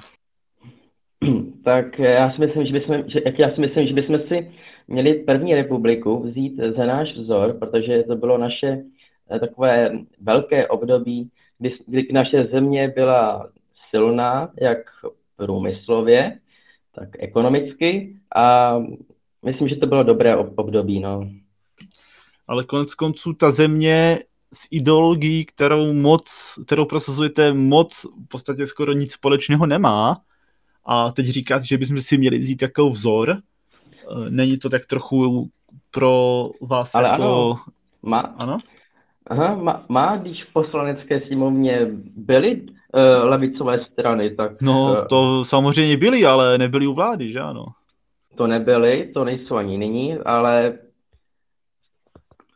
Tak 1.65 1.99
já 1.99 2.33
si 2.33 2.41
myslím, 2.41 2.67
že 2.67 2.73
bychom, 2.73 3.05
že, 3.07 3.21
já 3.39 3.55
si 3.55 3.61
myslím, 3.61 3.87
že 3.87 3.95
bychom 3.95 4.19
si 4.29 4.53
měli 4.89 5.15
první 5.15 5.55
republiku 5.55 6.23
vzít 6.23 6.57
za 6.77 6.87
náš 6.87 7.17
vzor, 7.17 7.57
protože 7.59 8.03
to 8.03 8.17
bylo 8.17 8.39
naše 8.39 8.85
eh, 9.31 9.39
takové 9.39 9.93
velké 10.21 10.69
období, 10.69 11.31
kdy, 11.59 11.75
kdy 11.87 12.09
naše 12.13 12.45
země 12.45 12.93
byla 12.95 13.49
silná, 13.91 14.51
jak 14.61 14.79
průmyslově, 15.37 16.39
tak 16.95 17.09
ekonomicky 17.19 18.17
a 18.37 18.77
myslím, 19.45 19.69
že 19.69 19.77
to 19.77 19.87
bylo 19.87 20.03
dobré 20.03 20.37
období, 20.37 21.01
no. 21.01 21.29
Ale 22.47 22.65
konec 22.65 22.95
konců 22.95 23.33
ta 23.33 23.51
země 23.51 24.19
s 24.55 24.69
ideologií, 24.71 25.45
kterou 25.45 25.93
moc, 25.93 26.59
kterou 26.67 26.85
prosazujete 26.85 27.53
moc, 27.53 28.07
v 28.25 28.29
podstatě 28.29 28.67
skoro 28.67 28.93
nic 28.93 29.13
společného 29.13 29.67
nemá. 29.67 30.21
A 30.85 31.11
teď 31.11 31.27
říkat, 31.27 31.63
že 31.63 31.79
bychom 31.79 32.01
si 32.01 32.19
měli 32.19 32.39
vzít 32.39 32.63
jako 32.63 32.91
vzor, 32.91 33.31
eh, 33.31 34.31
není 34.31 34.59
to 34.59 34.69
tak 34.69 34.87
trochu 34.87 35.49
pro 35.91 36.51
vás 36.61 36.95
Ale 36.95 37.09
jako... 37.09 37.23
ano, 37.23 37.57
má, 38.03 38.21
ano? 38.21 38.59
Aha, 39.27 39.55
má, 39.55 39.85
má 39.89 40.17
když 40.17 40.45
v 40.45 40.53
poslanecké 40.53 41.21
sněmovně 41.27 41.87
byly 42.17 42.61
uh, 42.61 42.77
levicové 43.23 43.85
strany, 43.93 44.31
tak... 44.31 44.63
No, 44.63 44.91
uh, 44.91 45.07
to 45.09 45.45
samozřejmě 45.45 45.97
byly, 45.97 46.25
ale 46.27 46.59
nebyly 46.59 46.87
u 46.87 46.95
vlády, 46.95 47.33
že 47.33 47.41
ano? 47.41 47.65
To 48.37 48.47
nebyly, 48.47 49.11
to 49.15 49.25
nejsou 49.25 49.55
ani 49.55 49.79
nyní, 49.79 50.19
ale, 50.19 50.79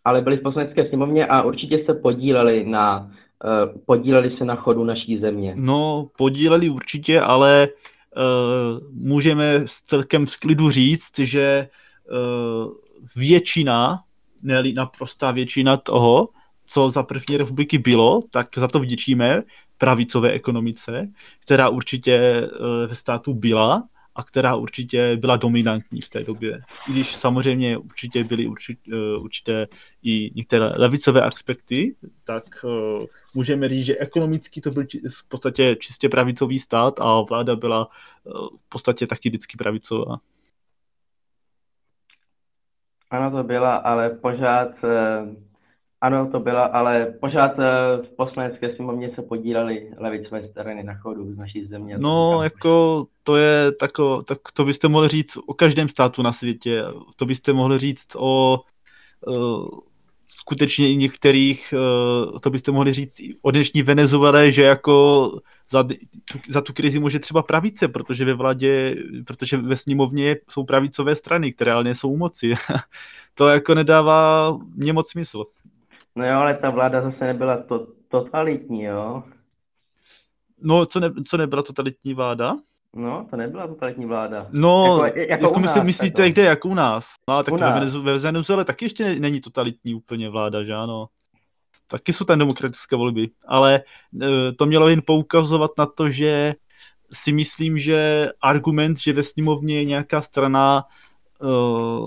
ale 0.04 0.20
byli 0.20 0.36
v 0.36 0.42
poslanecké 0.42 0.88
sněmovně 0.88 1.26
a 1.26 1.42
určitě 1.42 1.82
se 1.86 1.94
podíleli 1.94 2.64
na, 2.64 3.10
uh, 3.44 3.80
podíleli 3.86 4.36
se 4.38 4.44
na 4.44 4.56
chodu 4.56 4.84
naší 4.84 5.18
země. 5.18 5.52
No, 5.56 6.08
podíleli 6.18 6.68
určitě, 6.68 7.20
ale 7.20 7.68
uh, 8.16 8.80
můžeme 8.92 9.54
s 9.54 9.82
celkem 9.82 10.26
v 10.26 10.36
klidu 10.36 10.70
říct, 10.70 11.18
že 11.18 11.68
uh, 12.10 12.72
většina, 13.16 13.98
ne 14.42 14.62
naprostá 14.74 15.30
většina 15.30 15.76
toho, 15.76 16.28
co 16.66 16.88
za 16.88 17.02
první 17.02 17.36
republiky 17.36 17.78
bylo, 17.78 18.20
tak 18.30 18.48
za 18.56 18.68
to 18.68 18.78
vděčíme 18.78 19.42
pravicové 19.78 20.30
ekonomice, 20.30 21.08
která 21.40 21.68
určitě 21.68 22.48
ve 22.86 22.94
státu 22.94 23.34
byla 23.34 23.82
a 24.14 24.22
která 24.22 24.54
určitě 24.54 25.16
byla 25.16 25.36
dominantní 25.36 26.00
v 26.00 26.08
té 26.08 26.24
době. 26.24 26.60
I 26.88 26.92
když 26.92 27.16
samozřejmě 27.16 27.78
určitě 27.78 28.24
byly 28.24 28.46
určitě, 28.46 28.90
určité 29.20 29.66
i 30.02 30.30
některé 30.34 30.72
levicové 30.76 31.22
aspekty, 31.22 31.96
tak 32.24 32.64
můžeme 33.34 33.68
říct, 33.68 33.84
že 33.84 33.98
ekonomicky 33.98 34.60
to 34.60 34.70
byl 34.70 34.84
v 35.08 35.28
podstatě 35.28 35.76
čistě 35.80 36.08
pravicový 36.08 36.58
stát 36.58 37.00
a 37.00 37.20
vláda 37.20 37.56
byla 37.56 37.88
v 38.56 38.68
podstatě 38.68 39.06
taky 39.06 39.28
vždycky 39.28 39.56
pravicová. 39.56 40.16
Ano, 43.10 43.30
to 43.30 43.42
byla, 43.42 43.76
ale 43.76 44.10
pořád, 44.10 44.68
eh, 44.84 45.36
ano, 46.00 46.28
to 46.32 46.40
byla, 46.40 46.64
ale 46.64 47.06
pořád 47.20 47.58
eh, 47.58 47.96
v 48.02 48.16
poslanecké 48.16 48.74
sněmovně 48.74 49.10
se 49.14 49.22
podíleli 49.22 49.90
levicové 49.98 50.48
strany 50.48 50.82
na 50.82 50.94
chodu 50.94 51.32
z 51.32 51.36
naší 51.36 51.66
země. 51.66 51.98
No, 51.98 52.42
jako 52.42 53.06
to 53.22 53.36
je 53.36 53.72
tako, 53.72 54.22
tak 54.22 54.38
to 54.54 54.64
byste 54.64 54.88
mohli 54.88 55.08
říct 55.08 55.38
o 55.46 55.54
každém 55.54 55.88
státu 55.88 56.22
na 56.22 56.32
světě. 56.32 56.84
To 57.16 57.26
byste 57.26 57.52
mohli 57.52 57.78
říct 57.78 58.16
o 58.16 58.60
uh, 59.26 59.68
skutečně 60.28 60.90
i 60.90 60.96
některých, 60.96 61.74
uh, 61.76 62.38
to 62.38 62.50
byste 62.50 62.72
mohli 62.72 62.92
říct 62.92 63.20
o 63.42 63.50
dnešní 63.50 63.82
Venezuele, 63.82 64.52
že 64.52 64.62
jako 64.62 65.30
za, 65.68 65.82
tu, 65.82 66.38
za 66.48 66.60
tu 66.60 66.72
krizi 66.72 66.98
může 66.98 67.18
třeba 67.18 67.42
pravice, 67.42 67.88
protože 67.88 68.24
ve 68.24 68.34
vládě, 68.34 68.96
protože 69.26 69.56
ve 69.56 69.76
sněmovně 69.76 70.36
jsou 70.50 70.64
pravicové 70.64 71.16
strany, 71.16 71.52
které 71.52 71.72
ale 71.72 71.84
nejsou 71.84 72.10
u 72.10 72.16
moci. 72.16 72.54
to 73.34 73.48
jako 73.48 73.74
nedává 73.74 74.52
mě 74.74 74.92
moc 74.92 75.10
smysl. 75.10 75.44
No 76.16 76.26
jo, 76.26 76.38
ale 76.38 76.54
ta 76.54 76.70
vláda 76.70 77.02
zase 77.02 77.24
nebyla 77.24 77.62
to, 77.62 77.86
totalitní, 78.08 78.82
jo? 78.82 79.22
No, 80.62 80.86
co, 80.86 81.00
ne, 81.00 81.10
co 81.28 81.36
nebyla 81.36 81.62
totalitní 81.62 82.14
vláda? 82.14 82.56
No, 82.94 83.26
to 83.30 83.36
nebyla 83.36 83.66
totalitní 83.66 84.06
vláda. 84.06 84.46
No, 84.52 85.04
jako, 85.04 85.18
jako, 85.18 85.44
jako 85.44 85.60
myslí, 85.60 85.78
nás, 85.78 85.86
myslíte, 85.86 86.22
jako... 86.22 86.32
kde, 86.32 86.42
jako 86.42 86.68
u 86.68 86.74
nás? 86.74 87.14
No, 87.28 87.42
tak 87.42 87.54
ve 88.02 88.18
Venezuele 88.18 88.64
taky 88.64 88.84
ještě 88.84 89.20
není 89.20 89.40
totalitní 89.40 89.94
úplně 89.94 90.28
vláda, 90.28 90.64
že 90.64 90.74
ano? 90.74 91.06
Taky 91.86 92.12
jsou 92.12 92.24
tam 92.24 92.38
demokratické 92.38 92.96
volby, 92.96 93.30
ale 93.46 93.82
e, 94.22 94.52
to 94.52 94.66
mělo 94.66 94.88
jen 94.88 95.02
poukazovat 95.06 95.70
na 95.78 95.86
to, 95.86 96.10
že 96.10 96.54
si 97.12 97.32
myslím, 97.32 97.78
že 97.78 98.28
argument, 98.40 98.98
že 98.98 99.12
ve 99.12 99.22
sněmovně 99.22 99.78
je 99.78 99.84
nějaká 99.84 100.20
strana, 100.20 100.84
uh, 101.42 102.04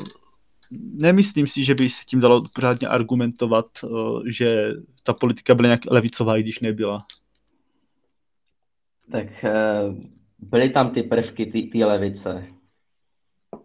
nemyslím 1.01 1.47
si, 1.47 1.63
že 1.63 1.75
by 1.75 1.89
se 1.89 2.05
tím 2.05 2.19
dalo 2.19 2.43
pořádně 2.55 2.87
argumentovat, 2.87 3.65
uh, 3.83 4.23
že 4.25 4.73
ta 5.03 5.13
politika 5.13 5.55
byla 5.55 5.67
nějak 5.67 5.81
levicová, 5.91 6.37
i 6.37 6.43
když 6.43 6.59
nebyla. 6.59 7.05
Tak 9.11 9.27
uh, 9.43 9.95
byly 10.39 10.69
tam 10.69 10.93
ty 10.93 11.03
prvky 11.03 11.69
ty 11.71 11.85
levice. 11.85 12.47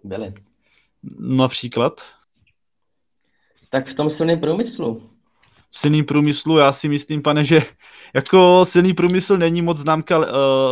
Byly. 0.04 0.32
Například? 1.18 1.92
Tak 3.70 3.92
v 3.92 3.96
tom 3.96 4.10
silném 4.16 4.40
průmyslu. 4.40 5.13
V 5.74 5.78
silným 5.78 6.04
průmyslu, 6.04 6.58
já 6.58 6.72
si 6.72 6.88
myslím, 6.88 7.22
pane, 7.22 7.44
že 7.44 7.62
jako 8.14 8.64
silný 8.64 8.94
průmysl 8.94 9.36
není 9.36 9.62
moc 9.62 9.78
známka 9.78 10.18
uh, 10.18 10.24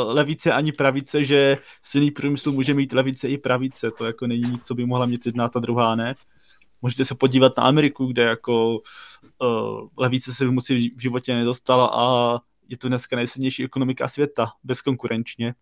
levice 0.07 0.53
ani 0.53 0.73
pravice, 0.73 1.25
že 1.25 1.59
silný 1.83 2.11
průmysl 2.11 2.53
může 2.53 2.75
mít 2.75 2.93
levice 2.93 3.29
i 3.29 3.39
pravice. 3.39 3.89
To 3.99 4.05
jako 4.05 4.27
není 4.27 4.43
nic, 4.43 4.67
co 4.67 4.75
by 4.75 4.87
mohla 4.87 5.07
mít 5.07 5.27
jedna 5.27 5.49
ta 5.49 5.61
druhá, 5.61 5.95
ne? 5.95 6.15
Můžete 6.83 7.05
se 7.05 7.15
podívat 7.15 7.53
na 7.57 7.65
Ameriku, 7.65 8.07
kde 8.07 8.23
jako 8.23 8.75
uh, 8.75 9.89
levice 9.97 10.35
se 10.35 10.47
v 10.47 10.51
moci 10.51 10.91
v 10.97 11.01
životě 11.01 11.35
nedostala 11.35 11.91
a 11.95 12.39
je 12.69 12.77
to 12.77 12.89
dneska 12.89 13.17
nejsilnější 13.17 13.65
ekonomika 13.65 14.09
světa, 14.09 14.47
bezkonkurenčně. 14.65 15.55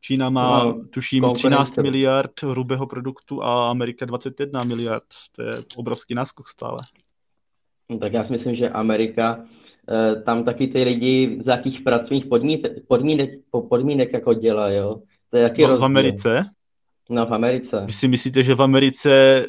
Čína 0.00 0.30
má, 0.30 0.64
no, 0.64 0.84
tuším, 0.90 1.24
13 1.34 1.76
miliard 1.76 2.42
hrubého 2.42 2.86
produktu 2.86 3.42
a 3.42 3.70
Amerika 3.70 4.06
21 4.06 4.64
miliard. 4.64 5.04
To 5.32 5.42
je 5.42 5.52
obrovský 5.76 6.14
náskok 6.14 6.48
stále. 6.48 6.78
No, 7.90 7.98
tak 7.98 8.12
já 8.12 8.26
si 8.26 8.32
myslím, 8.32 8.56
že 8.56 8.68
Amerika, 8.68 9.44
eh, 9.90 10.22
tam 10.22 10.44
taky 10.44 10.66
ty 10.66 10.82
lidi 10.82 11.42
za 11.44 11.52
jakých 11.52 11.80
pracovních 11.80 12.26
podmínek, 12.26 12.72
podmínek, 12.88 13.30
podmínek 13.68 14.12
jako 14.12 14.34
dělá, 14.34 14.68
jo? 14.68 15.02
To 15.30 15.36
je 15.36 15.42
jaký 15.42 15.62
no, 15.62 15.78
v 15.78 15.84
Americe? 15.84 16.44
No, 17.08 17.26
v 17.26 17.34
Americe. 17.34 17.82
Vy 17.86 17.92
si 17.92 18.08
myslíte, 18.08 18.42
že 18.42 18.54
v 18.54 18.62
Americe 18.62 19.46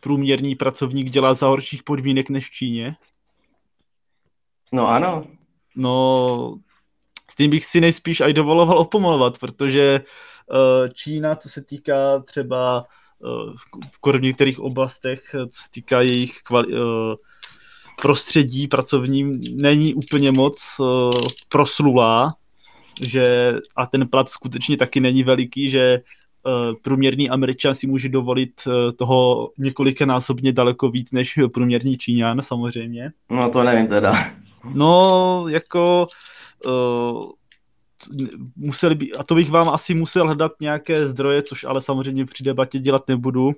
průměrný 0.00 0.54
pracovník 0.54 1.10
dělá 1.10 1.34
za 1.34 1.46
horších 1.46 1.82
podmínek 1.82 2.30
než 2.30 2.50
v 2.50 2.52
Číně? 2.52 2.96
No 4.72 4.88
ano. 4.88 5.24
No, 5.76 6.58
s 7.30 7.36
tím 7.36 7.50
bych 7.50 7.64
si 7.64 7.80
nejspíš 7.80 8.20
aj 8.20 8.32
dovoloval 8.32 8.78
opomalovat, 8.78 9.38
protože 9.38 10.00
uh, 10.00 10.88
Čína, 10.88 11.36
co 11.36 11.48
se 11.48 11.62
týká 11.62 12.18
třeba 12.18 12.84
uh, 13.18 14.12
v 14.12 14.20
některých 14.20 14.60
oblastech, 14.60 15.22
co 15.32 15.62
se 15.62 15.70
týká 15.70 16.00
jejich 16.00 16.40
kvali- 16.48 16.66
uh, 16.66 17.14
prostředí 18.02 18.68
pracovním, 18.68 19.40
není 19.54 19.94
úplně 19.94 20.32
moc 20.32 20.76
uh, 20.78 21.10
proslulá, 21.48 22.34
že 23.02 23.54
a 23.76 23.86
ten 23.86 24.08
plat 24.08 24.28
skutečně 24.28 24.76
taky 24.76 25.00
není 25.00 25.22
veliký, 25.22 25.70
že 25.70 26.00
uh, 26.46 26.74
průměrný 26.82 27.30
Američan 27.30 27.74
si 27.74 27.86
může 27.86 28.08
dovolit 28.08 28.52
uh, 28.66 28.72
toho 28.96 29.50
několikanásobně 29.58 30.52
daleko 30.52 30.90
víc 30.90 31.12
než 31.12 31.38
průměrný 31.54 31.98
Číňan 31.98 32.42
samozřejmě. 32.42 33.12
No 33.30 33.50
to 33.50 33.62
nevím 33.62 33.88
teda. 33.88 34.12
No, 34.74 35.44
jako 35.48 36.06
uh, 36.66 37.24
museli 38.56 38.94
by, 38.94 39.12
a 39.12 39.22
to 39.22 39.34
bych 39.34 39.50
vám 39.50 39.68
asi 39.68 39.94
musel 39.94 40.24
hledat 40.24 40.52
nějaké 40.60 41.08
zdroje, 41.08 41.42
což 41.42 41.64
ale 41.64 41.80
samozřejmě 41.80 42.26
při 42.26 42.44
debatě 42.44 42.78
dělat 42.78 43.08
nebudu. 43.08 43.52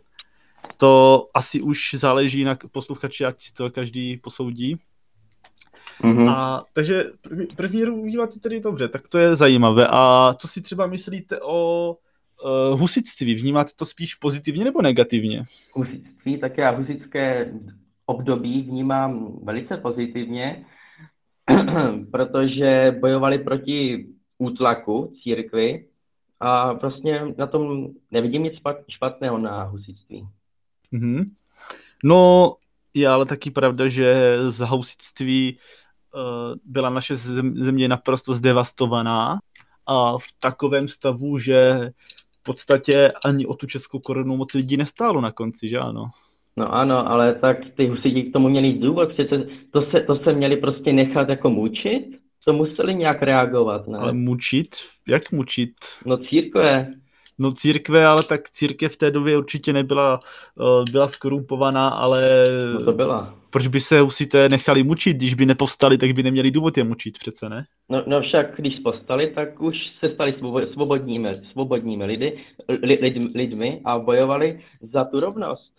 To 0.77 1.27
asi 1.35 1.61
už 1.61 1.95
záleží 1.95 2.45
na 2.45 2.59
posluchači, 2.73 3.25
ať 3.25 3.41
si 3.41 3.55
to 3.55 3.71
každý 3.71 4.17
posoudí. 4.17 4.77
Mm-hmm. 6.03 6.31
A, 6.31 6.65
takže 6.73 7.05
první, 7.23 7.47
první 7.47 7.85
vnímáte 7.85 8.41
tedy 8.41 8.61
dobře, 8.61 8.89
tak 8.89 9.09
to 9.09 9.19
je 9.19 9.37
zajímavé. 9.37 9.89
A 9.91 10.33
co 10.37 10.49
si 10.49 10.61
třeba 10.61 10.87
myslíte 10.87 11.41
o 11.41 11.91
uh, 12.45 12.81
husitství? 12.81 13.35
Vnímáte 13.35 13.71
to 13.77 13.85
spíš 13.85 14.15
pozitivně 14.15 14.65
nebo 14.65 14.83
negativně? 14.83 15.43
Husitství, 15.73 16.39
tak 16.39 16.59
já 16.59 16.71
husické 16.71 17.53
období 18.07 18.63
vnímám 18.63 19.39
velice 19.43 19.77
pozitivně, 19.77 20.67
protože 22.11 22.97
bojovali 23.01 23.39
proti 23.39 24.07
útlaku 24.39 25.13
církvy 25.23 25.87
a 26.41 26.73
vlastně 26.73 27.23
na 27.39 27.47
tom 27.47 27.89
nevidím 28.11 28.43
nic 28.43 28.55
špatného 28.89 29.39
na 29.39 29.63
husitství. 29.65 30.29
Mm-hmm. 30.93 31.25
No, 32.05 32.55
je 32.95 33.09
ale 33.09 33.27
taky 33.27 33.51
pravda, 33.51 33.89
že 33.89 34.37
z 34.49 34.61
husitství 34.61 35.59
uh, 36.15 36.55
byla 36.65 36.91
naše 36.91 37.17
země 37.17 37.89
naprosto 37.89 38.35
zdevastovaná 38.35 39.39
a 39.87 40.19
v 40.19 40.27
takovém 40.41 40.89
stavu, 40.89 41.39
že 41.39 41.91
v 42.41 42.43
podstatě 42.43 43.13
ani 43.25 43.47
o 43.47 43.55
tu 43.55 43.67
českou 43.67 43.99
korunu 43.99 44.37
moc 44.37 44.55
lidí 44.55 44.77
nestálo 44.77 45.21
na 45.21 45.33
konci, 45.33 45.69
že 45.69 45.79
ano? 45.79 46.11
No 46.57 46.75
ano, 46.75 47.11
ale 47.11 47.35
tak 47.35 47.57
ty 47.77 47.87
husiti 47.87 48.23
k 48.23 48.33
tomu 48.33 48.49
měli 48.49 48.73
důvod, 48.73 49.13
přece 49.13 49.47
to 49.71 49.83
se, 49.91 50.01
to 50.01 50.17
se 50.17 50.33
měli 50.33 50.57
prostě 50.57 50.93
nechat 50.93 51.29
jako 51.29 51.51
mučit, 51.51 52.07
to 52.45 52.53
museli 52.53 52.95
nějak 52.95 53.23
reagovat, 53.23 53.89
ne? 53.89 53.99
Ale 53.99 54.13
mučit? 54.13 54.69
Jak 55.09 55.33
mučit? 55.33 55.75
No 56.07 56.19
církve. 56.19 56.91
No 57.39 57.53
církve, 57.53 58.07
ale 58.07 58.23
tak 58.29 58.51
církev 58.51 58.93
v 58.93 58.97
té 58.97 59.11
době 59.11 59.39
určitě 59.39 59.73
nebyla 59.73 60.21
uh, 60.55 60.85
byla 60.93 61.09
skorumpovaná, 61.09 61.89
ale... 61.89 62.45
No 62.73 62.85
to 62.85 62.93
byla. 62.93 63.35
Proč 63.51 63.67
by 63.67 63.81
se 63.81 64.01
husité 64.01 64.49
nechali 64.49 64.83
mučit? 64.83 65.17
Když 65.17 65.35
by 65.35 65.47
nepovstali, 65.47 65.99
tak 65.99 66.11
by 66.11 66.23
neměli 66.23 66.51
důvod 66.51 66.79
je 66.79 66.85
mučit 66.85 67.19
přece, 67.19 67.49
ne? 67.49 67.65
No, 67.89 68.03
no 68.07 68.21
však, 68.21 68.57
když 68.57 68.75
povstali, 68.85 69.33
tak 69.35 69.63
už 69.63 69.77
se 70.01 70.15
stali 70.15 70.35
svobodními, 70.73 71.35
svobodními 71.35 72.05
lidi, 72.05 72.45
lid, 72.83 73.35
lidmi 73.35 73.81
a 73.85 73.99
bojovali 73.99 74.61
za 74.93 75.05
tu 75.05 75.21
rovnost. 75.21 75.76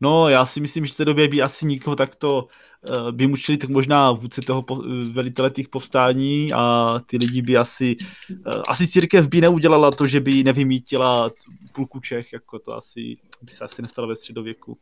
No, 0.00 0.28
já 0.28 0.44
si 0.44 0.60
myslím, 0.60 0.86
že 0.86 0.92
v 0.92 0.96
té 0.96 1.04
době 1.04 1.28
by 1.28 1.42
asi 1.42 1.66
nikoho 1.66 1.96
takto 1.96 2.48
uh, 2.88 3.12
by 3.12 3.26
mučili, 3.26 3.58
tak 3.58 3.70
možná 3.70 4.12
vůdce 4.12 4.42
toho 4.42 4.62
po, 4.62 4.82
velitele 5.12 5.50
těch 5.50 5.68
povstání 5.68 6.52
a 6.52 6.94
ty 7.06 7.16
lidi 7.16 7.42
by 7.42 7.56
asi, 7.56 7.96
uh, 8.30 8.62
asi 8.68 8.88
církev 8.88 9.28
by 9.28 9.40
neudělala 9.40 9.90
to, 9.90 10.06
že 10.06 10.20
by 10.20 10.44
nevymítila 10.44 11.30
půlku 11.72 12.00
Čech, 12.00 12.32
jako 12.32 12.58
to 12.58 12.76
asi 12.76 13.16
by 13.42 13.52
se 13.52 13.64
asi 13.64 13.82
nestalo 13.82 14.08
ve 14.08 14.16
středověku. 14.16 14.78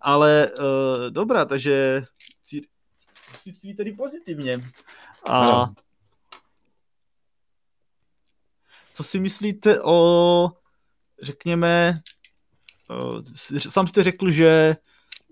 Ale 0.00 0.50
uh, 0.58 1.10
dobrá, 1.10 1.44
takže 1.44 2.04
církví 3.44 3.74
tedy 3.74 3.92
pozitivně. 3.92 4.60
A 5.30 5.46
no. 5.46 5.74
co 8.94 9.04
si 9.04 9.20
myslíte 9.20 9.82
o, 9.82 10.50
řekněme, 11.22 11.94
sám 13.58 13.86
jste 13.86 14.02
řekl, 14.02 14.30
že 14.30 14.76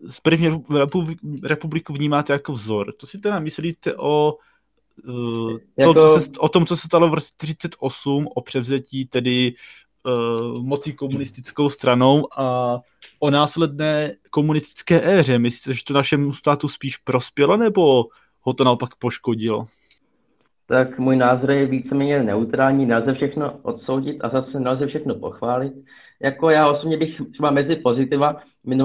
z 0.08 0.20
první 0.20 0.62
republiku 1.42 1.92
vnímáte 1.92 2.32
jako 2.32 2.52
vzor. 2.52 2.92
To 2.92 3.06
si 3.06 3.18
teda 3.18 3.38
myslíte 3.38 3.94
o, 3.96 4.34
uh, 5.08 5.58
jako... 5.78 5.94
to, 5.94 6.14
co 6.14 6.20
se, 6.20 6.30
o 6.38 6.48
tom, 6.48 6.66
co 6.66 6.76
se 6.76 6.86
stalo 6.86 7.08
v 7.08 7.14
roce 7.14 7.26
1938, 7.26 8.28
o 8.34 8.40
převzetí 8.40 9.06
tedy 9.06 9.54
uh, 10.06 10.62
mocí 10.62 10.92
komunistickou 10.92 11.68
stranou 11.68 12.38
a 12.38 12.78
o 13.20 13.30
následné 13.30 14.12
komunistické 14.30 15.18
éře. 15.18 15.38
Myslíte, 15.38 15.74
že 15.74 15.84
to 15.84 15.94
našemu 15.94 16.32
státu 16.32 16.68
spíš 16.68 16.96
prospělo, 16.96 17.56
nebo 17.56 18.04
ho 18.40 18.52
to 18.52 18.64
naopak 18.64 18.96
poškodilo? 18.96 19.66
Tak 20.66 20.98
můj 20.98 21.16
názor 21.16 21.50
je 21.50 21.66
víceméně 21.66 22.22
neutrální, 22.22 22.86
nelze 22.86 23.14
všechno 23.14 23.58
odsoudit 23.62 24.24
a 24.24 24.28
zase 24.28 24.60
nelze 24.60 24.86
všechno 24.86 25.14
pochválit 25.14 25.72
jako 26.22 26.50
já 26.50 26.70
osobně 26.70 26.96
bych 26.96 27.20
třeba 27.32 27.50
mezi 27.50 27.76
pozitiva 27.76 28.36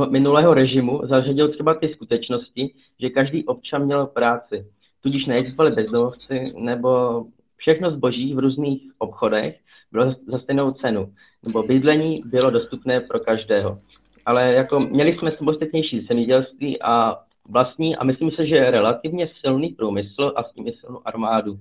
minulého 0.10 0.54
režimu 0.54 1.02
zařadil 1.04 1.48
třeba 1.54 1.74
ty 1.74 1.90
skutečnosti, 1.90 2.74
že 3.00 3.10
každý 3.10 3.46
občan 3.46 3.86
měl 3.86 4.06
práci, 4.06 4.66
tudíž 5.02 5.26
neexistovali 5.26 5.76
bezdomovci, 5.76 6.54
nebo 6.58 7.24
všechno 7.58 7.92
zboží 7.92 8.36
v 8.36 8.40
různých 8.40 8.82
obchodech 8.98 9.60
bylo 9.92 10.16
za 10.28 10.40
stejnou 10.40 10.72
cenu, 10.72 11.14
nebo 11.46 11.64
bydlení 11.64 12.16
bylo 12.26 12.50
dostupné 12.50 13.00
pro 13.00 13.20
každého. 13.20 13.80
Ale 14.26 14.54
jako 14.54 14.80
měli 14.80 15.18
jsme 15.18 15.32
samostatnější 15.32 16.06
zemědělství 16.10 16.82
a 16.82 17.18
vlastní 17.50 17.96
a 17.96 18.04
myslím 18.04 18.32
se, 18.32 18.48
že 18.48 18.72
relativně 18.72 19.30
silný 19.42 19.70
průmysl 19.70 20.34
a 20.36 20.44
s 20.44 20.54
tím 20.54 20.66
silnou 20.80 21.02
armádu. 21.06 21.60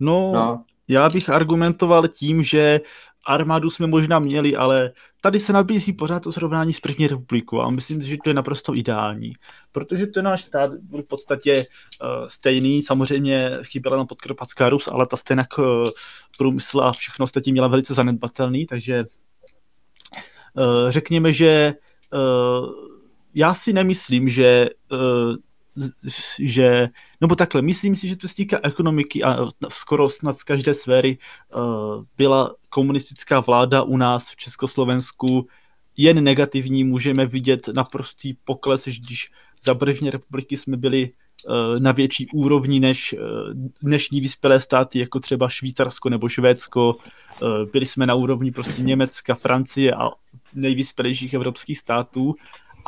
No, 0.00 0.32
no, 0.32 0.64
já 0.88 1.08
bych 1.08 1.28
argumentoval 1.28 2.08
tím, 2.08 2.42
že 2.42 2.80
armádu 3.26 3.70
jsme 3.70 3.86
možná 3.86 4.18
měli, 4.18 4.56
ale 4.56 4.92
tady 5.20 5.38
se 5.38 5.52
nabízí 5.52 5.92
pořád 5.92 6.22
to 6.22 6.32
srovnání 6.32 6.72
s 6.72 6.80
první 6.80 7.06
republikou 7.06 7.60
a 7.60 7.70
myslím, 7.70 8.02
že 8.02 8.16
to 8.24 8.30
je 8.30 8.34
naprosto 8.34 8.74
ideální, 8.74 9.32
protože 9.72 10.06
ten 10.06 10.24
náš 10.24 10.42
stát 10.42 10.70
byl 10.74 11.02
v 11.02 11.06
podstatě 11.06 11.56
uh, 11.56 12.26
stejný, 12.28 12.82
samozřejmě 12.82 13.50
chyběla 13.62 13.96
na 13.96 14.04
podkarpatská 14.04 14.68
Rus, 14.68 14.88
ale 14.88 15.06
ta 15.06 15.16
stejná 15.16 15.44
uh, 15.58 15.64
průmysl 16.38 16.80
a 16.80 16.92
všechno 16.92 17.24
ostatní 17.24 17.52
měla 17.52 17.68
velice 17.68 17.94
zanedbatelný, 17.94 18.66
takže 18.66 19.04
uh, 20.54 20.90
řekněme, 20.90 21.32
že 21.32 21.74
uh, 22.12 22.70
já 23.34 23.54
si 23.54 23.72
nemyslím, 23.72 24.28
že 24.28 24.68
uh, 24.92 24.98
že, 26.38 26.88
nebo 27.20 27.34
takhle, 27.34 27.62
myslím 27.62 27.96
si, 27.96 28.08
že 28.08 28.16
to 28.16 28.28
se 28.28 28.34
týká 28.34 28.60
ekonomiky 28.62 29.22
a 29.22 29.46
skoro 29.68 30.08
snad 30.08 30.38
z 30.38 30.42
každé 30.42 30.74
sféry 30.74 31.18
uh, 31.54 32.04
byla 32.16 32.54
komunistická 32.68 33.40
vláda 33.40 33.82
u 33.82 33.96
nás 33.96 34.30
v 34.30 34.36
Československu 34.36 35.46
jen 35.96 36.24
negativní, 36.24 36.84
můžeme 36.84 37.26
vidět 37.26 37.68
naprostý 37.76 38.34
pokles, 38.34 38.84
když 38.84 39.30
za 39.62 39.74
první 39.74 40.10
republiky 40.10 40.56
jsme 40.56 40.76
byli 40.76 41.10
uh, 41.10 41.80
na 41.80 41.92
větší 41.92 42.26
úrovni 42.34 42.80
než 42.80 43.12
uh, 43.12 43.20
dnešní 43.82 44.20
vyspělé 44.20 44.60
státy, 44.60 44.98
jako 44.98 45.20
třeba 45.20 45.48
Švýcarsko 45.48 46.08
nebo 46.08 46.28
Švédsko. 46.28 46.96
Byli 47.72 47.86
jsme 47.86 48.06
na 48.06 48.14
úrovni 48.14 48.50
prostě 48.50 48.82
Německa, 48.82 49.34
Francie 49.34 49.94
a 49.94 50.10
nejvyspělejších 50.54 51.34
evropských 51.34 51.78
států 51.78 52.34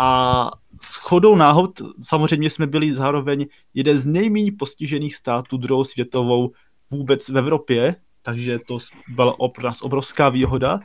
a 0.00 0.50
s 0.82 0.94
chodou 0.94 1.36
náhod 1.36 1.70
samozřejmě 2.00 2.50
jsme 2.50 2.66
byli 2.66 2.96
zároveň 2.96 3.46
jeden 3.74 3.98
z 3.98 4.06
nejméně 4.06 4.52
postižených 4.58 5.14
států 5.14 5.56
druhou 5.56 5.84
světovou 5.84 6.50
vůbec 6.90 7.28
v 7.28 7.38
Evropě, 7.38 7.96
takže 8.22 8.58
to 8.68 8.78
byla 9.08 9.36
pro 9.54 9.64
nás 9.64 9.82
obrovská 9.82 10.28
výhoda. 10.28 10.80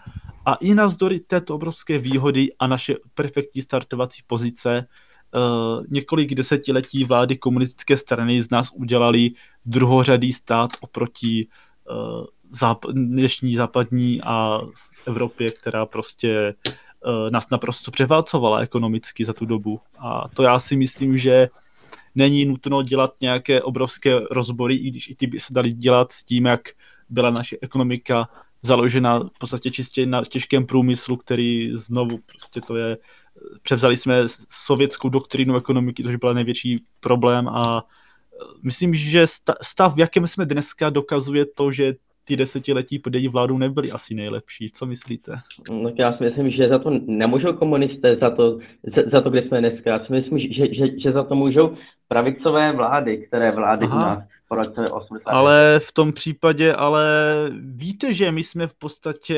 A 0.45 0.55
i 0.55 0.73
navzdory 0.73 1.19
této 1.19 1.55
obrovské 1.55 1.97
výhody 1.97 2.49
a 2.59 2.67
naše 2.67 2.95
perfektní 3.13 3.61
startovací 3.61 4.21
pozice, 4.27 4.87
Uh, 5.35 5.83
několik 5.89 6.35
desetiletí 6.35 7.03
vlády 7.03 7.37
komunistické 7.37 7.97
strany 7.97 8.43
z 8.43 8.49
nás 8.49 8.69
udělali 8.73 9.31
druhořadý 9.65 10.33
stát 10.33 10.69
oproti 10.81 11.47
uh, 11.89 12.25
dnešní 12.91 13.55
západní 13.55 14.21
a 14.21 14.61
Evropě, 15.05 15.49
která 15.49 15.85
prostě 15.85 16.53
nás 17.29 17.49
naprosto 17.49 17.91
převálcovala 17.91 18.59
ekonomicky 18.59 19.25
za 19.25 19.33
tu 19.33 19.45
dobu. 19.45 19.81
A 19.97 20.27
to 20.33 20.43
já 20.43 20.59
si 20.59 20.75
myslím, 20.75 21.17
že 21.17 21.49
není 22.15 22.45
nutno 22.45 22.81
dělat 22.81 23.13
nějaké 23.21 23.61
obrovské 23.61 24.19
rozbory, 24.31 24.75
i 24.75 24.89
když 24.89 25.09
i 25.09 25.15
ty 25.15 25.27
by 25.27 25.39
se 25.39 25.53
dali 25.53 25.73
dělat 25.73 26.11
s 26.11 26.23
tím, 26.23 26.45
jak 26.45 26.61
byla 27.09 27.29
naše 27.29 27.57
ekonomika 27.61 28.29
založena 28.61 29.19
v 29.19 29.39
podstatě 29.39 29.71
čistě 29.71 30.05
na 30.05 30.23
těžkém 30.23 30.65
průmyslu, 30.65 31.17
který 31.17 31.71
znovu 31.73 32.19
prostě 32.25 32.61
to 32.61 32.75
je, 32.75 32.97
převzali 33.61 33.97
jsme 33.97 34.23
sovětskou 34.49 35.09
doktrínu 35.09 35.57
ekonomiky, 35.57 36.03
což 36.03 36.15
byl 36.15 36.33
největší 36.33 36.83
problém 36.99 37.47
a 37.47 37.83
myslím, 38.63 38.93
že 38.93 39.27
stav, 39.61 39.95
v 39.95 39.99
jakém 39.99 40.27
jsme 40.27 40.45
dneska, 40.45 40.89
dokazuje 40.89 41.45
to, 41.45 41.71
že 41.71 41.93
ty 42.25 42.37
desetiletí 42.37 42.99
pod 42.99 43.13
její 43.13 43.27
vládou 43.27 43.57
nebyly 43.57 43.91
asi 43.91 44.15
nejlepší. 44.15 44.69
Co 44.69 44.85
myslíte? 44.85 45.33
No, 45.71 45.91
já 45.97 46.17
si 46.17 46.23
myslím, 46.23 46.51
že 46.51 46.69
za 46.69 46.79
to 46.79 46.89
nemůžou 47.05 47.53
komunisté, 47.53 48.15
za 48.15 48.29
to, 48.29 48.57
za, 48.95 49.01
za 49.11 49.21
to 49.21 49.29
kde 49.29 49.43
jsme 49.43 49.59
dneska. 49.59 49.89
Já 49.89 50.05
si 50.05 50.13
myslím, 50.13 50.39
že, 50.39 50.75
že, 50.75 50.99
že 51.03 51.11
za 51.11 51.23
to 51.23 51.35
můžou 51.35 51.77
pravicové 52.07 52.71
vlády, 52.71 53.17
které 53.27 53.51
vlády 53.51 53.85
Aha. 53.85 53.99
nás 53.99 54.23
po 54.47 54.55
roce 54.55 54.91
80. 54.91 55.29
Ale 55.29 55.79
v 55.79 55.91
tom 55.91 56.13
případě, 56.13 56.73
ale 56.73 57.05
víte, 57.59 58.13
že 58.13 58.31
my 58.31 58.43
jsme 58.43 58.67
v 58.67 58.73
podstatě 58.73 59.37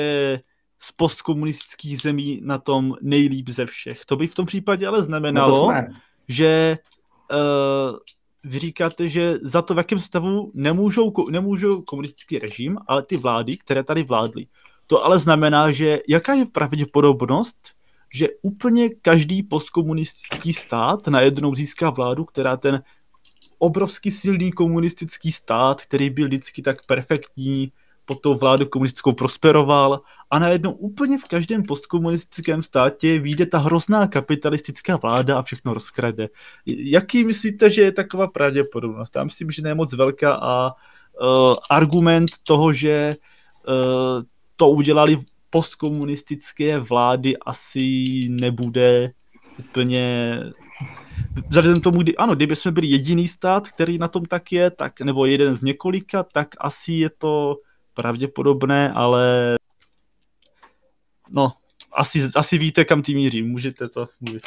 z 0.79 0.91
postkomunistických 0.91 2.01
zemí 2.01 2.41
na 2.43 2.57
tom 2.57 2.95
nejlíp 3.01 3.49
ze 3.49 3.65
všech. 3.65 4.05
To 4.05 4.15
by 4.15 4.27
v 4.27 4.35
tom 4.35 4.45
případě 4.45 4.87
ale 4.87 5.03
znamenalo, 5.03 5.71
no 5.71 5.83
že 6.27 6.77
uh, 7.31 7.97
vy 8.47 8.59
říkáte, 8.59 9.09
že 9.09 9.37
za 9.41 9.61
to, 9.61 9.73
v 9.73 9.77
jakém 9.77 9.99
stavu 9.99 10.51
nemůžou, 10.53 11.13
nemůžou 11.29 11.81
komunistický 11.81 12.39
režim, 12.39 12.77
ale 12.87 13.03
ty 13.03 13.17
vlády, 13.17 13.57
které 13.57 13.83
tady 13.83 14.03
vládly. 14.03 14.45
To 14.87 15.05
ale 15.05 15.19
znamená, 15.19 15.71
že 15.71 15.99
jaká 16.07 16.33
je 16.33 16.45
pravděpodobnost, 16.45 17.57
že 18.13 18.27
úplně 18.41 18.89
každý 18.89 19.43
postkomunistický 19.43 20.53
stát 20.53 21.07
najednou 21.07 21.55
získá 21.55 21.89
vládu, 21.89 22.25
která 22.25 22.57
ten 22.57 22.83
obrovský 23.59 24.11
silný 24.11 24.51
komunistický 24.51 25.31
stát, 25.31 25.81
který 25.81 26.09
byl 26.09 26.27
vždycky 26.27 26.61
tak 26.61 26.85
perfektní, 26.85 27.71
pod 28.07 28.21
tou 28.21 28.35
vládu 28.35 28.65
komunistickou 28.65 29.11
prosperoval 29.13 30.01
a 30.31 30.39
najednou 30.39 30.71
úplně 30.71 31.17
v 31.17 31.23
každém 31.23 31.63
postkomunistickém 31.63 32.63
státě 32.63 33.19
vyjde 33.19 33.45
ta 33.45 33.57
hrozná 33.57 34.07
kapitalistická 34.07 34.95
vláda 34.95 35.39
a 35.39 35.41
všechno 35.41 35.73
rozkrade. 35.73 36.29
Jaký 36.65 37.23
myslíte, 37.23 37.69
že 37.69 37.81
je 37.81 37.91
taková 37.91 38.27
pravděpodobnost? 38.27 39.15
Já 39.15 39.23
myslím, 39.23 39.51
že 39.51 39.61
ne 39.61 39.75
moc 39.75 39.93
velká 39.93 40.33
a 40.41 40.71
uh, 40.71 41.53
argument 41.69 42.29
toho, 42.43 42.73
že 42.73 43.09
uh, 43.67 44.23
to 44.55 44.69
udělali 44.69 45.19
postkomunistické 45.49 46.79
vlády 46.79 47.37
asi 47.37 48.05
nebude 48.29 49.11
úplně 49.59 50.39
vzhledem 51.47 51.81
tomu, 51.81 52.01
kdy, 52.01 52.17
ano, 52.17 52.35
kdyby 52.35 52.55
jsme 52.55 52.71
byli 52.71 52.87
jediný 52.87 53.27
stát, 53.27 53.67
který 53.67 53.97
na 53.97 54.07
tom 54.07 54.25
tak 54.25 54.51
je, 54.51 54.71
tak, 54.71 55.01
nebo 55.01 55.25
jeden 55.25 55.55
z 55.55 55.63
několika, 55.63 56.23
tak 56.23 56.47
asi 56.59 56.93
je 56.93 57.09
to 57.09 57.55
pravděpodobné, 57.97 58.91
ale 58.95 59.55
no, 61.29 61.51
asi, 61.91 62.19
asi 62.35 62.57
víte, 62.57 62.85
kam 62.85 63.01
tím 63.01 63.17
míří, 63.17 63.41
můžete 63.41 63.89
to 63.89 64.07
mluvit. 64.21 64.43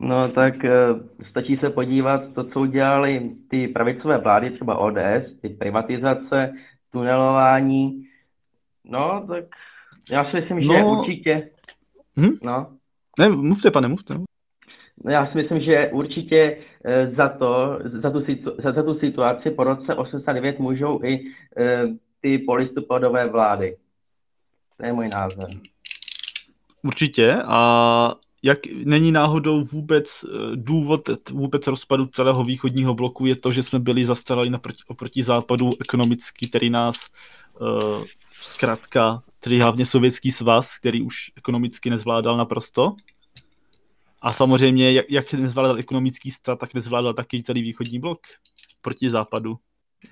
No 0.00 0.28
tak 0.28 0.54
uh, 0.54 1.00
stačí 1.30 1.56
se 1.56 1.70
podívat 1.70 2.22
to, 2.34 2.44
co 2.44 2.60
udělali 2.60 3.30
ty 3.50 3.68
pravicové 3.68 4.18
vlády, 4.18 4.50
třeba 4.50 4.78
ODS, 4.78 5.40
ty 5.42 5.48
privatizace, 5.48 6.52
tunelování. 6.92 8.04
No, 8.84 9.24
tak 9.28 9.44
já 10.10 10.24
si 10.24 10.36
myslím, 10.36 10.66
no. 10.66 10.74
že 10.74 10.84
určitě. 10.84 11.50
Hm? 12.16 12.36
No. 12.42 12.66
Ne, 13.18 13.28
mluvte, 13.28 13.70
pane, 13.70 13.88
mluvte. 13.88 14.14
No, 15.04 15.10
já 15.10 15.26
si 15.26 15.36
myslím, 15.38 15.60
že 15.60 15.90
určitě 15.92 16.56
uh, 16.56 17.16
za 17.16 17.28
to, 17.28 17.78
za 18.02 18.10
tu, 18.10 18.24
situ, 18.24 18.52
za, 18.64 18.72
za 18.72 18.82
tu 18.82 18.98
situaci 18.98 19.50
po 19.50 19.64
roce 19.64 19.94
89 19.94 20.58
můžou 20.58 21.04
i 21.04 21.20
uh, 21.20 21.96
ty 22.22 22.38
polistopadové 22.38 23.28
vlády. 23.28 23.76
To 24.76 24.86
je 24.86 24.92
můj 24.92 25.08
názor. 25.08 25.48
Určitě 26.82 27.42
a 27.46 28.14
jak 28.42 28.58
není 28.84 29.12
náhodou 29.12 29.64
vůbec 29.64 30.24
uh, 30.24 30.56
důvod 30.56 31.08
vůbec 31.30 31.66
rozpadu 31.66 32.06
celého 32.06 32.44
východního 32.44 32.94
bloku 32.94 33.26
je 33.26 33.36
to, 33.36 33.52
že 33.52 33.62
jsme 33.62 33.78
byli 33.78 34.06
zastarali 34.06 34.50
naproti, 34.50 34.82
oproti 34.86 35.22
západu 35.22 35.70
ekonomicky, 35.80 36.48
který 36.48 36.70
nás 36.70 36.96
uh, 37.60 38.04
zkrátka, 38.42 39.22
tedy 39.40 39.58
hlavně 39.58 39.86
sovětský 39.86 40.30
svaz, 40.30 40.78
který 40.78 41.02
už 41.02 41.32
ekonomicky 41.36 41.90
nezvládal 41.90 42.36
naprosto. 42.36 42.94
A 44.22 44.32
samozřejmě, 44.32 44.92
jak, 44.92 45.10
jak 45.10 45.32
nezvládal 45.32 45.78
ekonomický 45.78 46.30
stát, 46.30 46.58
tak 46.58 46.74
nezvládal 46.74 47.14
taky 47.14 47.42
celý 47.42 47.62
východní 47.62 47.98
blok 47.98 48.20
proti 48.80 49.10
západu. 49.10 49.58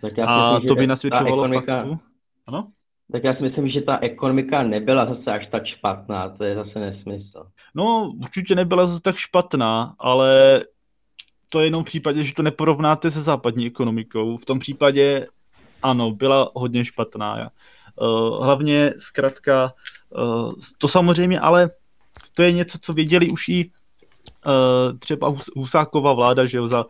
Tak 0.01 0.13
já 0.17 0.27
a 0.27 0.53
myslím, 0.53 0.69
to 0.69 0.75
by 0.75 0.87
nasvědčovalo 0.87 1.45
ekonomika... 1.45 1.79
faktu. 1.79 1.99
Ano? 2.47 2.69
Tak 3.13 3.25
já 3.25 3.37
si 3.37 3.43
myslím, 3.43 3.69
že 3.69 3.81
ta 3.81 3.99
ekonomika 4.03 4.63
nebyla 4.63 5.07
zase 5.07 5.31
až 5.31 5.47
tak 5.53 5.67
špatná, 5.67 6.29
to 6.29 6.45
je 6.45 6.55
zase 6.55 6.79
nesmysl. 6.79 7.47
No, 7.75 8.13
určitě 8.23 8.55
nebyla 8.55 8.87
zase 8.87 9.03
tak 9.03 9.17
špatná, 9.17 9.95
ale 9.99 10.61
to 11.53 11.61
je 11.61 11.67
jenom 11.67 11.83
v 11.83 11.87
případě, 11.87 12.25
že 12.25 12.35
to 12.35 12.43
neporovnáte 12.43 13.11
se 13.11 13.23
západní 13.23 13.67
ekonomikou. 13.67 14.37
V 14.37 14.45
tom 14.45 14.59
případě 14.59 15.27
ano, 15.83 16.11
byla 16.11 16.51
hodně 16.55 16.85
špatná. 16.85 17.51
Uh, 18.01 18.45
hlavně 18.45 18.93
zkrátka, 18.99 19.73
uh, 20.09 20.51
to 20.79 20.89
samozřejmě, 20.89 21.41
ale 21.41 21.71
to 22.35 22.43
je 22.43 22.53
něco, 22.53 22.79
co 22.79 22.93
věděli 22.93 23.31
už 23.31 23.49
i 23.49 23.71
uh, 24.47 24.99
třeba 24.99 25.35
Husáková 25.57 26.13
vláda, 26.13 26.47
že 26.47 26.59
jo, 26.59 26.69
za 26.69 26.87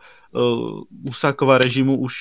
Husákova 1.05 1.57
režimu 1.57 1.99
už 1.99 2.13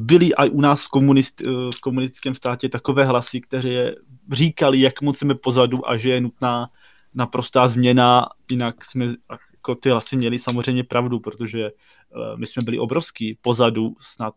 byly 0.00 0.30
i 0.36 0.50
u 0.50 0.60
nás 0.60 0.84
v, 0.84 0.88
komunist, 0.88 1.40
uh, 1.40 1.70
v 1.76 1.80
komunistickém 1.80 2.34
státě 2.34 2.68
takové 2.68 3.04
hlasy, 3.04 3.40
které 3.40 3.92
říkali, 4.32 4.80
jak 4.80 5.02
moc 5.02 5.18
jsme 5.18 5.34
pozadu 5.34 5.90
a 5.90 5.96
že 5.96 6.10
je 6.10 6.20
nutná 6.20 6.68
naprostá 7.14 7.68
změna, 7.68 8.26
jinak 8.50 8.84
jsme 8.84 9.06
jako 9.52 9.74
ty 9.74 9.90
hlasy 9.90 10.16
měli 10.16 10.38
samozřejmě 10.38 10.84
pravdu, 10.84 11.20
protože 11.20 11.70
uh, 11.70 12.38
my 12.38 12.46
jsme 12.46 12.62
byli 12.64 12.78
obrovský 12.78 13.38
pozadu 13.42 13.94
snad 14.00 14.34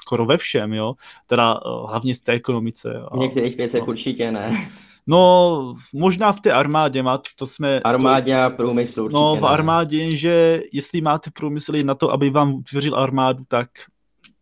skoro 0.00 0.26
ve 0.26 0.36
všem, 0.36 0.72
jo, 0.72 0.94
teda 1.26 1.60
hlavně 1.88 2.14
z 2.14 2.22
té 2.22 2.32
ekonomice. 2.32 3.02
V 3.12 3.16
některých 3.16 3.56
věcech 3.56 3.80
no. 3.80 3.86
určitě 3.86 4.30
ne. 4.30 4.68
No, 5.06 5.74
možná 5.94 6.32
v 6.32 6.40
té 6.40 6.52
armádě 6.52 7.02
máte, 7.02 7.30
to 7.38 7.46
jsme... 7.46 7.80
Armádě 7.80 8.36
a 8.36 8.50
průmyslu 8.50 9.04
určitě 9.04 9.14
No, 9.14 9.36
v 9.40 9.46
armádě, 9.46 10.04
ne. 10.04 10.10
že 10.16 10.62
jestli 10.72 11.00
máte 11.00 11.30
průmysl 11.30 11.72
na 11.82 11.94
to, 11.94 12.12
aby 12.12 12.30
vám 12.30 12.54
utvořil 12.54 12.96
armádu, 12.96 13.44
tak 13.48 13.68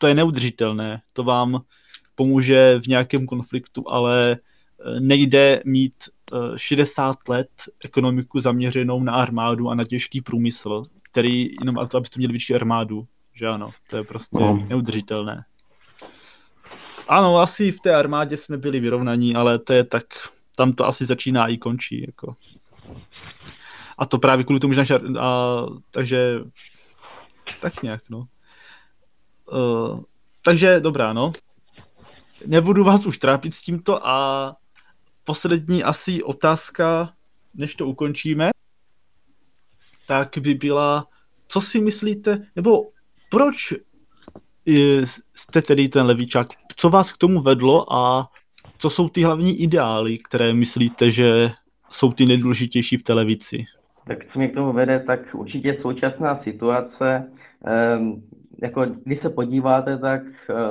to 0.05 0.09
je 0.09 0.15
neudržitelné. 0.15 1.01
To 1.13 1.25
vám 1.25 1.61
pomůže 2.15 2.81
v 2.81 2.87
nějakém 2.87 3.27
konfliktu, 3.27 3.85
ale 3.91 4.33
eh, 4.33 5.01
nejde 5.01 5.63
mít 5.65 5.95
60 6.57 7.17
eh, 7.17 7.33
let 7.33 7.49
ekonomiku 7.85 8.41
zaměřenou 8.41 9.03
na 9.03 9.15
armádu 9.15 9.69
a 9.69 9.75
na 9.75 9.85
těžký 9.85 10.21
průmysl, 10.21 10.85
který 11.11 11.49
jenom 11.61 11.89
to, 11.89 11.97
abyste 11.97 12.19
měli 12.19 12.33
větší 12.33 12.55
armádu, 12.55 13.07
že 13.35 13.47
ano, 13.47 13.71
to 13.91 13.97
je 13.97 14.05
prostě 14.05 14.41
no. 14.41 14.67
neudržitelné. 14.69 15.45
Ano, 17.09 17.41
asi 17.41 17.73
v 17.73 17.81
té 17.81 17.95
armádě 17.95 18.37
jsme 18.37 18.57
byli 18.57 18.81
vyrovnaní, 18.81 19.35
ale 19.35 19.59
to 19.59 19.73
je 19.73 19.85
tak 19.85 20.05
tam 20.57 20.73
to 20.73 20.87
asi 20.87 21.05
začíná 21.05 21.47
i 21.47 21.57
končí. 21.57 22.05
Jako. 22.07 22.37
A 23.99 24.07
to 24.07 24.19
právě 24.19 24.45
kvůli 24.45 24.61
tomu, 24.61 24.73
že 24.73 24.81
naša, 24.81 25.01
a, 25.21 25.63
takže 25.91 26.41
tak 27.61 27.83
nějak, 27.83 28.03
no. 28.11 28.27
Uh, 29.55 30.01
takže 30.45 30.81
dobrá, 30.81 31.13
no. 31.13 31.33
Nebudu 32.47 32.85
vás 32.85 33.07
už 33.07 33.19
trápit 33.19 33.55
s 33.55 33.63
tímto 33.63 34.09
a 34.09 34.57
poslední 35.25 35.85
asi 35.85 36.23
otázka, 36.23 37.13
než 37.55 37.75
to 37.75 37.87
ukončíme, 37.87 38.51
tak 40.07 40.39
by 40.41 40.55
byla, 40.55 41.07
co 41.49 41.61
si 41.61 41.81
myslíte, 41.81 42.47
nebo 42.57 42.83
proč 43.31 43.75
jste 45.35 45.63
tedy 45.63 45.89
ten 45.89 46.07
levíčák, 46.07 46.47
co 46.77 46.91
vás 46.91 47.13
k 47.13 47.17
tomu 47.17 47.41
vedlo 47.41 47.93
a 47.93 48.29
co 48.79 48.91
jsou 48.91 49.09
ty 49.09 49.23
hlavní 49.23 49.63
ideály, 49.63 50.19
které 50.19 50.55
myslíte, 50.55 51.11
že 51.11 51.51
jsou 51.91 52.13
ty 52.13 52.27
nejdůležitější 52.27 52.97
v 52.97 53.03
televizi? 53.03 53.65
Tak 54.07 54.19
co 54.33 54.39
mě 54.39 54.49
k 54.49 54.55
tomu 54.55 54.73
vede, 54.73 55.05
tak 55.07 55.21
určitě 55.35 55.79
současná 55.83 56.43
situace, 56.43 57.33
um, 57.99 58.23
jako 58.65 58.87
když 58.87 59.21
se 59.23 59.31
podíváte, 59.31 59.99
tak 59.99 60.23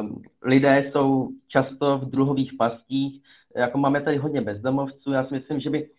um, 0.01 0.21
lidé 0.41 0.91
jsou 0.91 1.29
často 1.47 1.97
v 1.97 2.09
druhových 2.09 2.53
pastích, 2.57 3.21
jako 3.55 3.77
máme 3.77 4.01
tady 4.01 4.17
hodně 4.17 4.41
bezdomovců, 4.41 5.11
já 5.11 5.25
si 5.27 5.33
myslím, 5.33 5.59
že 5.59 5.69
by 5.69 5.89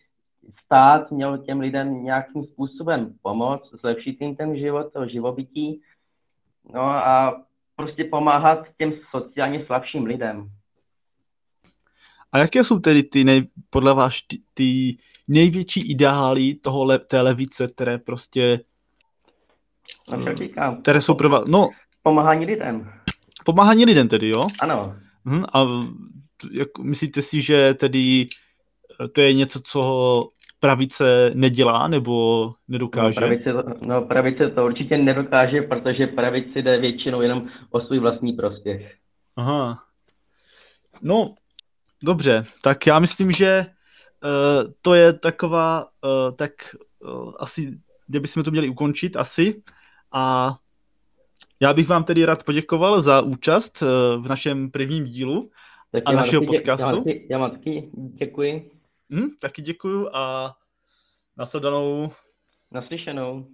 stát 0.65 1.11
měl 1.11 1.39
těm 1.39 1.61
lidem 1.61 2.05
nějakým 2.05 2.45
způsobem 2.45 3.15
pomoct, 3.23 3.71
zlepšit 3.81 4.21
jim 4.21 4.37
ten 4.37 4.59
život, 4.59 4.93
to 4.93 5.09
živobytí, 5.09 5.81
no 6.75 6.81
a 6.83 7.43
prostě 7.77 8.05
pomáhat 8.05 8.67
těm 8.79 8.93
sociálně 9.11 9.67
slabším 9.67 10.05
lidem. 10.05 10.51
A 12.33 12.39
jaké 12.39 12.65
jsou 12.65 12.79
tedy 12.79 13.03
ty 13.03 13.25
nej, 13.25 13.47
podle 13.71 13.95
vás 13.95 14.15
ty, 14.27 14.39
ty 14.55 14.97
největší 15.29 15.91
ideály 15.91 16.55
toho 16.55 16.85
le, 16.85 16.99
té 16.99 17.21
levice, 17.21 17.69
které 17.69 17.99
prostě 17.99 18.61
říkám, 20.33 20.83
které 20.83 21.01
jsou 21.01 21.15
pro 21.15 21.29
vás, 21.29 21.45
no 21.49 21.69
pomáhání 22.05 22.47
lidem. 22.47 22.93
Pomáhání 23.45 23.85
lidem 23.85 24.09
tedy, 24.09 24.29
jo? 24.29 24.43
Ano. 24.61 24.97
Hm, 25.25 25.45
a 25.53 25.67
jak, 26.53 26.79
myslíte 26.79 27.23
si, 27.23 27.43
že 27.43 27.75
tedy 27.75 28.27
eh, 29.01 29.09
to 29.09 29.21
je 29.21 29.33
něco, 29.33 29.61
co 29.61 30.29
pravice 30.61 31.31
nedělá 31.35 31.89
nebo 31.89 32.53
nedokáže? 32.69 33.21
No 33.21 33.27
pravice, 33.27 33.53
no, 33.81 34.03
pravice 34.03 34.51
to 34.51 34.65
určitě 34.65 34.99
nedokáže, 34.99 35.63
protože 35.63 36.07
pravici 36.07 36.63
jde 36.63 36.79
většinou 36.79 37.21
jenom 37.21 37.49
o 37.71 37.81
svůj 37.81 37.99
vlastní 37.99 38.33
prospěch. 38.33 38.95
Aha. 39.37 39.83
No, 41.03 41.35
Dobře, 42.05 42.43
tak 42.63 42.87
já 42.87 42.99
myslím, 42.99 43.33
že 43.33 43.67
uh, 44.25 44.73
to 44.83 44.95
je 44.95 45.13
taková, 45.13 45.85
uh, 45.85 46.37
tak 46.37 46.51
uh, 46.99 47.33
asi, 47.39 47.81
kde 48.07 48.21
bychom 48.21 48.45
to 48.45 48.51
měli 48.51 48.69
ukončit, 48.69 49.17
asi. 49.17 49.63
A 50.13 50.55
já 51.61 51.75
bych 51.75 51.89
vám 51.89 52.05
tedy 52.05 52.25
rád 52.25 52.45
poděkoval 52.45 53.01
za 53.01 53.21
účast 53.21 53.83
uh, 53.83 53.89
v 54.25 54.29
našem 54.29 54.71
prvním 54.71 55.05
dílu 55.05 55.51
tak 55.91 56.03
a 56.07 56.13
našeho 56.13 56.43
taky, 56.43 56.47
podcastu. 56.47 56.97
Já, 56.97 56.97
taky, 56.97 57.27
já 57.31 57.39
vám 57.39 57.51
taky 57.51 57.91
děkuji. 57.95 58.71
Hmm, 59.11 59.29
taky 59.41 59.63
děkuju 59.63 60.09
a 60.13 60.55
nasledanou. 61.37 62.11
Naslyšenou. 62.71 63.47